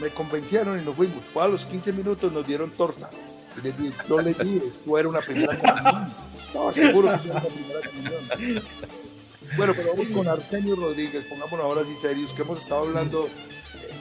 Me 0.00 0.08
convencieron 0.10 0.80
y 0.80 0.84
nos 0.84 0.96
fuimos, 0.96 1.18
Fue 1.32 1.44
a 1.44 1.46
los 1.46 1.64
15 1.66 1.92
minutos 1.92 2.32
nos 2.32 2.44
dieron 2.44 2.68
torta, 2.72 3.08
y 3.56 3.60
les 3.60 3.78
dije, 3.78 3.94
no 4.08 4.20
les 4.20 4.36
dije, 4.36 4.64
tú 4.84 4.98
eres 4.98 5.08
una 5.08 5.20
primera 5.20 5.56
comunión. 5.56 6.12
No, 6.52 6.72
seguro 6.72 7.08
que 7.22 7.30
una 7.30 7.40
primera 7.42 7.80
comunión. 7.86 8.62
Bueno, 9.56 9.72
pero 9.76 9.90
vamos 9.90 10.08
con 10.08 10.26
Arsenio 10.26 10.74
Rodríguez, 10.74 11.26
pongámonos 11.28 11.64
ahora 11.64 11.84
sí 11.84 11.94
serios, 12.02 12.32
que 12.32 12.42
hemos 12.42 12.60
estado 12.60 12.82
hablando 12.82 13.28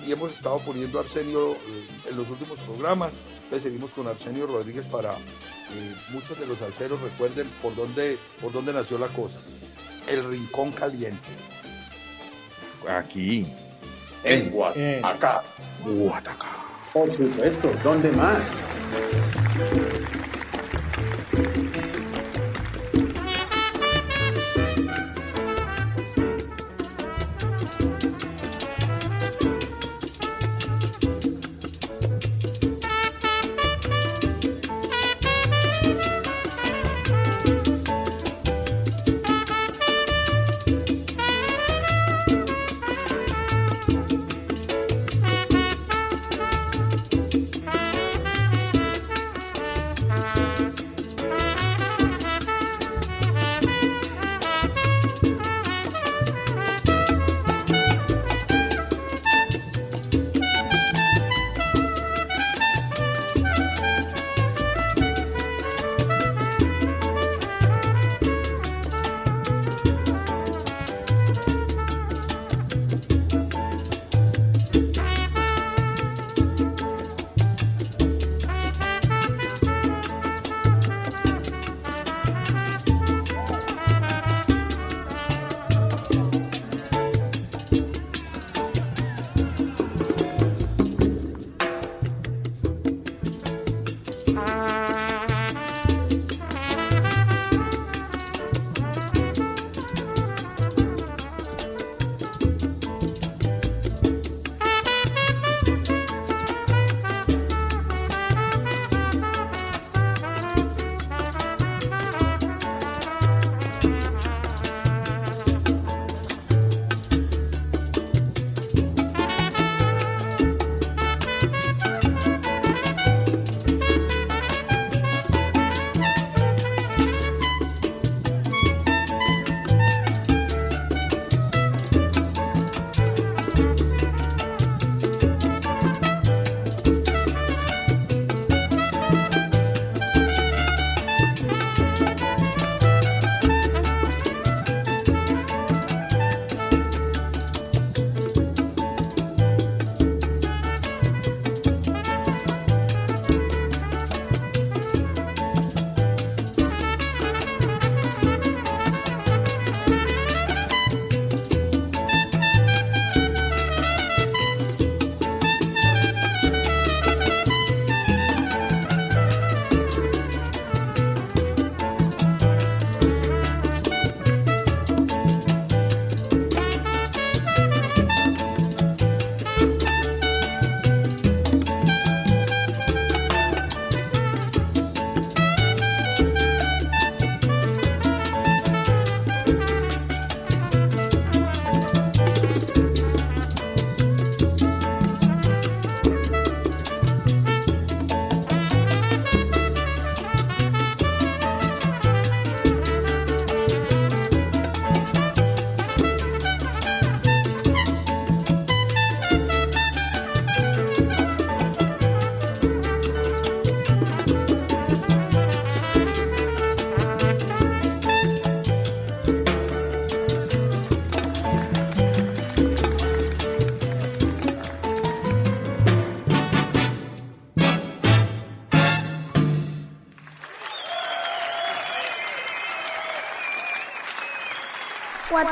y 0.08 0.12
hemos 0.14 0.32
estado 0.32 0.60
poniendo 0.60 1.00
a 1.00 1.02
Arsenio 1.02 1.54
eh, 1.54 1.88
en 2.10 2.18
los 2.18 2.30
últimos 2.30 2.58
programas. 2.60 3.12
Entonces 3.44 3.64
seguimos 3.64 3.92
con 3.92 4.08
Arsenio 4.08 4.48
Rodríguez 4.48 4.86
para 4.86 5.12
que 5.12 6.14
muchos 6.14 6.40
de 6.40 6.48
los 6.48 6.58
salseros 6.58 7.02
recuerden 7.02 7.48
por 7.62 7.76
dónde, 7.76 8.18
por 8.42 8.52
dónde 8.52 8.74
nació 8.74 8.98
la 8.98 9.08
cosa. 9.08 9.38
El 10.10 10.30
Rincón 10.30 10.72
Caliente. 10.72 11.28
Aquí. 12.88 13.48
En 14.24 14.50
Guataca. 14.50 15.44
Guataca. 15.84 16.56
Por 16.94 17.12
supuesto, 17.12 17.72
¿dónde 17.84 18.12
más? 18.12 18.40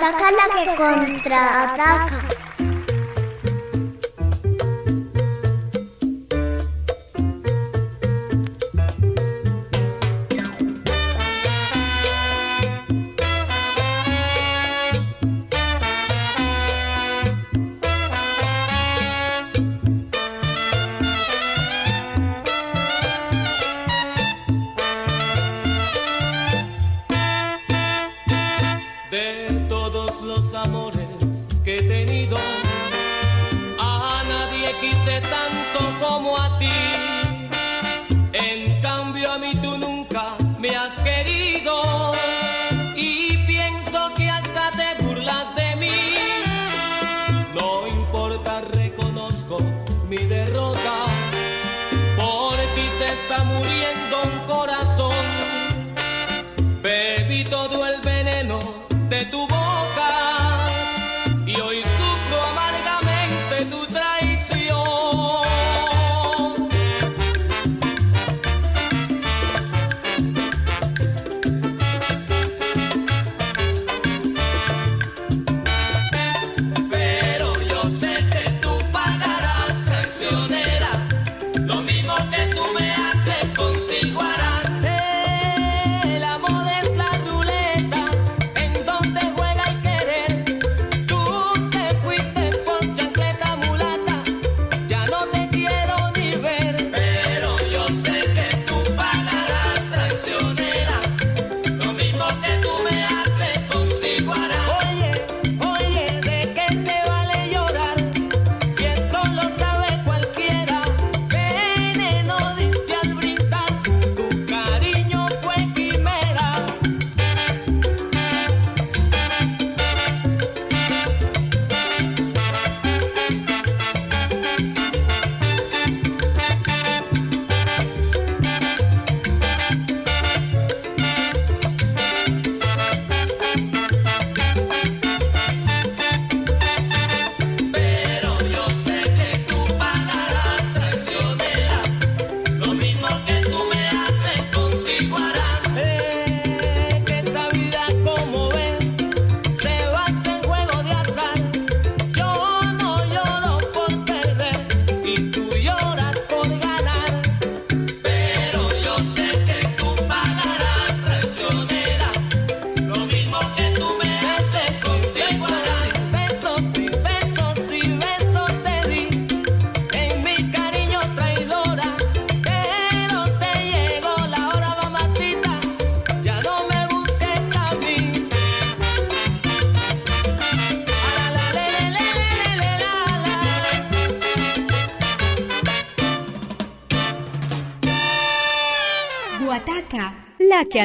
Guataca 0.06 0.32
la 0.32 0.45
que 0.53 0.76
contraataca. 0.76 2.24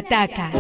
La 0.09 0.60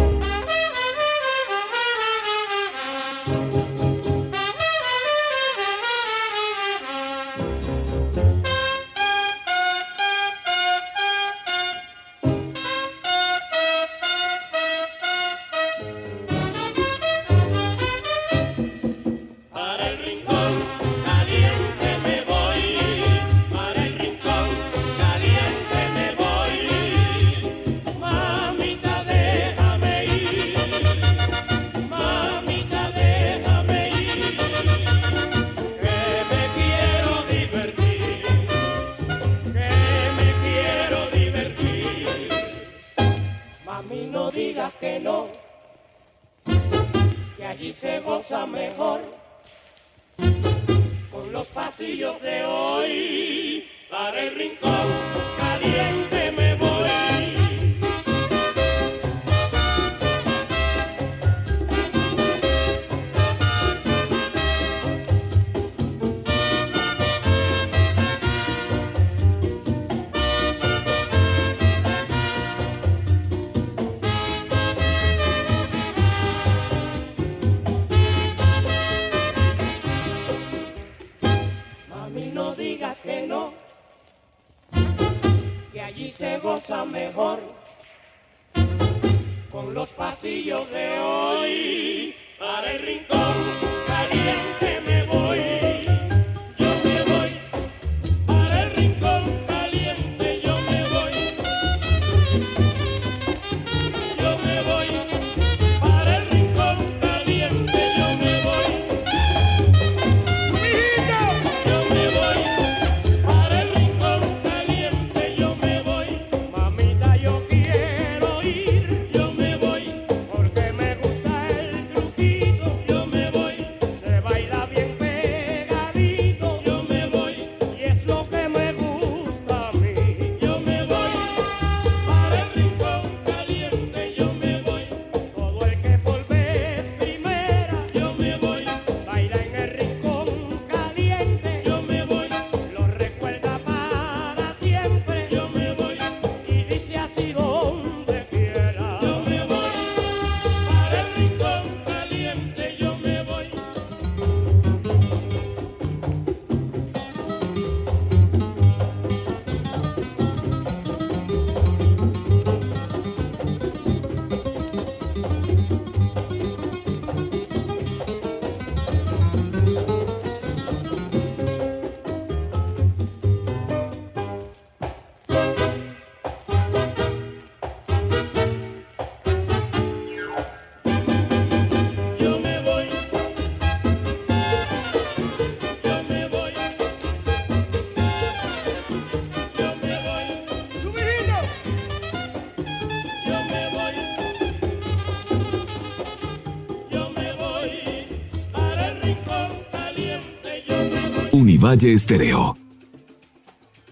Univalle 201.71 201.93
Estéreo. 201.93 202.57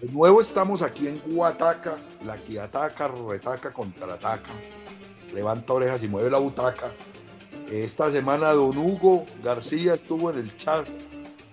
De 0.01 0.11
nuevo 0.11 0.41
estamos 0.41 0.81
aquí 0.81 1.07
en 1.07 1.17
Guataca, 1.19 1.95
la 2.25 2.35
que 2.35 2.59
ataca, 2.59 3.07
retaca, 3.07 3.71
contraataca, 3.71 4.51
levanta 5.33 5.71
orejas 5.73 6.03
y 6.03 6.09
mueve 6.09 6.29
la 6.29 6.39
butaca. 6.39 6.91
Esta 7.71 8.11
semana 8.11 8.51
don 8.51 8.77
Hugo 8.77 9.25
García 9.41 9.93
estuvo 9.93 10.29
en 10.29 10.39
el 10.39 10.57
chat, 10.57 10.89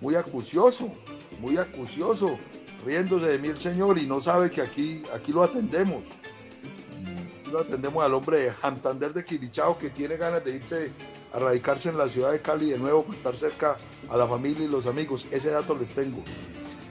muy 0.01 0.15
acucioso, 0.15 0.91
muy 1.39 1.57
acucioso, 1.57 2.37
riéndose 2.85 3.27
de 3.27 3.39
mí 3.39 3.47
el 3.47 3.59
señor 3.59 3.97
y 3.97 4.05
no 4.05 4.19
sabe 4.19 4.51
que 4.51 4.61
aquí, 4.61 5.03
aquí 5.13 5.31
lo 5.31 5.43
atendemos. 5.43 6.03
Lo 7.49 7.61
atendemos 7.61 8.03
al 8.03 8.13
hombre 8.13 8.41
de 8.41 8.53
Santander 8.61 9.13
de 9.13 9.23
Quilichao 9.23 9.77
que 9.77 9.91
tiene 9.91 10.17
ganas 10.17 10.43
de 10.43 10.55
irse 10.57 10.91
a 11.33 11.39
radicarse 11.39 11.89
en 11.89 11.97
la 11.97 12.07
ciudad 12.09 12.31
de 12.31 12.41
Cali 12.41 12.69
de 12.71 12.77
nuevo 12.79 13.03
para 13.03 13.17
estar 13.17 13.37
cerca 13.37 13.77
a 14.09 14.17
la 14.17 14.27
familia 14.27 14.65
y 14.65 14.67
los 14.69 14.85
amigos. 14.85 15.27
Ese 15.31 15.49
dato 15.49 15.75
les 15.77 15.89
tengo. 15.89 16.23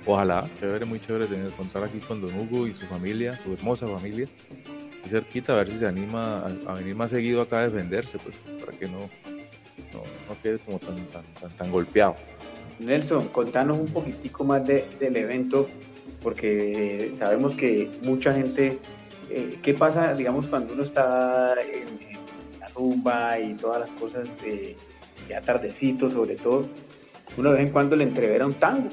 Ojalá, 0.04 0.48
chévere, 0.60 0.84
muy 0.84 1.00
chévere 1.00 1.26
tener 1.26 1.50
contar 1.52 1.82
aquí 1.84 1.98
con 1.98 2.20
Don 2.20 2.32
Hugo 2.38 2.66
y 2.66 2.74
su 2.74 2.86
familia, 2.86 3.38
su 3.44 3.52
hermosa 3.54 3.86
familia. 3.88 4.28
Y 5.04 5.08
cerquita, 5.08 5.52
a 5.52 5.56
ver 5.56 5.70
si 5.70 5.78
se 5.78 5.86
anima 5.86 6.38
a, 6.40 6.46
a 6.70 6.74
venir 6.74 6.94
más 6.94 7.10
seguido 7.10 7.40
acá 7.40 7.60
a 7.60 7.68
defenderse, 7.68 8.18
pues, 8.18 8.36
para 8.64 8.76
que 8.76 8.86
no, 8.86 8.98
no, 9.92 10.02
no 10.28 10.42
quede 10.42 10.58
como 10.60 10.78
tan, 10.78 10.96
tan, 11.08 11.24
tan, 11.40 11.50
tan 11.56 11.70
golpeado. 11.72 12.14
Nelson, 12.78 13.28
contanos 13.28 13.78
un 13.78 13.86
poquitico 13.86 14.44
más 14.44 14.64
de- 14.66 14.86
del 15.00 15.16
evento, 15.16 15.68
porque 16.22 17.12
sabemos 17.18 17.54
que 17.56 17.90
mucha 18.02 18.32
gente, 18.32 18.78
eh, 19.30 19.58
¿qué 19.62 19.74
pasa, 19.74 20.14
digamos, 20.14 20.46
cuando 20.46 20.74
uno 20.74 20.82
está 20.82 21.54
en, 21.62 21.86
rumba 22.76 23.38
y 23.38 23.54
todas 23.54 23.80
las 23.80 23.92
cosas 23.92 24.40
de, 24.42 24.76
ya 25.28 25.40
tardecito 25.40 26.10
sobre 26.10 26.36
todo? 26.36 26.68
Uno 27.36 27.50
de 27.50 27.58
vez 27.58 27.66
en 27.66 27.72
cuando 27.72 27.96
le 27.96 28.04
entrevera 28.04 28.46
un 28.46 28.54
tango. 28.54 28.88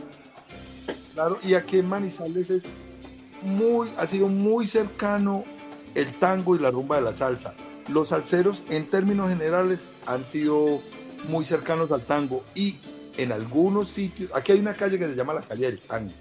Claro, 1.14 1.38
y 1.44 1.54
aquí 1.54 1.78
en 1.78 1.88
Manizales 1.88 2.50
es 2.50 2.64
muy, 3.44 3.90
ha 3.98 4.08
sido 4.08 4.28
muy 4.28 4.66
cercano 4.66 5.44
el 5.96 6.12
tango 6.14 6.56
y 6.56 6.60
la 6.60 6.72
rumba 6.72 6.96
de 6.96 7.04
la 7.04 7.14
salsa. 7.14 7.54
Los 7.90 8.10
salseros, 8.10 8.64
en 8.70 8.88
términos 8.88 9.30
generales, 9.30 9.90
han 10.08 10.26
sido 10.26 10.82
muy 11.30 11.46
cercanos 11.46 11.92
al 11.92 12.02
tango 12.02 12.44
y 12.56 12.78
en 13.18 13.32
algunos 13.32 13.90
sitios, 13.90 14.32
aquí 14.34 14.54
hay 14.54 14.60
una 14.60 14.74
calle 14.74 14.98
que 14.98 15.06
se 15.06 15.16
llama 15.16 15.34
la 15.34 15.42
calle 15.42 15.66
del 15.66 15.80
tango. 15.80 16.12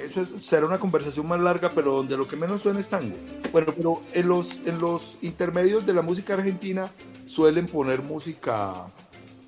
Eso 0.00 0.20
es- 0.22 0.46
será 0.46 0.66
una 0.66 0.78
conversación 0.78 1.26
más 1.26 1.40
larga, 1.40 1.70
pero 1.74 1.92
donde 1.92 2.16
lo 2.16 2.26
que 2.28 2.36
menos 2.36 2.62
suena 2.62 2.80
es 2.80 2.88
tango. 2.88 3.16
Bueno, 3.52 3.72
pero 3.76 4.02
en 4.12 4.28
los, 4.28 4.52
en 4.66 4.78
los 4.78 5.16
intermedios 5.22 5.86
de 5.86 5.94
la 5.94 6.02
música 6.02 6.34
argentina 6.34 6.90
suelen 7.26 7.66
poner 7.66 8.02
música 8.02 8.86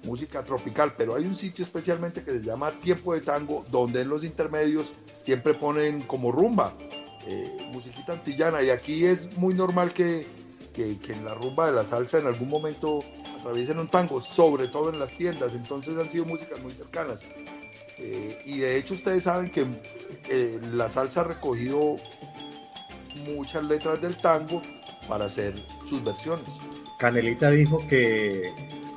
música 0.05 0.43
tropical, 0.45 0.95
pero 0.97 1.16
hay 1.16 1.25
un 1.25 1.35
sitio 1.35 1.62
especialmente 1.65 2.23
que 2.23 2.31
se 2.31 2.41
llama 2.41 2.70
Tiempo 2.70 3.12
de 3.15 3.20
Tango, 3.20 3.65
donde 3.70 4.03
en 4.03 4.09
los 4.09 4.23
intermedios 4.25 4.93
siempre 5.23 5.55
ponen 5.55 6.03
como 6.03 6.31
rumba, 6.33 6.73
eh, 7.27 7.69
musiquita 7.73 8.12
antillana, 8.12 8.62
y 8.62 8.70
aquí 8.70 9.05
es 9.05 9.37
muy 9.37 9.55
normal 9.55 9.93
que- 9.93 10.25
que 10.73 10.97
en 11.12 11.25
la 11.25 11.35
rumba 11.35 11.66
de 11.66 11.73
la 11.73 11.85
salsa 11.85 12.20
en 12.20 12.29
algún 12.29 12.49
momento 12.49 13.01
atraviesen 13.41 13.81
un 13.81 13.89
tango, 13.89 14.20
sobre 14.20 14.69
todo 14.69 14.91
en 14.91 15.01
las 15.01 15.11
tiendas, 15.16 15.53
entonces 15.53 15.99
han 15.99 16.09
sido 16.09 16.25
músicas 16.25 16.61
muy 16.61 16.70
cercanas. 16.73 17.19
Eh, 18.01 18.39
y 18.47 18.59
de 18.59 18.77
hecho 18.77 18.95
ustedes 18.95 19.25
saben 19.25 19.51
que 19.51 19.66
eh, 20.31 20.61
la 20.73 20.89
salsa 20.89 21.23
ha 21.23 21.25
recogido 21.25 21.97
muchas 23.35 23.65
letras 23.65 24.01
del 24.01 24.16
tango 24.16 24.62
para 25.09 25.25
hacer 25.27 25.55
sus 25.89 26.03
versiones. 26.05 26.47
Canelita 26.99 27.51
dijo 27.51 27.85
que 27.89 28.53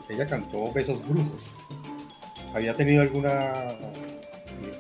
ella 0.09 0.25
cantó 0.25 0.71
Besos 0.71 1.07
Brujos. 1.07 1.43
Había 2.53 2.73
tenido 2.75 3.01
alguna. 3.01 3.53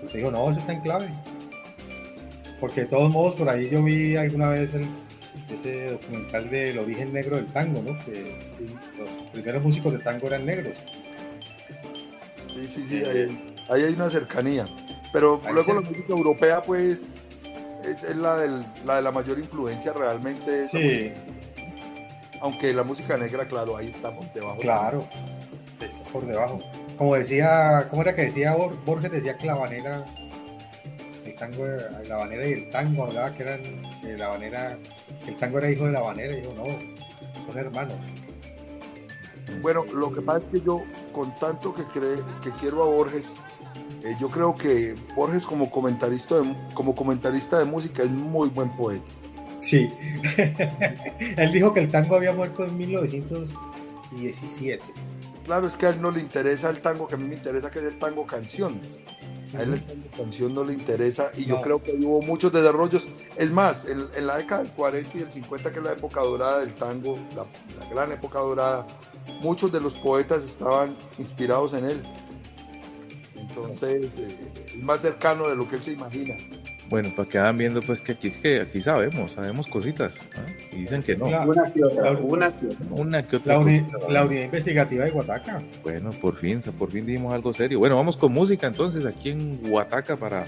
Usted 0.03 0.19
dijo, 0.19 0.31
no, 0.31 0.49
eso 0.51 0.59
está 0.59 0.73
en 0.73 0.81
clave. 0.81 1.09
Porque 2.59 2.81
de 2.81 2.87
todos 2.87 3.11
modos, 3.11 3.35
por 3.35 3.49
ahí 3.49 3.69
yo 3.69 3.81
vi 3.83 4.15
alguna 4.17 4.49
vez 4.49 4.73
el- 4.75 4.87
ese 5.51 5.91
documental 5.91 6.49
del 6.49 6.79
origen 6.79 7.11
negro 7.13 7.35
del 7.37 7.47
tango, 7.47 7.81
¿no? 7.81 7.97
Que 8.05 8.35
los 8.97 9.09
primeros 9.31 9.63
músicos 9.63 9.93
de 9.93 9.99
tango 9.99 10.27
eran 10.27 10.45
negros. 10.45 10.77
Sí, 12.53 12.69
sí, 12.75 12.85
sí, 12.87 13.03
ahí, 13.05 13.50
ahí 13.71 13.83
hay 13.83 13.93
una 13.93 14.09
cercanía. 14.09 14.65
Pero 15.13 15.41
Ahí 15.45 15.53
luego 15.53 15.69
se- 15.69 15.73
la 15.75 15.81
música 15.81 16.13
europea, 16.13 16.61
pues, 16.61 16.99
es, 17.83 18.03
es 18.03 18.15
la, 18.15 18.37
del- 18.37 18.65
la 18.85 18.97
de 18.97 19.01
la 19.01 19.11
mayor 19.11 19.39
influencia 19.39 19.93
realmente. 19.93 20.65
Sí. 20.67 21.11
Aunque 22.41 22.73
la 22.73 22.83
música 22.83 23.17
negra, 23.17 23.47
claro, 23.47 23.77
ahí 23.77 23.89
estamos 23.89 24.25
debajo. 24.33 24.57
Claro, 24.59 25.07
está 25.79 26.03
por 26.11 26.25
debajo. 26.25 26.59
Como 26.97 27.15
decía, 27.15 27.87
¿cómo 27.89 28.01
era 28.03 28.15
que 28.15 28.23
decía 28.23 28.55
Bor- 28.55 28.77
Borges? 28.85 29.11
Decía 29.11 29.37
que 29.37 29.45
la 29.47 29.53
habanera, 29.53 30.05
el 31.25 31.35
tango, 31.35 31.65
la 32.07 32.15
habanera 32.15 32.47
y 32.47 32.51
el 32.53 32.69
tango, 32.71 33.03
hablaba 33.05 33.31
que 33.31 33.43
eran, 33.43 33.61
que 34.01 34.17
la 34.17 34.25
habanera, 34.27 34.77
que 35.23 35.31
el 35.31 35.37
tango 35.37 35.57
era 35.59 35.69
hijo 35.71 35.85
de 35.85 35.91
la 35.91 35.99
habanera, 35.99 36.33
y 36.35 36.41
dijo, 36.41 36.53
no, 36.53 36.63
son 37.45 37.57
hermanos. 37.57 37.97
Bueno, 39.61 39.83
lo 39.93 40.11
que 40.13 40.21
pasa 40.21 40.39
es 40.39 40.47
que 40.47 40.61
yo, 40.61 40.81
con 41.13 41.35
tanto 41.35 41.73
que, 41.73 41.83
cree, 41.83 42.17
que 42.43 42.51
quiero 42.59 42.83
a 42.83 42.87
Borges, 42.87 43.33
eh, 44.03 44.15
yo 44.19 44.29
creo 44.29 44.55
que 44.55 44.95
Borges 45.15 45.45
como 45.45 45.69
comentarista, 45.69 46.39
de, 46.39 46.55
como 46.73 46.95
comentarista 46.95 47.59
de 47.59 47.65
música 47.65 48.01
es 48.03 48.09
muy 48.09 48.49
buen 48.49 48.75
poeta. 48.75 49.05
Sí. 49.59 49.87
Él 51.37 51.51
dijo 51.51 51.71
que 51.73 51.81
el 51.81 51.89
tango 51.89 52.15
había 52.15 52.33
muerto 52.33 52.65
en 52.65 52.75
1917. 52.77 54.81
Claro, 55.45 55.67
es 55.67 55.77
que 55.77 55.85
a 55.85 55.89
él 55.89 56.01
no 56.01 56.09
le 56.11 56.19
interesa 56.19 56.69
el 56.69 56.81
tango, 56.81 57.07
que 57.07 57.15
a 57.15 57.17
mí 57.17 57.23
me 57.25 57.35
interesa 57.35 57.71
que 57.71 57.79
es 57.79 57.85
el 57.85 57.97
tango 57.99 58.25
canción. 58.25 58.79
A 59.57 59.63
él 59.63 59.73
el 59.73 59.85
tango 59.85 60.07
canción 60.15 60.53
no 60.53 60.63
le 60.63 60.73
interesa 60.73 61.31
y 61.35 61.45
yo 61.45 61.59
creo 61.61 61.81
que 61.81 61.93
hubo 61.93 62.21
muchos 62.21 62.53
desarrollos. 62.53 63.07
Es 63.35 63.51
más, 63.51 63.85
en, 63.85 64.07
en 64.15 64.27
la 64.27 64.37
década 64.37 64.63
del 64.63 64.71
40 64.71 65.17
y 65.17 65.21
del 65.21 65.31
50, 65.31 65.71
que 65.71 65.79
es 65.79 65.85
la 65.85 65.93
época 65.93 66.21
dorada 66.21 66.59
del 66.59 66.73
tango, 66.73 67.17
la, 67.35 67.45
la 67.79 67.85
gran 67.93 68.11
época 68.11 68.39
dorada, 68.39 68.85
muchos 69.41 69.71
de 69.71 69.81
los 69.81 69.99
poetas 69.99 70.45
estaban 70.45 70.95
inspirados 71.17 71.73
en 71.73 71.85
él. 71.85 72.01
Entonces, 73.55 74.17
eh, 74.19 74.37
es 74.67 74.83
más 74.83 75.01
cercano 75.01 75.47
de 75.49 75.55
lo 75.55 75.67
que 75.67 75.75
él 75.77 75.83
se 75.83 75.91
imagina. 75.91 76.35
Bueno, 76.89 77.09
para 77.15 77.27
que 77.29 77.37
vayan 77.37 77.57
viendo, 77.57 77.79
pues 77.81 78.01
que 78.01 78.13
aquí, 78.13 78.31
que 78.31 78.59
aquí 78.61 78.81
sabemos, 78.81 79.31
sabemos 79.31 79.67
cositas. 79.67 80.15
¿ah? 80.35 80.41
Y 80.73 80.81
dicen 80.81 81.01
que 81.03 81.15
no. 81.15 81.29
La- 81.29 81.45
Una 81.45 81.71
que 81.71 81.83
otra, 81.85 82.11
la- 82.11 82.19
una 82.19 82.57
que 82.57 82.65
otra. 82.67 82.85
Una 82.91 83.23
que 83.27 83.35
otra 83.37 83.53
La, 83.53 83.59
uni- 83.59 83.79
cosita, 83.81 84.09
la 84.11 84.25
unidad 84.25 84.43
investigativa 84.43 85.05
de 85.05 85.11
Guataca. 85.11 85.61
Bueno, 85.83 86.11
por 86.21 86.35
fin, 86.35 86.61
por 86.77 86.91
fin 86.91 87.05
dimos 87.05 87.33
algo 87.33 87.53
serio. 87.53 87.79
Bueno, 87.79 87.95
vamos 87.95 88.17
con 88.17 88.33
música 88.33 88.67
entonces 88.67 89.05
aquí 89.05 89.29
en 89.29 89.61
Huataca 89.69 90.17
para 90.17 90.45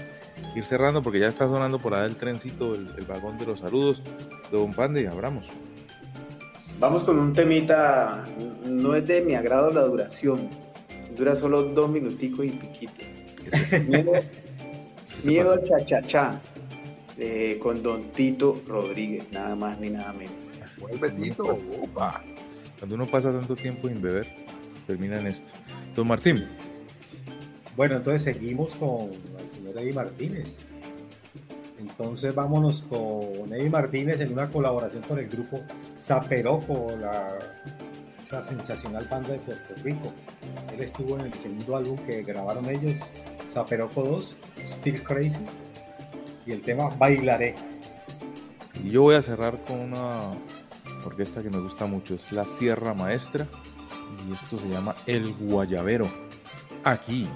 ir 0.54 0.64
cerrando 0.64 1.02
porque 1.02 1.18
ya 1.20 1.28
está 1.28 1.46
sonando 1.46 1.78
por 1.78 1.94
ahí 1.94 2.06
el 2.06 2.16
trencito, 2.16 2.74
el, 2.74 2.88
el 2.98 3.04
vagón 3.06 3.38
de 3.38 3.46
los 3.46 3.60
saludos. 3.60 4.02
Don 4.52 4.70
Pande, 4.72 5.08
abramos. 5.08 5.46
Vamos 6.78 7.04
con 7.04 7.18
un 7.18 7.32
temita, 7.32 8.24
no 8.66 8.94
es 8.94 9.06
de 9.06 9.20
mi 9.22 9.34
agrado 9.34 9.70
la 9.70 9.82
duración, 9.82 10.50
dura 11.16 11.36
solo 11.36 11.62
dos 11.62 11.90
minuticos 11.90 12.46
y 12.46 12.50
piquito. 12.50 12.92
Miedo, 13.88 14.12
miedo 15.24 15.52
al 15.52 15.62
cha-cha-cha, 15.64 16.40
eh, 17.18 17.58
con 17.60 17.82
Don 17.82 18.10
Tito 18.12 18.62
Rodríguez, 18.66 19.30
nada 19.32 19.54
más 19.54 19.78
ni 19.78 19.90
nada 19.90 20.12
menos. 20.12 20.34
Vuelve 20.80 21.10
Tito, 21.10 21.58
opa. 21.82 22.22
Cuando 22.78 22.96
uno 22.96 23.06
pasa 23.06 23.32
tanto 23.32 23.54
tiempo 23.54 23.88
sin 23.88 24.00
beber, 24.00 24.26
termina 24.86 25.18
en 25.18 25.28
esto. 25.28 25.52
Don 25.94 26.08
Martín, 26.08 26.46
Bueno, 27.76 27.96
entonces 27.96 28.22
seguimos 28.22 28.74
con 28.76 29.10
el 29.10 29.52
señor 29.52 29.78
Eddie 29.78 29.92
Martínez. 29.92 30.58
Entonces 31.78 32.34
vámonos 32.34 32.82
con 32.82 33.52
Eddie 33.52 33.70
Martínez 33.70 34.20
en 34.20 34.32
una 34.32 34.48
colaboración 34.48 35.02
con 35.02 35.18
el 35.18 35.28
grupo 35.28 35.60
Zaperoco, 35.98 36.86
la, 37.00 37.38
esa 38.24 38.42
sensacional 38.42 39.06
banda 39.10 39.32
de 39.32 39.38
Puerto 39.38 39.74
Rico. 39.82 40.12
Él 40.72 40.80
estuvo 40.80 41.18
en 41.18 41.26
el 41.26 41.34
segundo 41.34 41.76
álbum 41.76 41.96
que 42.06 42.22
grabaron 42.22 42.68
ellos, 42.70 42.98
Zaperoco 43.46 44.02
2, 44.02 44.36
Still 44.64 45.02
Crazy, 45.02 45.44
y 46.46 46.52
el 46.52 46.62
tema 46.62 46.88
Bailaré. 46.98 47.54
y 48.82 48.88
yo 48.88 49.02
voy 49.02 49.14
a 49.16 49.22
cerrar 49.22 49.58
con 49.64 49.78
una 49.78 50.20
orquesta 51.04 51.42
que 51.42 51.50
me 51.50 51.58
gusta 51.58 51.86
mucho, 51.86 52.14
es 52.14 52.32
la 52.32 52.46
Sierra 52.46 52.94
Maestra, 52.94 53.46
y 54.26 54.32
esto 54.32 54.58
se 54.58 54.68
llama 54.68 54.94
El 55.06 55.34
Guayabero. 55.34 56.08
Aquí, 56.82 57.28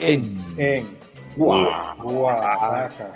en, 0.00 0.38
En 0.56 0.98
Oaxaca. 1.36 3.12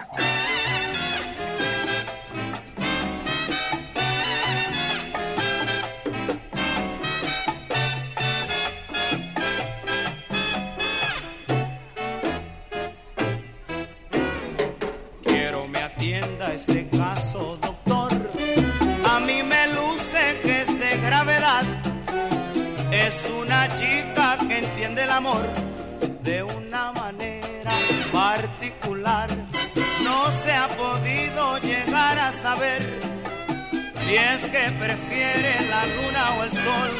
Si 34.06 34.14
es 34.14 34.48
que 34.48 34.70
prefiere 34.78 35.52
la 35.68 35.82
luna 35.96 36.24
o 36.36 36.44
el 36.44 36.52
sol. 36.52 36.92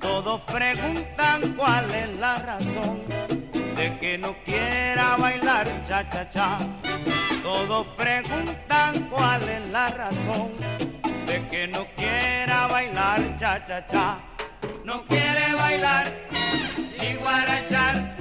Todos 0.00 0.40
preguntan 0.42 1.54
cuál 1.56 1.84
es 1.94 2.10
la 2.18 2.36
razón 2.36 3.02
de 3.76 3.98
que 4.00 4.16
no 4.16 4.34
quiera 4.44 5.16
bailar 5.16 5.66
cha 5.86 6.08
cha 6.08 6.30
cha. 6.30 6.58
Todos 7.42 7.86
preguntan 7.88 9.08
cuál 9.10 9.42
es 9.48 9.64
la 9.70 9.88
razón 9.88 10.48
de 11.26 11.46
que 11.50 11.68
no 11.68 11.86
quiera 11.96 12.66
bailar 12.68 13.38
cha 13.38 13.64
cha 13.66 13.86
cha. 13.86 14.18
No 14.84 15.04
quiere 15.04 15.54
bailar 15.54 16.06
ni 16.98 17.14
guarachar, 17.16 18.16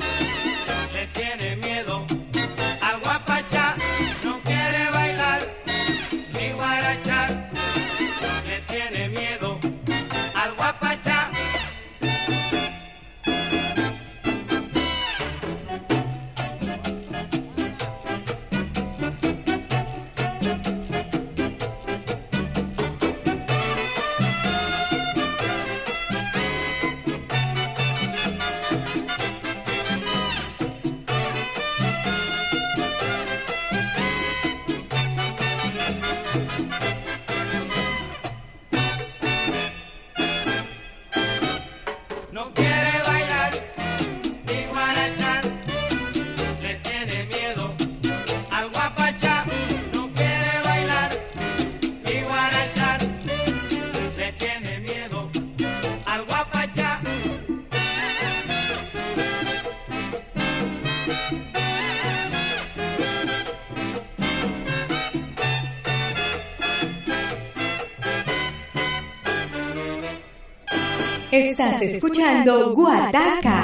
Estás 71.59 71.81
escuchando 71.81 72.73
Guataca. 72.73 73.58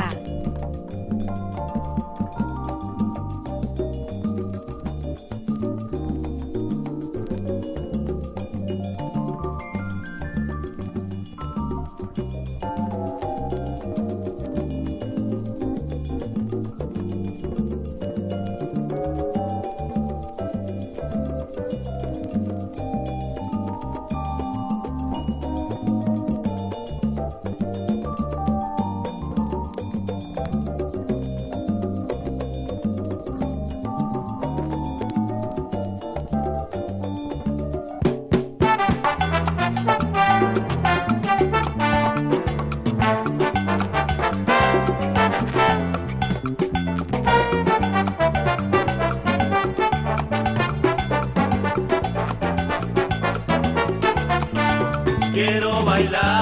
Bailar 55.95 56.35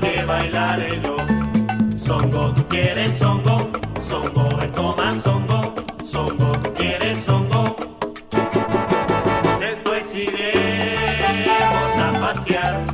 que 0.00 0.24
bailaré 0.24 1.00
yo. 1.02 1.16
Songo, 1.96 2.52
tú 2.54 2.66
quieres 2.68 3.18
songo, 3.18 3.70
songo, 4.00 4.48
ven, 4.58 4.72
toma 4.72 5.14
songo, 5.20 5.74
songo, 6.04 6.52
tú 6.62 6.72
quieres 6.74 7.18
songo. 7.24 7.76
Después 9.60 10.14
iremos 10.14 11.92
a 11.98 12.12
pasear 12.20 12.84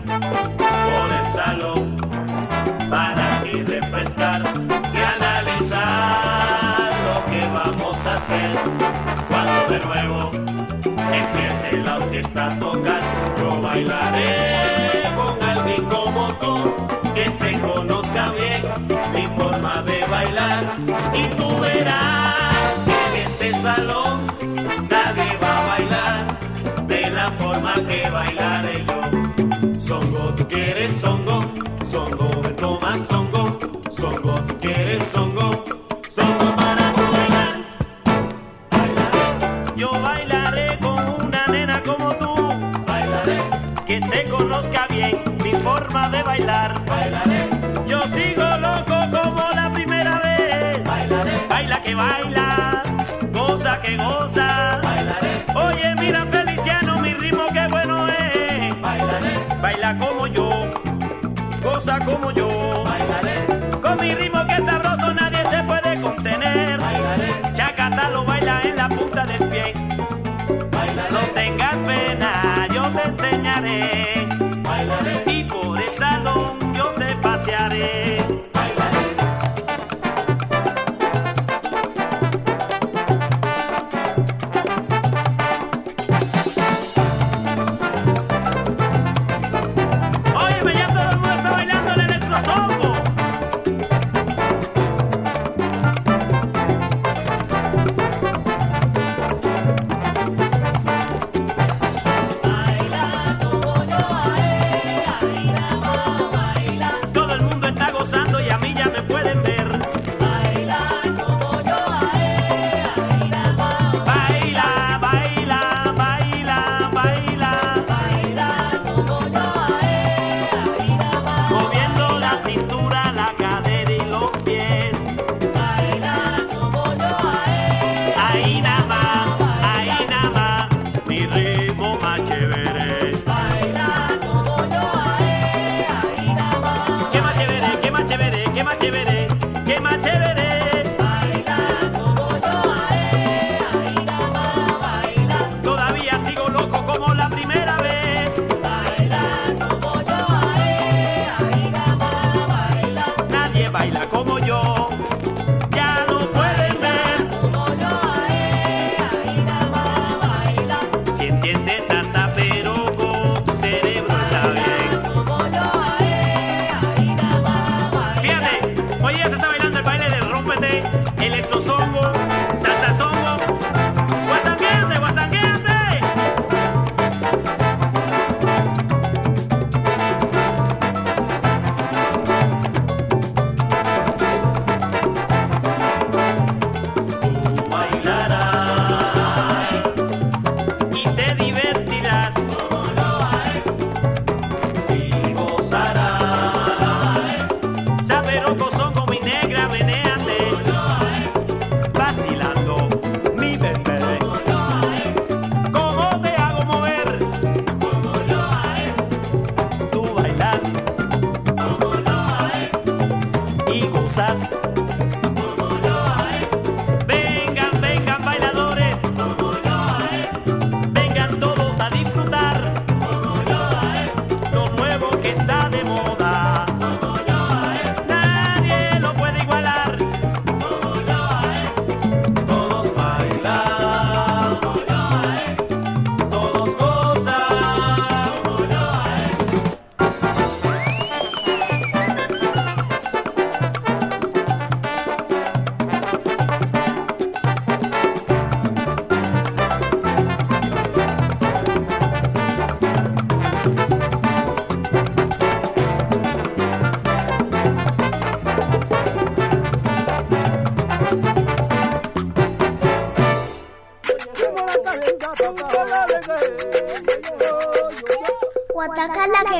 por 0.86 1.08
el 1.18 1.26
salón 1.32 1.96
para 2.88 3.38
así 3.38 3.52
refrescar 3.62 4.42
y 4.94 4.98
analizar 5.16 6.90
lo 7.06 7.16
que 7.30 7.40
vamos 7.58 7.96
a 8.06 8.14
hacer 8.14 8.50
cuando 9.28 9.58
de 9.72 9.78
nuevo 9.86 10.30
empiece 11.12 11.76
la 11.84 11.96
orquesta 11.98 12.46
a 12.46 12.58
tocar. 12.58 13.00
Yo 13.38 13.60
bailaré 13.60 14.79
bailar. 20.10 20.74
Y 21.14 21.22
tú 21.36 21.58
verás 21.60 22.74
que 22.84 22.98
en 23.06 23.26
este 23.26 23.62
salón 23.62 24.26
nadie 24.90 25.38
va 25.42 25.52
a 25.56 25.66
bailar 25.68 26.40
de 26.86 27.10
la 27.10 27.30
forma 27.38 27.74
que 27.88 28.10
bailaré 28.10 28.84
yo. 28.86 29.00
Songo, 29.80 30.34
tú 30.34 30.46
quieres 30.48 30.92
songo, 31.00 31.19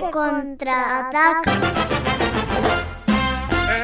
que 0.00 0.10
contraataca. 0.10 1.52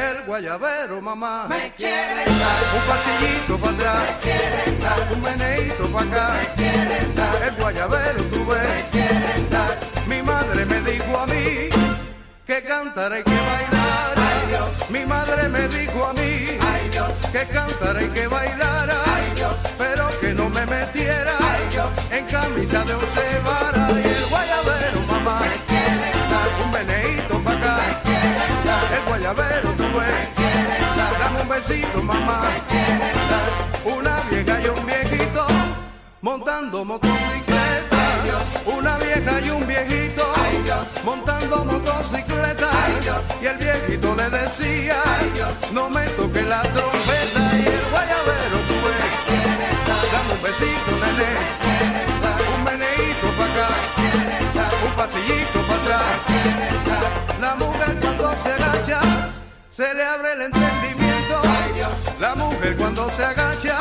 El 0.08 0.24
guayabero, 0.26 1.00
mamá. 1.02 1.46
Me 1.48 1.72
quiere 1.72 2.24
dar. 2.24 2.60
Un 2.76 2.82
pasillito 2.88 3.58
para 3.58 3.72
atrás. 3.74 4.02
Me 4.02 4.18
quiere 4.20 4.78
dar. 4.80 5.12
Un 5.12 5.22
meneíto 5.22 5.84
para 5.92 6.06
acá. 6.06 6.34
Me 6.34 6.62
quiere 6.62 6.98
dar. 7.14 7.42
El 7.42 7.54
guayabero, 7.56 8.22
tú 8.24 8.46
ves. 8.46 8.68
Me 8.68 8.90
quiere 8.90 9.48
dar. 9.50 9.76
Mi 10.06 10.22
madre 10.22 10.64
me 10.66 10.80
dijo 10.80 11.18
a 11.18 11.26
mí 11.26 11.68
que 12.46 12.62
cantara 12.62 13.18
y 13.18 13.22
que 13.22 13.30
bailara. 13.30 13.75
Ay, 14.46 14.52
Dios. 14.52 14.90
Mi 14.90 15.04
madre 15.06 15.48
me 15.48 15.66
dijo 15.68 16.06
a 16.06 16.12
mí 16.12 16.58
Ay, 16.60 16.88
Dios. 16.92 17.10
que 17.32 17.44
cantara 17.46 18.00
y 18.02 18.08
que 18.10 18.26
bailara. 18.28 18.94
Ay, 19.06 19.32
Dios. 19.34 19.54
Pero 19.76 20.08
que 20.20 20.34
no 20.34 20.48
me 20.50 20.64
metiera 20.66 21.32
Ay, 21.40 21.62
Dios. 21.70 21.88
en 22.10 22.24
camisa 22.26 22.84
de 22.84 22.94
once 22.94 23.20
varas. 23.44 23.90
Y 23.90 24.06
el 24.08 24.26
guayabero, 24.30 25.00
mamá. 25.10 25.40
Me 25.40 25.56
quiere 25.66 26.10
dar. 26.30 26.48
Un 26.64 26.70
meneíto 26.70 27.38
para 27.40 27.56
acá. 27.58 27.76
Me 27.86 28.02
quiere 28.10 28.46
dar. 28.68 28.92
El 28.96 29.02
guayabero, 29.08 29.68
tú 29.72 29.84
ves. 29.98 30.14
Me 30.14 30.34
quiere 30.36 30.78
dar. 30.96 31.18
Dame 31.18 31.42
un 31.42 31.48
besito, 31.48 32.02
mamá. 32.02 32.40
Me 32.42 32.60
quiere 32.70 33.12
dar. 33.30 33.96
Una 33.98 34.20
vieja 34.30 34.60
y 34.60 34.66
un 34.68 34.86
viejito 34.86 35.46
montando 36.22 36.84
motocicleta. 36.84 37.45
Una 38.66 38.98
vieja 38.98 39.40
y 39.40 39.50
un 39.50 39.66
viejito 39.66 40.26
montando 41.04 41.64
motocicleta. 41.64 42.70
Y 43.40 43.46
el 43.46 43.58
viejito 43.58 44.14
le 44.14 44.28
decía, 44.30 45.02
no 45.72 45.88
me 45.88 46.06
toque 46.10 46.42
la 46.42 46.62
trompeta. 46.62 47.42
Y 47.54 47.66
el 47.66 47.84
guayabero 47.90 48.58
tú 48.68 48.76
ves, 48.84 49.14
dame 50.12 50.32
un 50.34 50.42
besito, 50.42 50.92
nene. 51.02 51.30
Un 52.56 52.64
meneíto 52.64 53.26
para 53.38 53.66
acá, 53.66 54.66
un 54.84 54.92
pasillito 54.92 55.58
para 55.68 55.80
atrás. 55.80 56.06
La 57.40 57.54
mujer 57.54 57.96
cuando 58.00 58.30
se 58.38 58.52
agacha, 58.52 59.00
se 59.70 59.94
le 59.94 60.04
abre 60.04 60.32
el 60.32 60.42
entendimiento. 60.42 61.42
La 62.20 62.34
mujer 62.34 62.76
cuando 62.76 63.10
se 63.12 63.24
agacha, 63.24 63.78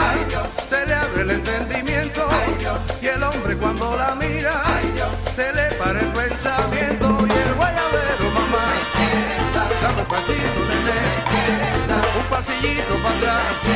se 0.69 0.85
le 0.85 0.93
abre 0.93 1.22
el 1.22 1.31
entendimiento. 1.31 1.74
Y 3.01 3.07
el 3.07 3.21
hombre 3.21 3.55
cuando 3.57 3.95
la 3.95 4.15
mira, 4.15 4.61
se 5.35 5.53
le 5.53 5.75
para 5.75 5.99
el 5.99 6.07
pensamiento. 6.07 7.05
Y 7.27 7.31
el 7.31 7.53
guayabero, 7.53 8.25
mamá, 8.33 8.65
dame 9.81 10.01
un 10.01 10.07
pasito, 10.07 10.61
nene. 10.69 11.25
Un 12.17 12.25
pasillito 12.29 12.95
para 13.03 13.15
atrás. 13.17 13.74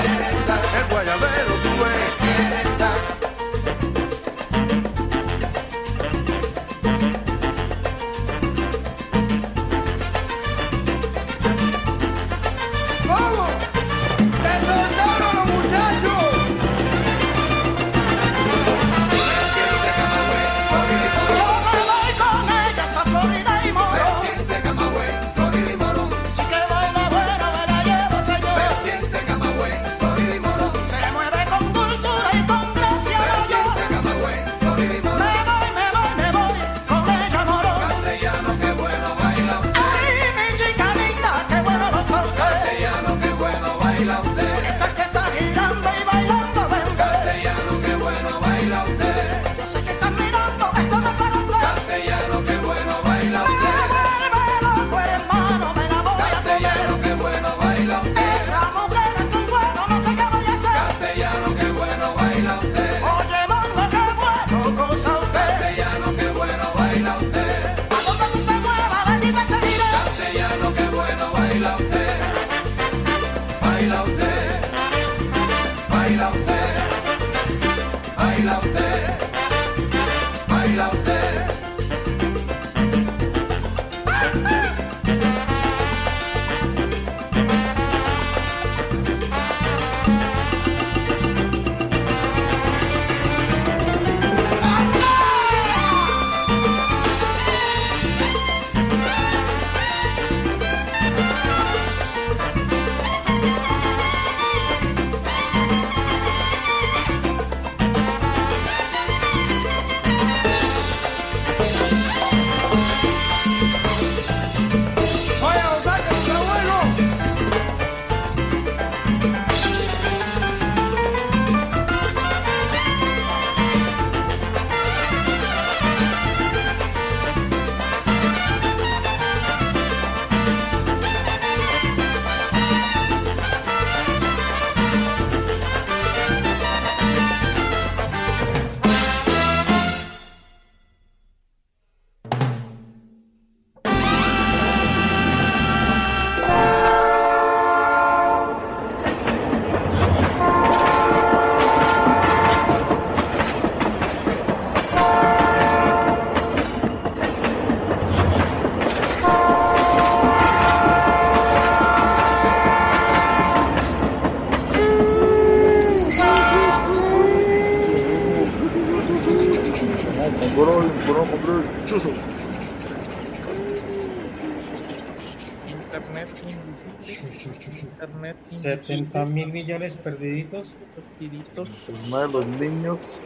70 178.89 179.25
mil 179.33 179.51
millones 179.51 179.95
perdiditos. 179.97 180.75
El 181.19 182.09
más 182.09 182.27
de 182.27 182.33
los 182.33 182.47
niños. 182.47 183.23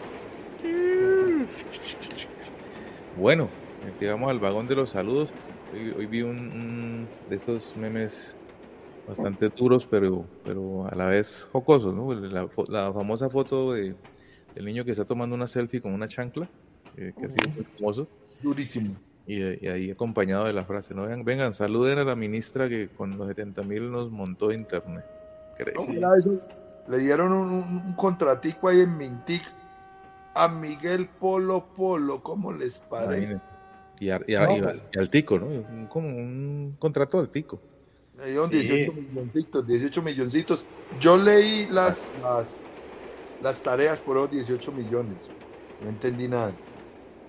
Bueno, 3.18 3.50
llegamos 4.00 4.30
al 4.30 4.40
vagón 4.40 4.68
de 4.68 4.76
los 4.76 4.90
saludos. 4.90 5.30
Hoy, 5.74 5.94
hoy 5.98 6.06
vi 6.06 6.22
un, 6.22 6.38
un 6.38 7.08
de 7.30 7.36
esos 7.38 7.76
memes 7.78 8.36
bastante 9.08 9.50
duros, 9.50 9.88
pero, 9.90 10.26
pero 10.44 10.86
a 10.88 10.96
la 10.96 11.06
vez 11.06 11.48
jocosos, 11.52 11.94
¿no? 11.94 12.14
La, 12.14 12.50
la 12.68 12.94
famosa 12.94 13.30
foto 13.30 13.74
de, 13.74 13.96
del 14.56 14.66
niño 14.66 14.84
que 14.84 14.92
está 14.92 15.06
tomando 15.06 15.34
una 15.36 15.48
selfie 15.48 15.82
con 15.82 15.94
una 15.94 16.08
chancla, 16.08 16.50
eh, 16.98 17.14
que 17.18 17.26
ha 17.26 17.30
sido 17.30 17.50
muy 17.56 17.66
famoso. 17.66 18.08
Durísimo. 18.42 18.96
Y, 19.26 19.66
y 19.66 19.68
ahí 19.70 19.92
acompañado 19.92 20.44
de 20.44 20.54
la 20.54 20.66
frase, 20.66 20.94
¿no? 20.94 21.04
Vengan, 21.04 21.24
vengan, 21.24 21.54
saluden 21.54 22.00
a 22.00 22.04
la 22.04 22.16
ministra 22.16 22.68
que 22.68 22.90
con 22.90 23.18
los 23.18 23.30
70 23.30 23.64
mil 23.64 23.90
nos 23.90 24.12
montó 24.12 24.52
internet. 24.52 25.06
Eso. 25.58 26.40
Le 26.88 26.98
dieron 26.98 27.32
un, 27.32 27.94
contratico 27.96 28.68
ahí 28.68 28.82
en 28.82 28.98
Mintic 28.98 29.42
a 30.34 30.48
Miguel 30.48 31.08
Polo 31.08 31.66
Polo. 31.76 32.22
¿Cómo 32.22 32.52
les 32.52 32.80
parece? 32.80 33.34
Imagínate. 33.34 33.54
Y, 34.00 34.10
a- 34.10 34.22
y 34.28 34.36
a- 34.36 34.46
No, 34.48 34.56
y 34.58 34.60
a- 34.60 34.64
pues. 34.64 34.88
y 34.92 35.00
al 35.00 35.10
tico, 35.10 35.40
¿no? 35.40 35.46
Un- 35.48 35.88
como 35.88 36.10
un 36.10 36.76
contrato 36.80 37.20
al 37.20 37.30
tico. 37.30 37.62
Le 38.18 38.26
dieron 38.32 38.50
Sí. 38.50 38.58
18 38.60 38.94
milloncitos, 38.94 39.68
18 39.68 40.02
milloncitos. 40.02 40.66
Yo 41.00 41.18
leí 41.18 41.68
las, 41.72 42.06
las, 42.22 42.64
las 43.42 43.62
tareas 43.64 44.00
por 44.02 44.18
esos 44.18 44.32
18 44.32 44.72
millones. 44.72 45.32
No 45.82 45.90
entendí 45.90 46.28
nada. 46.28 46.52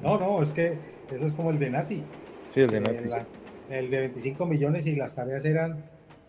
No, 0.03 0.19
no, 0.19 0.43
es 0.43 0.51
que 0.53 0.79
eso 1.11 1.27
es 1.27 1.35
como 1.35 1.51
el 1.51 1.59
de 1.59 1.71
Nati. 1.71 2.05
Sí, 2.49 2.61
el 2.61 2.71
de 2.71 2.81
Nati, 2.81 2.97
la- 3.09 3.77
el 3.79 3.91
de 3.91 3.99
25 4.01 4.45
millones 4.47 4.87
y 4.87 4.97
las 4.97 5.15
tareas 5.15 5.45
eran 5.45 5.85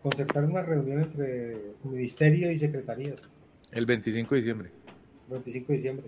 concertar 0.10 0.46
una 0.46 0.62
reunión 0.62 1.02
entre 1.02 1.58
ministerio 1.84 2.52
y 2.52 2.60
secretarías. 2.60 3.28
El 3.72 3.88
25 3.88 4.36
de 4.36 4.42
diciembre, 4.42 4.70
25 5.30 5.68
de 5.70 5.74
diciembre. 5.74 6.06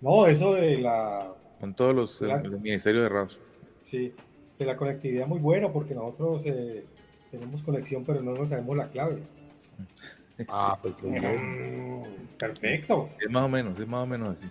No, 0.00 0.26
eso 0.26 0.54
de 0.54 0.78
la, 0.78 1.32
con 1.60 1.72
todos 1.74 1.94
los, 1.94 2.20
el- 2.20 2.26
Claro. 2.28 2.50
el 2.52 2.60
Ministerio 2.60 3.02
de 3.02 3.08
Raos. 3.08 3.38
sí, 3.82 4.12
de 4.58 4.64
la 4.66 4.76
conectividad 4.76 5.28
muy 5.28 5.38
bueno 5.38 5.72
porque 5.72 5.94
nosotros 5.94 6.42
eh, 6.46 6.84
tenemos 7.30 7.62
conexión 7.62 8.04
pero 8.04 8.20
no 8.22 8.34
nos 8.34 8.48
sabemos 8.48 8.76
la 8.76 8.88
clave. 8.88 9.18
Ah, 10.48 10.78
pues 10.80 10.94
Mm, 11.02 12.02
Perfecto. 12.38 13.10
Es 13.20 13.28
más 13.30 13.42
o 13.44 13.48
menos, 13.48 13.78
es 13.78 13.86
más 13.88 14.02
o 14.04 14.06
menos 14.06 14.28
así. 14.38 14.48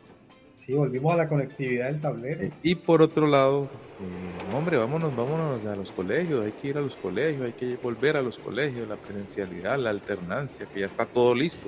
Sí, 0.57 0.73
volvimos 0.73 1.13
a 1.13 1.17
la 1.17 1.27
conectividad 1.29 1.85
del 1.91 2.01
tablero. 2.01 2.49
Y 2.61 2.75
por 2.75 3.01
otro 3.01 3.25
lado, 3.25 3.69
eh, 3.99 4.55
hombre, 4.55 4.77
vámonos, 4.77 5.15
vámonos 5.15 5.65
a 5.65 5.75
los 5.75 5.91
colegios, 5.91 6.45
hay 6.45 6.51
que 6.51 6.67
ir 6.69 6.77
a 6.77 6.81
los 6.81 6.95
colegios, 6.95 7.45
hay 7.45 7.53
que 7.53 7.75
volver 7.77 8.17
a 8.17 8.21
los 8.21 8.37
colegios, 8.37 8.87
la 8.87 8.95
presencialidad, 8.95 9.77
la 9.79 9.89
alternancia, 9.89 10.65
que 10.67 10.81
ya 10.81 10.85
está 10.85 11.05
todo 11.05 11.33
listo. 11.33 11.67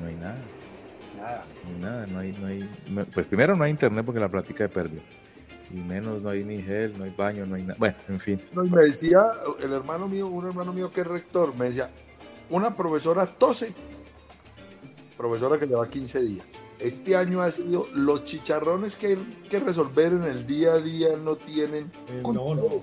No 0.00 0.06
hay 0.08 0.14
nada, 0.14 0.38
Nada. 1.16 1.44
no 1.64 1.70
hay 1.70 1.80
nada, 1.82 2.06
no 2.06 2.18
hay, 2.20 2.32
no 2.40 2.46
hay, 2.46 2.70
no- 2.88 3.04
pues 3.06 3.26
primero 3.26 3.56
no 3.56 3.64
hay 3.64 3.70
internet 3.70 4.04
porque 4.04 4.20
la 4.20 4.28
plática 4.28 4.64
de 4.64 4.68
perdió. 4.68 5.00
Y 5.72 5.76
menos 5.76 6.20
no 6.22 6.30
hay 6.30 6.42
ni 6.44 6.62
gel, 6.62 6.94
no 6.98 7.04
hay 7.04 7.14
baño, 7.16 7.46
no 7.46 7.54
hay 7.54 7.62
nada. 7.62 7.76
Bueno, 7.78 7.96
en 8.08 8.18
fin. 8.20 8.40
No, 8.54 8.64
y 8.64 8.70
me 8.70 8.82
decía 8.84 9.24
el 9.62 9.72
hermano 9.72 10.08
mío, 10.08 10.26
un 10.26 10.46
hermano 10.46 10.72
mío 10.72 10.90
que 10.90 11.02
es 11.02 11.06
rector, 11.06 11.54
me 11.56 11.66
decía, 11.66 11.90
una 12.48 12.74
profesora 12.74 13.26
tose, 13.26 13.72
profesora 15.16 15.58
que 15.58 15.66
lleva 15.66 15.88
15 15.88 16.20
días. 16.22 16.46
Este 16.82 17.14
año 17.16 17.42
ha 17.42 17.50
sido 17.50 17.86
los 17.94 18.24
chicharrones 18.24 18.96
que 18.96 19.08
hay 19.08 19.16
que 19.50 19.60
resolver 19.60 20.12
en 20.12 20.22
el 20.22 20.46
día 20.46 20.72
a 20.74 20.78
día 20.80 21.08
no 21.22 21.36
tienen. 21.36 21.84
Eh, 22.08 22.22
no, 22.22 22.54
no. 22.54 22.82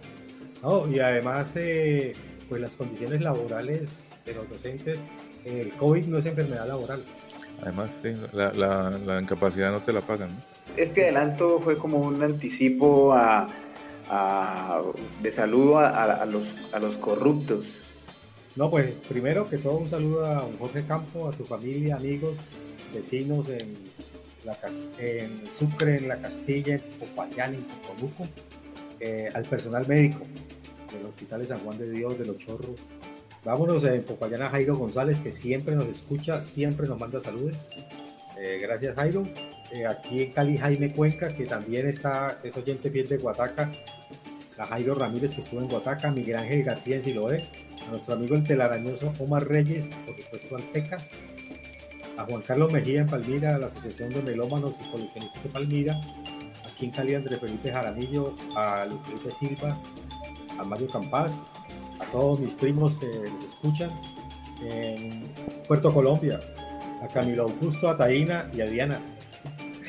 No, 0.62 0.88
y 0.92 1.00
además, 1.00 1.54
eh, 1.56 2.14
pues 2.50 2.62
las 2.62 2.76
condiciones 2.76 3.22
laborales 3.22 4.06
de 4.26 4.34
los 4.34 4.50
docentes, 4.50 5.00
el 5.46 5.72
COVID 5.74 6.06
no 6.06 6.18
es 6.18 6.26
enfermedad 6.26 6.68
laboral. 6.68 7.04
Además, 7.62 7.90
sí, 8.04 8.14
la, 8.34 8.52
la, 8.54 8.92
la 8.92 9.22
incapacidad 9.22 9.72
no 9.72 9.80
te 9.82 9.94
la 9.94 10.02
pagan, 10.02 10.30
¿no? 10.30 10.58
Este 10.76 11.04
adelanto 11.04 11.60
fue 11.60 11.78
como 11.78 12.00
un 12.00 12.22
anticipo 12.22 13.14
a, 13.14 13.48
a- 14.10 14.82
de 15.24 15.32
saludo 15.32 15.80
a, 15.80 15.90
a- 15.90 16.22
a 16.22 16.26
los, 16.26 16.44
a 16.72 16.80
los 16.80 16.98
corruptos. 16.98 17.66
No, 18.56 18.70
pues 18.70 18.94
primero 19.08 19.50
que 19.50 19.58
todo 19.58 19.78
un 19.78 19.88
saludo 19.88 20.26
a 20.26 20.34
don 20.42 20.58
Jorge 20.58 20.84
Campo, 20.86 21.28
a 21.30 21.32
su 21.32 21.46
familia, 21.46 21.96
amigos, 21.96 22.36
vecinos 22.94 23.50
en, 23.50 23.76
Sucre, 25.54 25.98
en 25.98 26.08
La 26.08 26.18
Castilla, 26.18 26.76
en 26.76 26.82
Popayán, 27.00 27.56
en 27.56 27.64
Coconuco, 27.64 28.28
eh, 29.00 29.30
al 29.34 29.44
personal 29.44 29.88
médico 29.88 30.26
del 30.94 31.06
Hospital 31.06 31.42
de 31.42 31.46
San 31.48 31.60
Juan 31.60 31.78
de 31.78 31.92
Dios, 31.92 32.18
de 32.18 32.26
Los 32.26 32.38
Chorros. 32.38 32.80
Vámonos 33.44 33.84
en 33.86 34.04
Popayán 34.04 34.42
a 34.42 34.50
Jairo 34.50 34.76
González, 34.76 35.20
que 35.20 35.32
siempre 35.32 35.76
nos 35.76 35.88
escucha, 35.88 36.42
siempre 36.42 36.88
nos 36.88 37.00
manda 37.00 37.20
saludos. 37.20 37.58
Eh, 38.38 38.60
gracias, 38.62 38.96
Jairo. 38.96 39.24
Eh, 39.72 39.86
aquí 39.86 40.24
en 40.24 40.32
Cali, 40.32 40.58
Jaime 40.58 40.94
Cuenca, 40.94 41.36
que 41.36 41.46
también 41.46 41.88
está, 41.88 42.40
es 42.44 42.56
oyente 42.56 42.90
fiel 42.90 43.08
de 43.08 43.18
Guataca. 43.18 43.72
A 44.58 44.66
Jairo 44.66 44.96
Ramírez, 44.96 45.34
que 45.34 45.42
estuvo 45.42 45.62
en 45.62 45.68
Guataca. 45.68 46.12
Miguel 46.12 46.38
Ángel 46.38 46.64
García 46.64 46.96
en 46.96 47.04
Siloé. 47.04 47.48
A 47.86 47.92
nuestro 47.92 48.16
amigo 48.16 48.36
el 48.36 48.44
telarañoso 48.44 49.14
Omar 49.20 49.48
Reyes, 49.48 49.90
por 50.06 50.16
supuesto 50.16 50.56
al 50.56 50.64
Pecas. 50.64 51.08
A 52.18 52.26
Juan 52.26 52.42
Carlos 52.42 52.74
Mejía 52.74 53.02
en 53.02 53.08
Palmira, 53.08 53.56
a 53.56 53.60
la 53.60 53.68
Asociación 53.68 54.10
de 54.10 54.22
Melómanos 54.22 54.74
y 54.82 54.92
Coleccionistas 54.92 55.44
de 55.44 55.50
Palmira. 55.50 56.02
Aquí 56.66 56.86
en 56.86 56.92
Cali, 56.92 57.16
Andrés 57.16 57.40
Felipe 57.40 57.72
Jaramillo. 57.72 58.36
A 58.56 58.86
Luis 58.86 59.00
Felipe 59.06 59.32
Silva. 59.32 59.78
A 60.60 60.64
Mario 60.64 60.88
Campás. 60.88 61.44
A 62.00 62.06
todos 62.12 62.40
mis 62.40 62.54
primos 62.56 62.98
que 62.98 63.08
nos 63.08 63.46
escuchan. 63.46 63.92
En 64.62 65.32
Puerto 65.68 65.94
Colombia. 65.94 66.40
A 67.04 67.08
Camilo 67.08 67.44
Augusto, 67.44 67.88
a 67.88 67.96
Taína 67.96 68.50
y 68.54 68.62
a 68.62 68.66
Diana. 68.66 69.00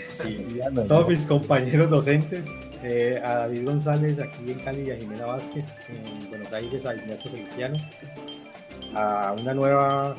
Sí, 0.08 0.60
a 0.66 0.70
todos 0.84 1.08
mis 1.08 1.24
compañeros 1.26 1.90
docentes, 1.90 2.46
eh, 2.82 3.20
a 3.24 3.34
David 3.34 3.64
González 3.64 4.18
aquí 4.18 4.50
en 4.50 4.58
Cali 4.60 4.82
y 4.82 4.90
a 4.90 4.96
Jimena 4.96 5.26
Vázquez 5.26 5.74
en 5.88 6.28
Buenos 6.28 6.52
Aires, 6.52 6.84
a 6.86 6.94
Ignacio 6.94 7.30
Feliciano, 7.30 7.76
a 8.94 9.34
una 9.38 9.54
nueva 9.54 10.16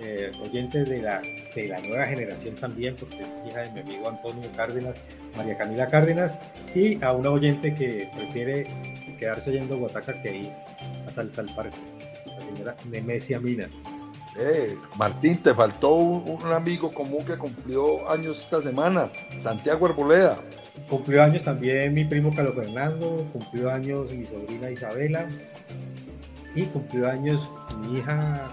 eh, 0.00 0.32
oyente 0.42 0.84
de 0.84 1.02
la, 1.02 1.20
de 1.54 1.68
la 1.68 1.80
nueva 1.80 2.06
generación 2.06 2.54
también, 2.56 2.96
porque 2.96 3.22
es 3.22 3.28
hija 3.46 3.62
de 3.62 3.70
mi 3.70 3.80
amigo 3.80 4.08
Antonio 4.08 4.50
Cárdenas, 4.56 4.94
María 5.36 5.56
Camila 5.56 5.86
Cárdenas, 5.86 6.38
y 6.74 7.02
a 7.02 7.12
una 7.12 7.30
oyente 7.30 7.74
que 7.74 8.08
prefiere 8.16 8.66
quedarse 9.18 9.50
oyendo 9.50 9.78
Guataca 9.78 10.20
que 10.22 10.36
ir 10.36 10.50
a 11.06 11.10
Salsa 11.10 11.42
al 11.42 11.54
Parque, 11.54 11.76
la 12.26 12.40
señora 12.40 12.76
Nemesia 12.90 13.38
Mina. 13.38 13.68
Eh, 14.38 14.76
Martín, 14.96 15.42
te 15.42 15.54
faltó 15.54 15.94
un, 15.94 16.42
un 16.42 16.52
amigo 16.52 16.90
común 16.90 17.24
que 17.24 17.36
cumplió 17.36 18.10
años 18.10 18.42
esta 18.42 18.62
semana, 18.62 19.10
Santiago 19.40 19.86
Arboleda. 19.86 20.38
Cumplió 20.88 21.22
años 21.22 21.42
también 21.42 21.92
mi 21.94 22.04
primo 22.04 22.30
Carlos 22.34 22.54
Fernando, 22.54 23.26
cumplió 23.32 23.70
años 23.70 24.10
mi 24.10 24.26
sobrina 24.26 24.70
Isabela 24.70 25.28
y 26.54 26.64
cumplió 26.64 27.08
años 27.08 27.48
mi 27.80 27.98
hija, 27.98 28.48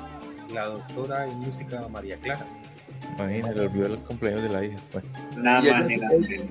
la 0.53 0.65
doctora 0.67 1.25
en 1.27 1.39
música 1.39 1.87
María 1.89 2.17
Clara. 2.17 2.45
Imagínate, 3.17 3.59
olvidó 3.61 3.85
el 3.87 3.99
cumpleaños 3.99 4.41
de 4.43 4.49
la 4.49 4.65
hija. 4.65 4.77
Bueno. 4.91 5.07
Nada 5.37 5.59
ella, 5.61 5.79
nada 5.81 6.13
ella- 6.15 6.43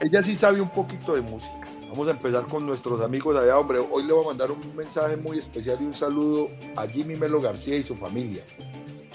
ella 0.00 0.22
sí 0.22 0.36
sabe 0.36 0.60
un 0.60 0.70
poquito 0.70 1.14
de 1.14 1.20
música. 1.22 1.54
Vamos 1.88 2.06
a 2.08 2.12
empezar 2.12 2.46
con 2.46 2.64
nuestros 2.66 3.00
amigos 3.00 3.36
allá, 3.36 3.58
hombre. 3.58 3.78
Hoy 3.78 4.04
le 4.04 4.12
voy 4.12 4.24
a 4.24 4.28
mandar 4.28 4.50
un 4.52 4.60
mensaje 4.76 5.16
muy 5.16 5.38
especial 5.38 5.78
y 5.80 5.84
un 5.84 5.94
saludo 5.94 6.48
a 6.76 6.86
Jimmy 6.86 7.16
Melo 7.16 7.40
García 7.40 7.76
y 7.76 7.82
su 7.82 7.96
familia. 7.96 8.42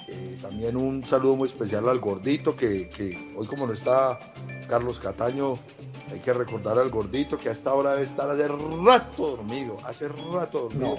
Eh, 0.08 0.38
también 0.42 0.76
un 0.76 1.04
saludo 1.04 1.36
muy 1.38 1.48
especial 1.48 1.88
al 1.88 2.00
gordito, 2.00 2.56
que, 2.56 2.90
que 2.90 3.34
hoy 3.38 3.48
como 3.48 3.66
no 3.66 3.74
está 3.74 4.20
Carlos 4.68 5.00
Cataño, 5.00 5.54
hay 6.12 6.20
que 6.20 6.34
recordar 6.34 6.78
al 6.78 6.90
gordito 6.90 7.38
que 7.38 7.50
a 7.50 7.52
esta 7.54 7.74
hora 7.74 7.92
debe 7.94 8.04
estar 8.04 8.30
hace 8.30 8.48
rato 8.48 9.28
dormido, 9.38 9.78
hace 9.86 10.10
rato 10.10 10.64
dormido. 10.70 10.98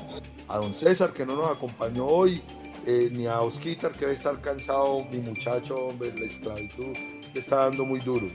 A 0.48 0.59
don 0.59 0.74
César 0.74 1.12
que 1.12 1.27
no 1.27 1.36
nos 1.36 1.55
acompañó 1.57 2.07
hoy, 2.07 2.40
eh, 2.86 3.10
ni 3.12 3.26
a 3.26 3.40
Osquitar 3.40 3.90
que 3.92 4.00
debe 4.00 4.12
estar 4.12 4.40
cansado, 4.40 5.04
mi 5.10 5.18
muchacho, 5.18 5.74
hombre, 5.74 6.12
la 6.16 6.26
esclavitud 6.26 6.96
le 7.34 7.40
está 7.40 7.56
dando 7.56 7.84
muy 7.84 8.00
duro. 8.00 8.28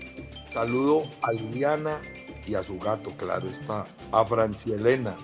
Saludo 0.45 1.03
a 1.21 1.31
Liliana 1.31 2.01
y 2.45 2.55
a 2.55 2.63
su 2.63 2.77
gato, 2.77 3.11
claro 3.17 3.47
está, 3.47 3.85
a 4.11 4.25
Francielena. 4.25 5.15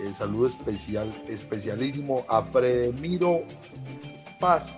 Eh, 0.00 0.12
saludo 0.16 0.46
especial, 0.46 1.12
especialísimo 1.28 2.24
a 2.28 2.44
Predemiro 2.44 3.40
Paz 4.38 4.76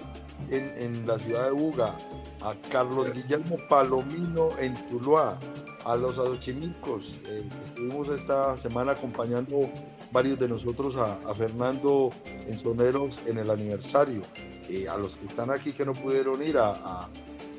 en, 0.51 1.07
la 1.07 1.19
ciudad 1.19 1.47
de 1.47 1.51
Buga, 1.53 1.97
a 2.43 2.55
Carlos 2.71 3.13
Guillermo 3.13 3.57
Palomino 3.69 4.49
en 4.59 4.75
Tuluá, 4.89 5.39
a 5.85 5.97
los 5.97 6.19
adochimilcos. 6.19 7.21
eh, 7.27 7.47
estuvimos 7.65 8.09
esta 8.09 8.57
semana 8.57 8.93
acompañando 8.93 9.69
varios 10.15 10.39
de 10.39 10.49
nosotros 10.49 10.97
a, 10.97 11.19
a 11.29 11.35
Fernando 11.35 12.11
en 12.49 12.57
Soneros 12.59 13.21
en 13.27 13.37
el 13.39 13.51
aniversario. 13.51 14.23
eh, 14.71 14.89
a 14.89 14.97
los 14.97 15.17
que 15.17 15.27
están 15.27 15.51
aquí 15.51 15.73
que 15.73 15.85
no 15.85 15.93
pudieron 15.93 16.43
ir, 16.43 16.57
a, 16.57 16.71
a 16.71 17.09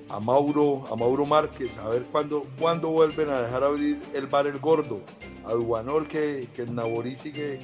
a 0.08 0.20
Mauro, 0.20 0.86
a 0.92 0.96
Mauro 0.96 1.26
Márquez, 1.26 1.76
a 1.80 1.90
ver 1.90 2.04
cuándo, 2.04 2.44
cuándo 2.60 2.90
vuelven 2.90 3.30
a 3.32 3.42
dejar 3.42 3.64
abrir 3.64 4.00
el 4.14 4.28
bar 4.28 4.46
El 4.46 4.60
Gordo, 4.60 5.02
a 5.46 5.54
Duanol 5.54 6.08
que, 6.08 6.48
que 6.56 6.62
el 6.62 6.76
Naborí 6.76 7.16
sigue, 7.16 7.60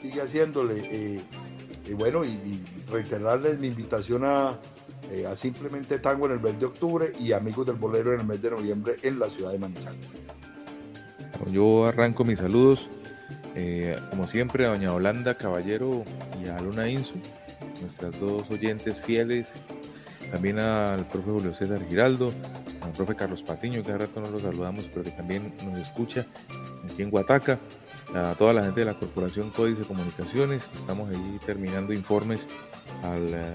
sigue 0.00 0.22
haciéndole. 0.22 0.80
eh, 0.84 1.20
y 1.86 1.92
bueno, 1.92 2.24
y, 2.24 2.28
y 2.28 2.64
reiterarles 2.90 3.58
mi 3.60 3.68
invitación 3.68 4.24
a, 4.24 4.58
eh, 5.10 5.26
a 5.26 5.36
Simplemente 5.36 5.98
Tango 5.98 6.24
en 6.26 6.32
el 6.32 6.40
mes 6.40 6.58
de 6.58 6.64
octubre 6.66 7.12
y 7.20 7.32
Amigos 7.32 7.66
del 7.66 7.76
Bolero 7.76 8.14
en 8.14 8.20
el 8.20 8.26
mes 8.26 8.40
de 8.40 8.50
noviembre 8.50 8.96
en 9.02 9.18
la 9.18 9.28
ciudad 9.28 9.52
de 9.52 9.58
Manizales. 9.58 10.06
Yo 11.50 11.84
arranco 11.86 12.24
mis 12.24 12.38
saludos, 12.38 12.88
eh, 13.54 13.96
como 14.10 14.26
siempre, 14.28 14.66
a 14.66 14.70
doña 14.70 14.92
Holanda 14.92 15.36
Caballero 15.36 16.04
y 16.42 16.48
a 16.48 16.60
Luna 16.60 16.88
Insu, 16.88 17.14
nuestras 17.80 18.18
dos 18.20 18.50
oyentes 18.50 19.00
fieles, 19.00 19.52
también 20.30 20.58
al 20.58 21.06
profe 21.08 21.30
Julio 21.30 21.54
César 21.54 21.80
Giraldo, 21.88 22.32
al 22.82 22.92
profe 22.92 23.14
Carlos 23.14 23.42
Patiño, 23.42 23.82
que 23.82 23.92
hace 23.92 24.06
rato 24.06 24.20
no 24.20 24.30
lo 24.30 24.38
saludamos, 24.38 24.84
pero 24.92 25.04
que 25.04 25.10
también 25.10 25.52
nos 25.64 25.78
escucha 25.78 26.26
aquí 26.84 27.02
en 27.02 27.10
Guataca, 27.10 27.58
a 28.14 28.34
toda 28.34 28.52
la 28.52 28.64
gente 28.64 28.80
de 28.80 28.86
la 28.86 28.94
Corporación 28.94 29.50
Códice 29.50 29.82
Comunicaciones, 29.84 30.68
estamos 30.74 31.10
ahí 31.10 31.38
terminando 31.44 31.92
informes 31.92 32.46
al, 33.02 33.28
eh, 33.28 33.52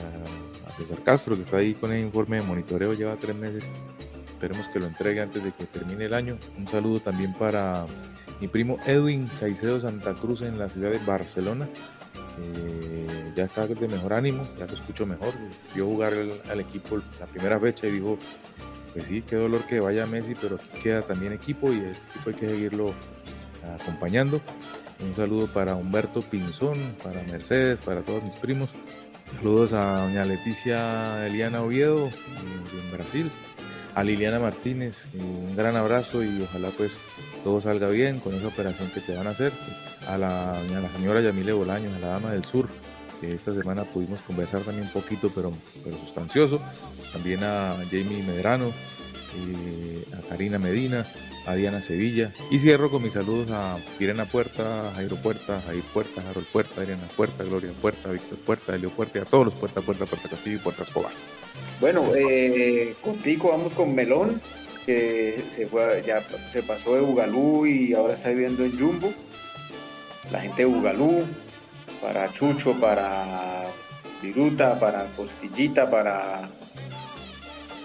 a 0.68 0.72
César 0.72 1.04
Castro, 1.04 1.36
que 1.36 1.44
está 1.44 1.58
ahí 1.58 1.74
con 1.74 1.92
el 1.92 2.04
informe 2.04 2.38
de 2.38 2.44
monitoreo, 2.44 2.94
lleva 2.94 3.16
tres 3.16 3.36
meses 3.36 3.64
Esperemos 4.38 4.68
que 4.68 4.80
lo 4.80 4.86
entregue 4.86 5.20
antes 5.20 5.44
de 5.44 5.52
que 5.52 5.66
termine 5.66 6.06
el 6.06 6.14
año. 6.14 6.38
Un 6.60 6.68
saludo 6.68 7.00
también 7.00 7.34
para 7.34 7.88
mi 8.40 8.48
primo 8.48 8.78
Edwin 8.86 9.28
Caicedo 9.40 9.82
Santa 9.82 10.14
Cruz 10.14 10.42
en 10.42 10.60
la 10.60 10.70
ciudad 10.70 10.92
de 10.92 11.00
Barcelona. 11.00 11.68
Eh, 12.40 13.32
ya 13.36 13.46
está 13.46 13.66
de 13.66 13.88
mejor 13.88 14.14
ánimo, 14.14 14.44
ya 14.58 14.66
lo 14.66 14.74
escucho 14.74 15.06
mejor. 15.06 15.34
Vio 15.74 15.86
jugar 15.86 16.14
al 16.50 16.60
equipo 16.60 17.02
la 17.20 17.26
primera 17.26 17.60
fecha 17.60 17.88
y 17.88 17.92
dijo, 17.92 18.18
pues 18.94 19.06
sí, 19.06 19.24
qué 19.28 19.36
dolor 19.36 19.66
que 19.66 19.80
vaya 19.80 20.06
Messi, 20.06 20.34
pero 20.40 20.56
aquí 20.56 20.68
queda 20.84 21.02
también 21.02 21.34
equipo 21.34 21.72
y 21.72 21.78
el 21.78 21.92
equipo 21.92 22.30
hay 22.30 22.34
que 22.34 22.50
seguirlo 22.50 22.94
acompañando. 23.80 24.42
Un 25.00 25.16
saludo 25.16 25.48
para 25.48 25.76
Humberto 25.76 26.22
Pinzón, 26.22 26.78
para 27.04 27.22
Mercedes, 27.24 27.80
para 27.80 28.02
todos 28.02 28.24
mis 28.24 28.36
primos. 28.36 28.70
Saludos 29.38 29.74
a 29.74 30.06
doña 30.06 30.26
Leticia 30.26 31.28
Eliana 31.28 31.62
Oviedo 31.62 32.08
en 32.08 32.92
Brasil 32.92 33.30
a 33.98 34.04
Liliana 34.04 34.38
Martínez, 34.38 35.06
un 35.16 35.56
gran 35.56 35.76
abrazo 35.76 36.24
y 36.24 36.44
ojalá 36.44 36.70
pues 36.70 36.92
todo 37.44 37.60
salga 37.60 37.88
bien 37.90 38.20
con 38.20 38.36
esa 38.36 38.48
operación 38.48 38.92
que 38.92 39.02
te 39.02 39.16
van 39.16 39.26
a 39.26 39.32
hacer. 39.32 39.52
A 40.08 40.20
la, 40.20 40.52
a 40.52 40.80
la 40.80 40.90
señora 40.96 41.20
Yamile 41.20 41.52
Bolaños, 41.52 41.96
a 41.96 42.00
la 42.00 42.08
dama 42.10 42.30
del 42.30 42.46
sur, 42.46 42.70
que 43.20 43.34
esta 43.34 43.52
semana 43.54 43.86
pudimos 43.86 44.20
conversar 44.22 44.62
también 44.62 44.86
un 44.86 44.94
poquito, 44.94 45.32
pero, 45.34 45.52
pero 45.84 45.98
sustancioso. 45.98 46.62
También 47.12 47.44
a 47.44 47.74
Jamie 47.90 48.22
Medrano, 48.22 48.72
eh, 49.36 50.04
a 50.18 50.28
Karina 50.30 50.58
Medina, 50.58 51.06
a 51.46 51.56
Diana 51.56 51.82
Sevilla. 51.82 52.32
Y 52.50 52.60
cierro 52.60 52.90
con 52.90 53.04
mis 53.04 53.14
saludos 53.14 53.52
a 53.52 53.78
Irena 54.00 54.26
Puerta, 54.26 54.92
Jairo 54.96 55.16
Puerta, 55.18 55.62
Jair 55.66 55.84
Puerta, 55.84 56.22
Puerta, 56.52 56.84
Irena 56.84 57.08
Puerta, 57.16 57.44
Gloria 57.44 57.72
Puerta, 57.82 58.12
Víctor 58.12 58.38
Puerta, 58.40 58.76
Elio 58.76 58.90
Puerta 58.90 59.20
y 59.20 59.22
a 59.22 59.26
todos 59.26 59.46
los 59.46 59.54
Puerta, 59.54 59.82
Puerta, 59.82 60.06
Puerta 60.06 60.30
Castillo 60.30 60.58
y 60.58 60.60
Puerta 60.60 60.84
Escobar. 60.84 61.12
Bueno, 61.80 62.04
eh, 62.16 62.96
contigo 63.02 63.50
vamos 63.50 63.74
con 63.74 63.94
Melón, 63.94 64.42
que 64.86 65.44
se 65.52 65.68
fue, 65.68 66.04
ya 66.06 66.24
se 66.52 66.64
pasó 66.64 66.96
de 66.96 67.02
Bugalú 67.02 67.66
y 67.66 67.94
ahora 67.94 68.14
está 68.14 68.30
viviendo 68.30 68.64
en 68.64 68.78
Jumbo. 68.80 69.14
La 70.32 70.42
gente 70.42 70.64
de 70.64 70.66
Bugalú, 70.66 71.26
para 72.02 72.32
Chucho, 72.34 72.74
para 72.80 73.64
Viruta, 74.22 74.80
para 74.80 75.06
Costillita, 75.16 75.90
para, 75.90 76.50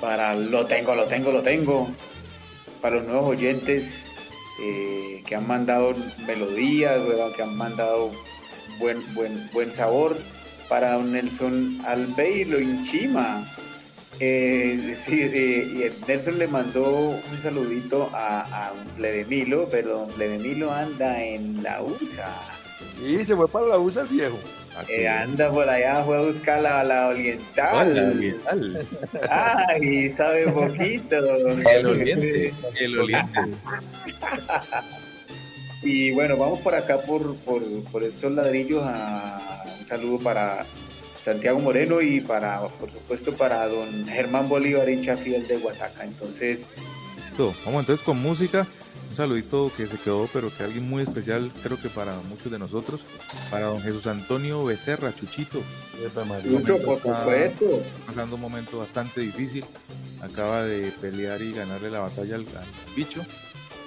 para 0.02 0.34
Lo 0.34 0.66
Tengo, 0.66 0.96
Lo 0.96 1.04
Tengo, 1.04 1.30
Lo 1.30 1.42
Tengo. 1.42 1.88
Para 2.82 2.96
los 2.96 3.06
nuevos 3.06 3.28
oyentes 3.28 4.06
eh, 4.60 5.22
que 5.24 5.36
han 5.36 5.46
mandado 5.46 5.94
melodías, 6.26 7.00
que 7.36 7.42
han 7.42 7.56
mandado 7.56 8.10
buen, 8.80 8.98
buen, 9.14 9.48
buen 9.52 9.72
sabor. 9.72 10.16
Para 10.68 10.94
don 10.94 11.12
Nelson 11.12 11.80
Albeiro 11.86 12.58
Inchima, 12.58 13.44
eh, 14.18 14.74
es 14.78 14.86
decir, 14.86 15.30
eh, 15.34 15.92
Nelson 16.08 16.38
le 16.38 16.48
mandó 16.48 17.10
un 17.10 17.42
saludito 17.42 18.10
a, 18.12 18.40
a 18.40 18.72
Pledemilo, 18.96 19.68
pero 19.70 20.08
Pledemilo 20.08 20.72
anda 20.72 21.22
en 21.22 21.62
la 21.62 21.80
USA. 21.82 22.34
Y 23.06 23.24
se 23.24 23.36
fue 23.36 23.48
para 23.48 23.66
la 23.66 23.78
USA 23.78 24.02
viejo. 24.04 24.38
Eh, 24.88 25.08
anda 25.08 25.50
por 25.50 25.68
allá, 25.68 26.02
fue 26.04 26.16
a 26.16 26.22
buscar 26.22 26.60
la, 26.60 26.82
la 26.82 27.08
oriental. 27.08 27.94
La 27.94 28.08
oriental. 28.08 28.86
Ay, 29.30 30.10
sabe 30.10 30.48
poquito. 30.50 31.16
El 31.70 31.86
oriente, 31.86 32.54
el 32.78 32.98
oriente. 32.98 33.40
Y 35.84 36.12
bueno, 36.12 36.36
vamos 36.36 36.60
por 36.60 36.76
acá 36.76 36.98
por, 36.98 37.34
por, 37.38 37.62
por 37.90 38.04
estos 38.04 38.32
ladrillos. 38.32 38.82
A, 38.84 39.64
un 39.80 39.86
saludo 39.88 40.18
para 40.20 40.64
Santiago 41.24 41.58
Moreno 41.58 42.00
y 42.00 42.20
para, 42.20 42.60
por 42.60 42.90
supuesto, 42.90 43.34
para 43.34 43.66
don 43.66 44.06
Germán 44.06 44.48
Bolívar, 44.48 44.88
hincha 44.88 45.16
fiel 45.16 45.46
de 45.48 45.58
Guataca. 45.58 46.04
Entonces, 46.04 46.60
Listo, 47.24 47.54
vamos 47.64 47.80
entonces 47.80 48.04
con 48.04 48.20
música. 48.20 48.66
Un 49.12 49.16
saludito 49.16 49.70
que 49.76 49.86
se 49.86 49.98
quedó, 49.98 50.26
pero 50.32 50.50
que 50.56 50.62
alguien 50.62 50.88
muy 50.88 51.02
especial, 51.02 51.52
creo 51.62 51.78
que 51.78 51.90
para 51.90 52.16
muchos 52.30 52.50
de 52.50 52.58
nosotros, 52.58 53.02
para 53.50 53.66
don 53.66 53.78
Jesús 53.82 54.06
Antonio 54.06 54.64
Becerra, 54.64 55.14
Chuchito. 55.14 55.60
Chucho, 56.42 56.78
por 56.82 56.96
Está 56.96 57.18
supuesto. 57.20 57.82
pasando 58.06 58.36
un 58.36 58.40
momento 58.40 58.78
bastante 58.78 59.20
difícil. 59.20 59.66
Acaba 60.22 60.62
de 60.64 60.90
pelear 60.98 61.42
y 61.42 61.52
ganarle 61.52 61.90
la 61.90 61.98
batalla 62.00 62.36
al, 62.36 62.40
al 62.56 62.94
bicho. 62.96 63.20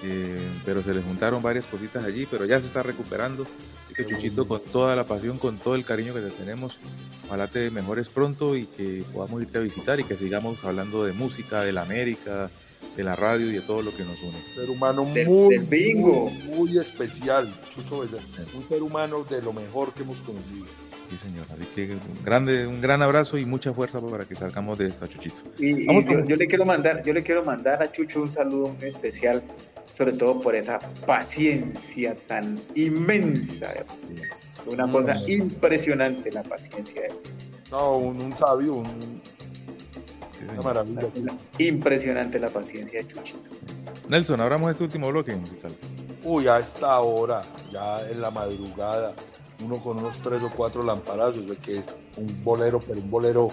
eh, 0.04 0.38
pero 0.64 0.84
se 0.84 0.94
le 0.94 1.02
juntaron 1.02 1.42
varias 1.42 1.66
cositas 1.66 2.04
allí, 2.04 2.28
pero 2.30 2.46
ya 2.46 2.62
se 2.62 2.68
está 2.68 2.84
recuperando. 2.84 3.48
Así 3.86 3.96
que 3.96 4.06
Chuchito, 4.06 4.48
con 4.48 4.62
toda 4.62 4.96
la 4.96 5.06
pasión, 5.08 5.40
con 5.40 5.58
todo 5.58 5.74
el 5.74 5.86
cariño 5.86 6.14
que 6.14 6.20
te 6.22 6.30
tenemos, 6.30 6.78
ojalá 7.26 7.48
te 7.48 7.72
mejores 7.72 8.10
pronto 8.10 8.56
y 8.56 8.68
que 8.68 9.04
podamos 9.12 9.42
irte 9.42 9.58
a 9.58 9.62
visitar 9.62 10.00
y 10.00 10.04
que 10.04 10.16
sigamos 10.16 10.64
hablando 10.64 11.04
de 11.04 11.14
música, 11.14 11.64
de 11.64 11.72
la 11.72 11.82
América, 11.82 12.52
de 12.96 13.04
la 13.04 13.16
radio 13.16 13.50
y 13.50 13.54
de 13.54 13.62
todo 13.62 13.82
lo 13.82 13.92
que 13.96 14.04
nos 14.04 14.22
une. 14.22 14.38
ser 14.56 14.70
humano 14.70 15.06
Del- 15.14 15.28
muy, 15.28 15.56
del 15.58 15.66
bingo. 15.66 16.30
muy, 16.50 16.58
muy 16.70 16.78
especial, 16.78 17.52
Chucho 17.74 18.00
Becerra. 18.02 18.24
Un 18.56 18.68
ser 18.70 18.82
humano 18.84 19.26
de 19.30 19.42
lo 19.42 19.52
mejor 19.54 19.94
que 19.94 20.04
hemos 20.04 20.18
conocido. 20.22 20.66
Sí, 21.10 21.18
señor. 21.22 21.46
Así 21.54 21.66
que 21.76 21.92
un, 21.94 22.24
grande, 22.26 22.66
un 22.66 22.82
gran 22.82 23.02
abrazo 23.04 23.38
y 23.38 23.46
mucha 23.46 23.74
fuerza 23.74 24.02
para 24.02 24.26
que 24.26 24.36
salgamos 24.36 24.78
de 24.80 24.88
esta, 24.88 25.08
Chuchito. 25.08 25.36
Y, 25.60 25.86
yo, 25.86 26.36
le 26.36 26.48
quiero 26.48 26.66
mandar, 26.66 27.04
yo 27.04 27.14
le 27.14 27.22
quiero 27.22 27.44
mandar 27.44 27.84
a 27.84 27.92
Chucho 27.92 28.22
un 28.22 28.32
saludo 28.32 28.70
muy 28.80 28.88
especial, 28.90 29.44
sobre 29.96 30.14
todo 30.14 30.40
por 30.40 30.56
esa 30.56 30.80
paciencia 31.06 32.16
tan 32.28 32.56
inmensa. 32.76 33.72
Una 34.66 34.92
cosa 34.92 35.16
impresionante 35.28 36.32
la 36.32 36.42
paciencia 36.42 37.02
de 37.02 37.08
él. 37.10 37.14
No, 37.70 37.98
un, 37.98 38.20
un 38.22 38.36
sabio, 38.38 38.74
un- 38.76 39.22
una 40.44 40.62
maravilla. 40.62 41.08
Impresionante 41.58 42.40
la 42.40 42.50
paciencia 42.50 43.02
de 43.02 43.08
Chuchito. 43.08 43.50
Nelson, 44.10 44.42
abramos 44.42 44.72
este 44.72 44.84
último 44.84 45.10
bloque 45.10 45.36
musical. 45.36 45.76
Uy, 46.24 46.48
a 46.48 46.60
esta 46.60 47.00
hora, 47.00 47.42
ya 47.72 48.02
en 48.10 48.22
la 48.22 48.32
madrugada, 48.32 49.14
uno 49.64 49.78
con 49.82 49.98
unos 49.98 50.20
tres 50.22 50.42
o 50.44 50.50
cuatro 50.50 50.84
lamparazos, 50.84 51.48
de 51.48 51.56
que 51.58 51.80
es 51.80 51.86
un 52.18 52.44
bolero, 52.44 52.80
pero 52.80 53.00
un 53.00 53.10
bolero 53.10 53.48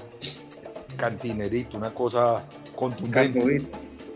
cantinerito, 0.97 1.77
una 1.77 1.93
cosa 1.93 2.45
contundente. 2.75 3.61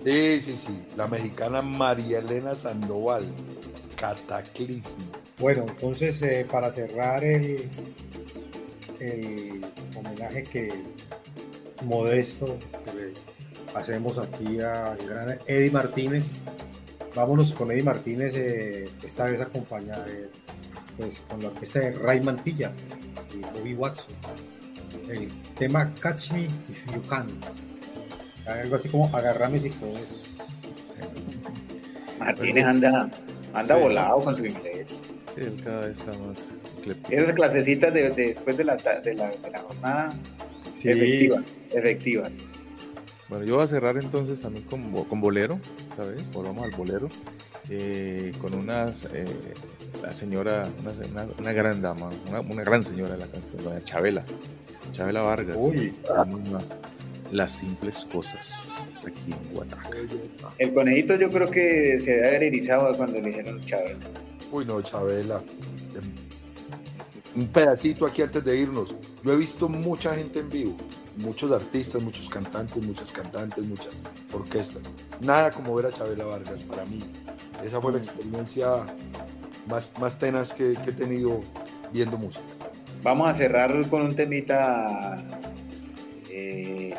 Sí, 0.05 0.41
sí, 0.41 0.57
sí. 0.57 0.85
La 0.97 1.07
mexicana 1.09 1.63
María 1.63 2.19
Elena 2.19 2.55
Sandoval, 2.55 3.25
Cataclismo. 3.97 4.97
Bueno, 5.39 5.67
entonces 5.69 6.23
eh, 6.23 6.47
para 6.51 6.71
cerrar 6.71 7.25
el, 7.25 7.69
el 9.01 9.67
homenaje 9.97 10.43
que 10.45 10.69
modesto 11.85 12.59
que 12.85 12.93
le 12.95 13.13
hacemos 13.75 14.19
aquí 14.19 14.61
al 14.61 14.97
gran 15.07 15.39
Eddie 15.47 15.71
Martínez, 15.71 16.25
vámonos 17.15 17.53
con 17.53 17.71
Eddie 17.71 17.83
Martínez, 17.83 18.35
eh, 18.37 18.89
esta 19.05 19.25
vez 19.25 19.41
acompañada 19.41 20.05
de, 20.05 20.31
pues, 20.99 21.21
con 21.29 21.43
la 21.43 21.49
orquesta 21.49 21.81
de 21.81 21.93
Ray 21.93 22.21
Mantilla 22.21 22.73
y 23.35 23.41
Bobby 23.59 23.75
Watson. 23.75 24.15
El 25.09 25.29
tema 25.59 25.93
Catch 26.01 26.33
Me 26.33 26.43
If 26.45 26.95
You 26.95 27.03
Can. 27.09 27.27
Algo 28.47 28.77
así 28.77 28.89
como 28.89 29.15
agarrame 29.17 29.59
si 29.59 29.71
puedes. 29.71 30.21
Martínez 32.19 32.65
anda, 32.65 33.11
anda 33.55 33.77
Sí. 33.77 33.81
volado 33.83 34.21
con 34.21 34.37
su 34.37 34.47
inglés. 34.47 35.01
Sí, 35.35 35.41
él 35.43 35.57
cada 35.63 35.81
vez 35.87 35.99
está 35.99 36.13
más. 36.19 36.39
Esas 37.11 37.35
clasecitas 37.35 37.93
de, 37.93 38.11
de- 38.11 38.27
después 38.29 38.57
de 38.57 38.65
la, 38.65 38.77
de 38.77 39.15
la, 39.15 39.29
de 39.31 39.51
la 39.51 39.59
jornada 39.61 40.09
Sí. 40.77 40.91
efectivas, 40.91 41.43
efectivas. 41.73 42.33
Bueno, 43.29 43.45
yo 43.45 43.57
voy 43.57 43.65
a 43.65 43.69
cerrar 43.69 43.97
entonces 43.97 44.41
también 44.41 44.65
con, 44.67 44.93
con 45.07 45.21
bolero, 45.21 45.59
esta 45.91 46.05
vez, 46.05 46.23
volvamos 46.33 46.63
al 46.65 46.71
bolero, 46.73 47.09
eh, 47.71 48.31
con 48.41 48.55
unas, 48.55 49.09
eh, 49.13 49.25
la 50.03 50.13
señora, 50.13 50.69
una, 50.81 50.93
una- 51.23 51.33
una 51.39 51.53
gran 51.53 51.83
dama, 51.83 52.11
una, 52.29 52.41
una 52.41 52.63
gran 52.63 52.83
señora 52.85 53.15
de 53.15 53.19
la 53.19 53.27
canción, 53.27 53.65
doña 53.65 53.83
Chabela, 53.85 54.25
Chabela 54.93 55.23
Vargas. 55.23 55.57
Uy. 55.59 55.95
las 57.33 57.51
simples 57.59 58.07
cosas 58.13 58.55
aquí 59.05 59.33
en 59.33 59.55
Guataca. 59.55 59.91
El 60.59 60.73
conejito 60.73 61.17
yo 61.17 61.29
creo 61.29 61.51
que 61.51 61.99
se 61.99 62.13
debe 62.13 62.29
haber 62.29 62.43
erizado 62.45 62.97
cuando 62.97 63.19
le 63.21 63.29
dijeron 63.29 63.61
Chabela. 63.63 63.99
Uy, 64.53 64.65
no, 64.65 64.81
Chabela. 64.83 65.43
Un 67.35 67.49
pedacito 67.49 68.07
aquí 68.07 68.23
antes 68.23 68.45
de 68.45 68.57
irnos. 68.57 68.95
Yo 69.27 69.33
he 69.33 69.37
visto 69.37 69.69
mucha 69.69 70.15
gente 70.15 70.39
en 70.39 70.49
vivo, 70.49 70.77
muchos 71.25 71.51
artistas, 71.51 72.01
muchos 72.01 72.29
cantantes, 72.29 72.81
muchas 72.87 73.11
cantantes, 73.11 73.67
muchas 73.67 73.99
orquestas. 74.33 74.83
Nada 75.21 75.51
como 75.51 75.75
ver 75.75 75.87
a 75.87 75.91
Chabela 75.91 76.27
Vargas 76.27 76.63
para 76.63 76.85
mí. 76.85 77.01
Esa 77.65 77.81
fue 77.81 77.91
la 77.91 77.99
experiencia 77.99 78.69
más, 79.69 79.91
más 79.99 80.17
tenaz 80.17 80.53
que, 80.53 80.75
que 80.75 80.91
he 80.91 80.93
tenido 80.93 81.41
viendo 81.93 82.17
música. 82.17 82.45
Vamos 83.03 83.29
a 83.29 83.35
cerrar 83.35 83.89
con 83.89 84.03
un 84.03 84.15
temita 84.15 85.17
eh, 86.31 86.95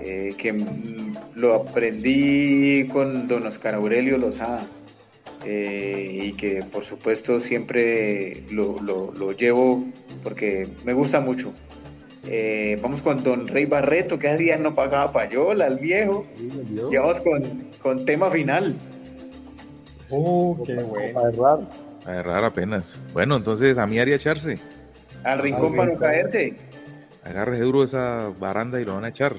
eh, 0.00 0.34
que 0.38 0.50
mm, 0.54 1.12
lo 1.34 1.54
aprendí 1.56 2.88
con 2.88 3.28
don 3.28 3.46
Oscar 3.46 3.74
Aurelio 3.74 4.16
Lozada 4.16 4.66
eh, 5.44 6.20
y 6.24 6.32
que 6.32 6.62
por 6.62 6.86
supuesto 6.86 7.38
siempre 7.38 8.44
lo, 8.50 8.80
lo- 8.80 9.12
lo 9.12 9.32
llevo 9.32 9.84
porque 10.24 10.66
me 10.84 10.92
gusta 10.92 11.20
mucho. 11.20 11.52
Eh, 12.26 12.78
vamos 12.80 13.02
con 13.02 13.22
don 13.22 13.46
Rey 13.46 13.66
Barreto, 13.66 14.18
que 14.18 14.28
hace 14.28 14.38
días 14.44 14.58
no 14.58 14.74
pagaba 14.74 15.12
payola, 15.12 15.66
el 15.66 15.78
viejo. 15.78 16.26
Y 16.90 16.96
vamos 16.96 17.20
con, 17.20 17.70
con 17.82 18.04
tema 18.04 18.30
final. 18.30 18.74
Uh, 20.10 20.64
qué 20.64 20.74
bueno. 20.74 21.68
A 22.06 22.14
errar 22.14 22.44
apenas. 22.44 22.98
Bueno, 23.12 23.36
entonces 23.36 23.78
a 23.78 23.86
mí 23.86 23.98
haría 23.98 24.16
echarse. 24.16 24.58
Al 25.22 25.38
rincón 25.38 25.76
para 25.76 25.92
no 25.92 25.98
caerse. 25.98 26.54
Agarre 27.24 27.58
duro 27.60 27.84
esa 27.84 28.30
baranda 28.38 28.80
y 28.80 28.84
lo 28.84 28.94
van 28.94 29.04
a 29.04 29.08
echar. 29.08 29.36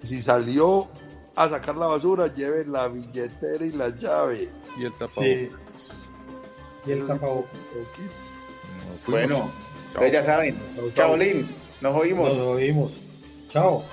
Si 0.00 0.20
salió 0.20 0.88
a 1.36 1.48
sacar 1.48 1.76
la 1.76 1.86
basura, 1.86 2.32
lleve 2.32 2.64
la 2.64 2.88
billetera 2.88 3.64
y 3.64 3.70
las 3.70 3.98
llaves. 3.98 4.48
Y 4.76 4.84
el 4.84 4.92
Sí. 5.08 5.50
Y 6.86 6.90
el 6.90 7.06
tapabocas. 7.06 7.50
Bueno, 9.06 9.50
ustedes 9.94 10.12
ya 10.12 10.22
saben. 10.22 10.56
Chaolín, 10.94 11.48
nos 11.80 11.94
oímos. 11.96 12.36
Nos 12.36 12.46
oímos. 12.46 12.92
Chao. 13.48 13.84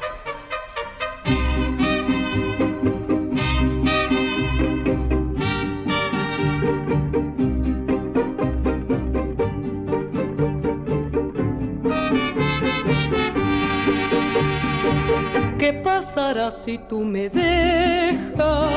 ¿Qué 15.60 15.74
pasará 15.74 16.50
si 16.52 16.80
tú 16.90 17.02
me 17.02 17.30
dejas? 17.30 18.72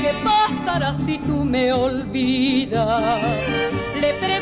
¿Qué 0.00 0.12
pasará 0.22 0.94
si 1.04 1.18
tú 1.18 1.44
me 1.44 1.72
olvidas? 1.72 3.20
Le 4.00 4.10
he 4.10 4.40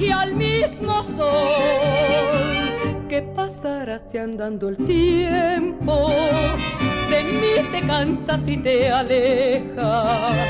y 0.00 0.10
al 0.10 0.34
mismo 0.34 1.02
sol. 1.16 3.06
¿Qué 3.08 3.22
pasará 3.22 3.98
si 3.98 4.18
andando 4.18 4.68
el 4.68 4.76
tiempo 4.78 6.10
de 7.10 7.24
mí 7.24 7.68
te 7.70 7.86
cansas 7.86 8.48
y 8.48 8.56
te 8.56 8.88
alejas? 8.90 10.48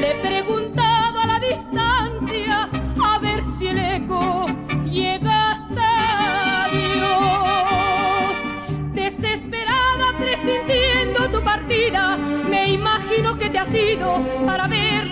Le 0.00 0.12
he 0.12 0.14
preguntado 0.14 1.20
a 1.20 1.26
la 1.26 1.40
distancia 1.40 2.70
a 3.04 3.18
ver 3.18 3.42
si 3.58 3.66
el 3.68 3.78
eco 3.78 4.46
llega 4.84 5.52
hasta 5.52 6.68
Dios. 6.72 8.34
Desesperada 8.94 10.16
presintiendo 10.18 11.28
tu 11.30 11.44
partida, 11.44 12.16
me 12.16 12.70
imagino 12.70 13.36
que 13.36 13.50
te 13.50 13.58
has 13.58 13.74
ido 13.74 14.24
para 14.46 14.68
ver 14.68 15.05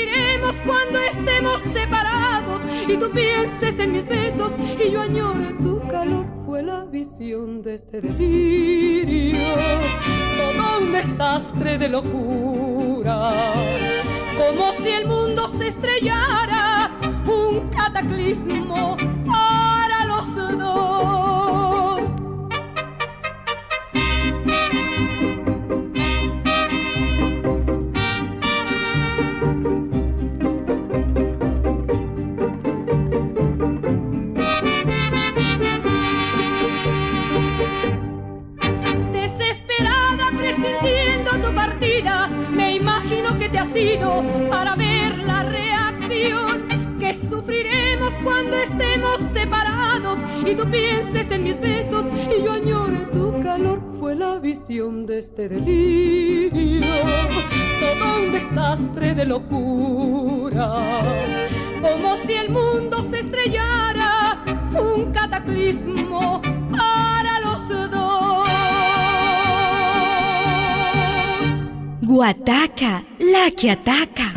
sufriremos 0.00 0.56
cuando 0.64 0.98
estemos 0.98 1.60
separados 1.72 2.60
y 2.88 2.96
tú 2.96 3.10
pienses 3.10 3.78
en 3.78 3.92
mis 3.92 4.06
besos 4.06 4.52
y 4.58 4.90
yo 4.90 5.02
añore 5.02 5.54
tu 5.62 5.80
calor. 5.88 6.26
Fue 6.46 6.62
la 6.62 6.84
visión 6.84 7.62
de 7.62 7.74
este 7.74 8.00
delirio, 8.00 9.38
todo 10.36 10.78
un 10.80 10.92
desastre 10.92 11.78
de 11.78 11.88
locuras, 11.88 13.34
como 14.36 14.72
si 14.82 14.88
el 14.88 15.06
mundo 15.06 15.50
se 15.58 15.68
estrellara, 15.68 16.90
un 17.26 17.68
cataclismo 17.70 18.96
para 19.26 20.04
los 20.06 20.34
dos. 20.58 21.69
Para 44.50 44.76
ver 44.76 45.16
la 45.18 45.42
reacción 45.42 46.68
que 46.98 47.14
sufriremos 47.14 48.12
cuando 48.22 48.54
estemos 48.58 49.18
separados 49.32 50.18
y 50.44 50.54
tú 50.54 50.70
pienses 50.70 51.30
en 51.30 51.44
mis 51.44 51.58
besos 51.58 52.04
y 52.28 52.44
yo 52.44 52.52
añore 52.52 53.06
tu 53.10 53.40
calor. 53.42 53.80
Fue 53.98 54.14
la 54.14 54.38
visión 54.38 55.06
de 55.06 55.20
este 55.20 55.48
delirio, 55.48 56.86
todo 57.80 58.22
un 58.22 58.32
desastre 58.32 59.14
de 59.14 59.24
locuras, 59.24 60.84
como 61.80 62.18
si 62.26 62.34
el 62.34 62.50
mundo 62.50 63.02
se 63.10 63.20
estrellara, 63.20 64.44
un 64.78 65.10
cataclismo 65.10 66.42
para 66.70 67.40
los 67.40 67.90
dos. 67.90 67.99
Guataca, 72.02 73.04
la 73.18 73.50
que 73.50 73.70
ataca. 73.70 74.32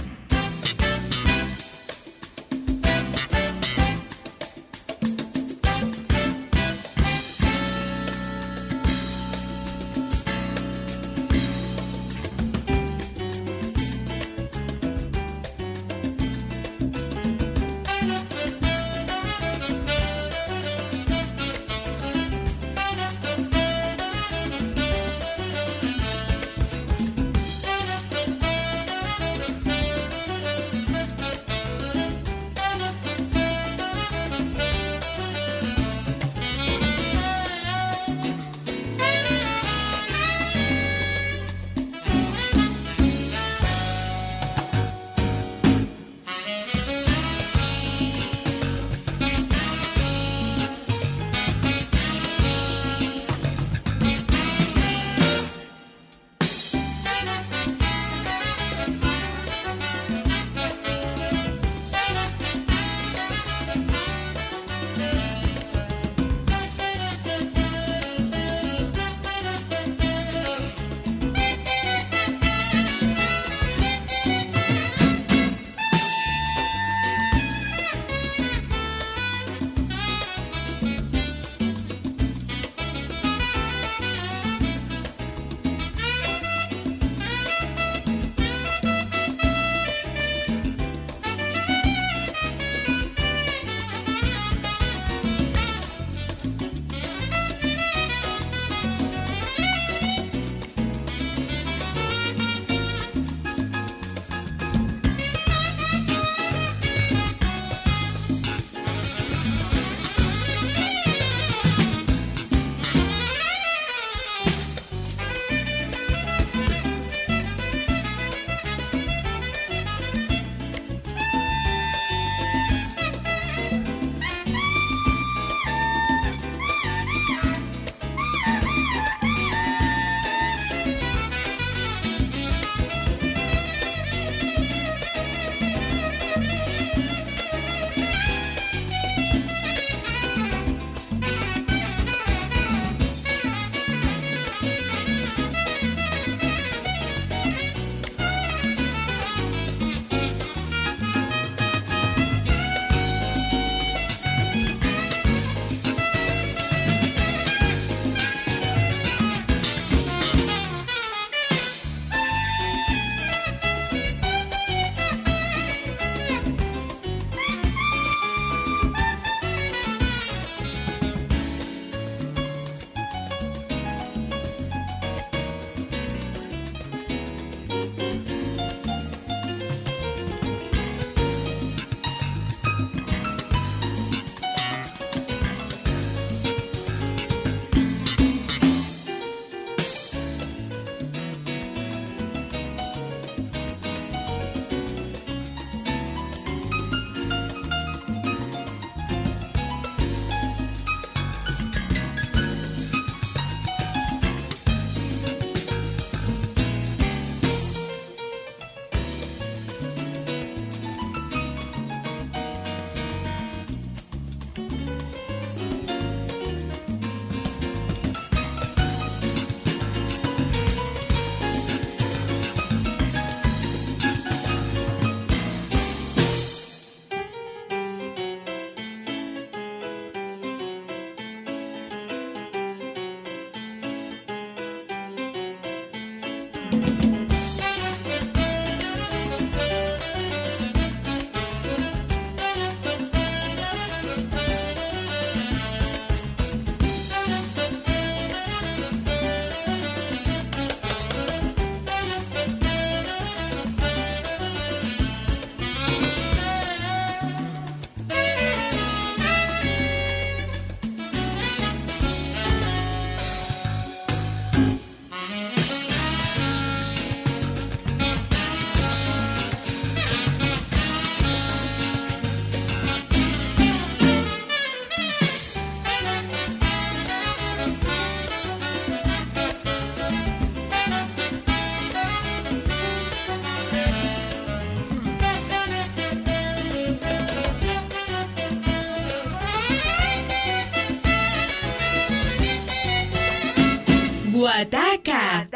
Guataca. 294.43 295.47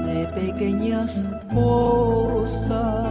de 0.04 0.28
pequeñas 0.36 1.28
cosas, 1.54 3.08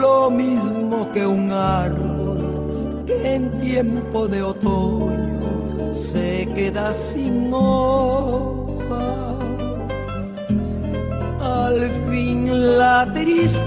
lo 0.00 0.30
mismo 0.30 1.10
que 1.12 1.26
un 1.26 1.52
árbol 1.52 3.04
que 3.06 3.34
en 3.34 3.58
tiempo 3.58 4.26
de 4.26 4.42
otoño 4.42 5.92
se 5.92 6.48
queda 6.54 6.94
sin 6.94 7.52
hojas. 7.52 8.96
Al 11.40 11.90
fin 12.08 12.78
la 12.78 13.12
tristeza 13.12 13.66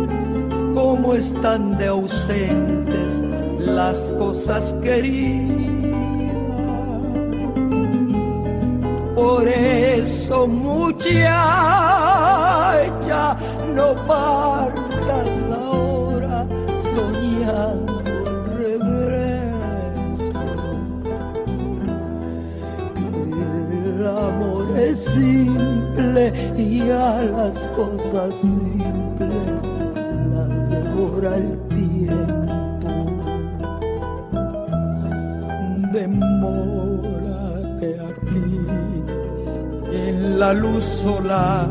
cómo 0.73 1.13
están 1.13 1.77
de 1.77 1.87
ausentes 1.87 3.21
las 3.59 4.11
cosas 4.17 4.75
queridas. 4.81 5.51
Por 9.15 9.47
eso 9.47 10.47
muchacha, 10.47 11.27
no 13.75 13.95
partas 14.07 15.29
ahora 15.53 16.47
soñando 16.93 18.01
el 18.01 18.81
regreso. 19.59 20.41
Que 22.95 23.89
el 23.89 24.07
amor 24.07 24.77
es 24.77 24.97
simple 24.99 26.33
y 26.57 26.89
a 26.89 27.21
las 27.23 27.67
cosas 27.75 28.33
simples 28.41 29.10
el 31.27 31.59
tiempo. 31.69 32.89
Demórate 35.93 37.89
aquí 37.99 38.57
en 39.91 40.39
la 40.39 40.53
luz 40.53 40.83
solar 40.83 41.67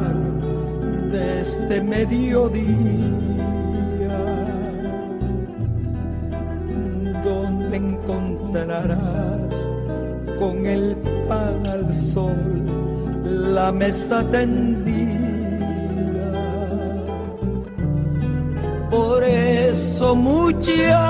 de 1.10 1.40
este 1.40 1.80
mediodía, 1.82 2.68
donde 7.24 7.76
encontrarás 7.76 9.54
con 10.38 10.66
el 10.66 10.96
pan 11.28 11.66
al 11.66 11.92
sol 11.92 12.60
la 13.24 13.72
mesa 13.72 14.22
tendida. 14.30 14.79
Eso 20.10 20.16
muchacha 20.16 21.06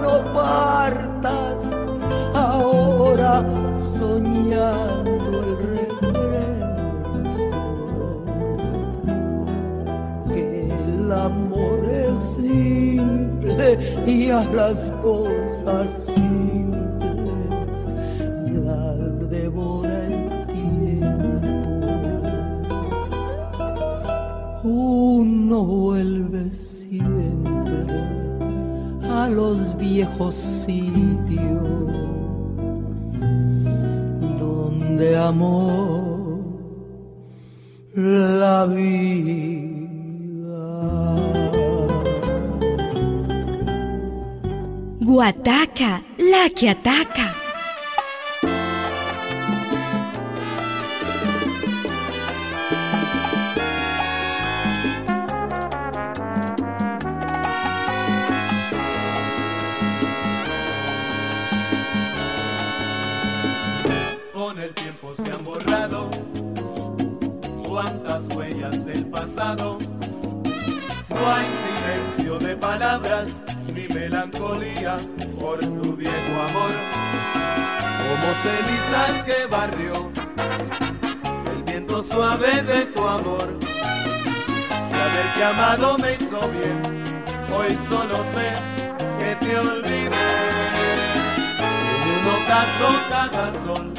no 0.00 0.24
partas 0.32 1.62
ahora 2.34 3.44
soñando 3.78 5.42
el 5.44 5.52
regreso. 5.76 6.40
Que 10.32 10.46
el 10.86 11.12
amor 11.12 11.84
es 11.84 12.18
simple 12.36 13.78
y 14.06 14.30
a 14.30 14.42
las 14.44 14.90
cosas 15.02 15.53
los 30.04 30.18
viejos 30.18 30.34
sitios 30.34 31.62
donde 34.38 35.16
amó 35.16 36.40
la 37.94 38.66
vida. 38.66 39.74
Guataca, 45.00 46.02
la 46.18 46.50
que 46.54 46.70
ataca. 46.70 47.33
Por 75.40 75.58
tu 75.58 75.96
viejo 75.96 76.32
amor. 76.48 76.72
Como 78.04 78.28
cenizas 78.42 79.22
que 79.24 79.46
barrió 79.46 80.10
el 81.52 81.62
viento 81.64 82.04
suave 82.04 82.62
de 82.62 82.86
tu 82.86 83.06
amor. 83.06 83.48
Si 84.88 84.94
haberte 85.04 85.44
amado 85.44 85.98
me 85.98 86.14
hizo 86.14 86.40
bien, 86.50 86.80
hoy 87.52 87.78
solo 87.88 88.16
sé 88.34 88.54
que 89.18 89.46
te 89.46 89.58
olvidé. 89.58 90.26
En 91.60 92.10
un 92.12 92.24
ocaso 92.36 92.88
cada 93.10 93.52
sol 93.64 93.92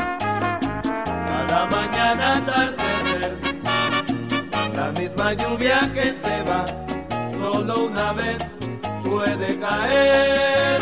cada 1.28 1.66
mañana 1.66 2.38
atardecer. 2.38 3.38
La 4.76 4.92
misma 4.92 5.34
lluvia 5.34 5.80
que 5.94 6.14
se 6.14 6.44
va, 6.44 6.66
solo 7.40 7.86
una 7.86 8.14
vez 8.14 8.55
puede 9.16 9.60
caer. 9.60 10.82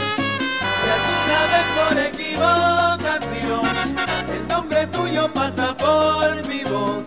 Y 0.84 0.90
alguna 0.98 1.40
vez 1.54 1.68
por 1.78 1.94
equivocación, 2.12 3.64
el 4.36 4.48
nombre 4.48 4.88
tuyo 4.88 5.32
pasa 5.34 5.76
por 5.78 6.48
mi 6.48 6.64
voz. 6.64 7.06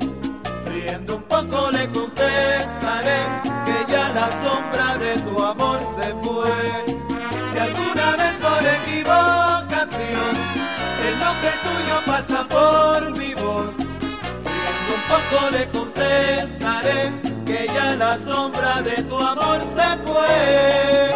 Riendo 0.66 1.16
un 1.16 1.22
poco 1.24 1.70
le 1.72 1.90
contestaré 1.90 3.18
que 3.66 3.92
ya 3.92 4.08
la 4.18 4.28
sombra 4.42 4.98
de 4.98 5.12
tu 5.26 5.42
amor 5.42 5.80
se 5.98 6.08
fue. 6.22 6.58
Si 7.50 7.58
alguna 7.58 8.08
vez 8.20 8.34
por 8.46 8.62
equivocación, 8.78 10.32
el 11.06 11.14
nombre 11.24 11.52
tuyo 11.66 11.96
pasa 12.06 12.38
por 12.56 13.00
mi 13.18 13.34
voz. 13.34 13.74
Riendo 14.48 14.90
un 14.98 15.04
poco 15.12 15.38
le 15.56 15.68
contestaré 15.70 17.00
que 17.46 17.66
ya 17.74 17.94
la 17.96 18.18
sombra 18.18 18.82
de 18.82 19.02
tu 19.02 19.18
amor 19.18 19.60
se 19.76 19.88
fue. 20.04 21.15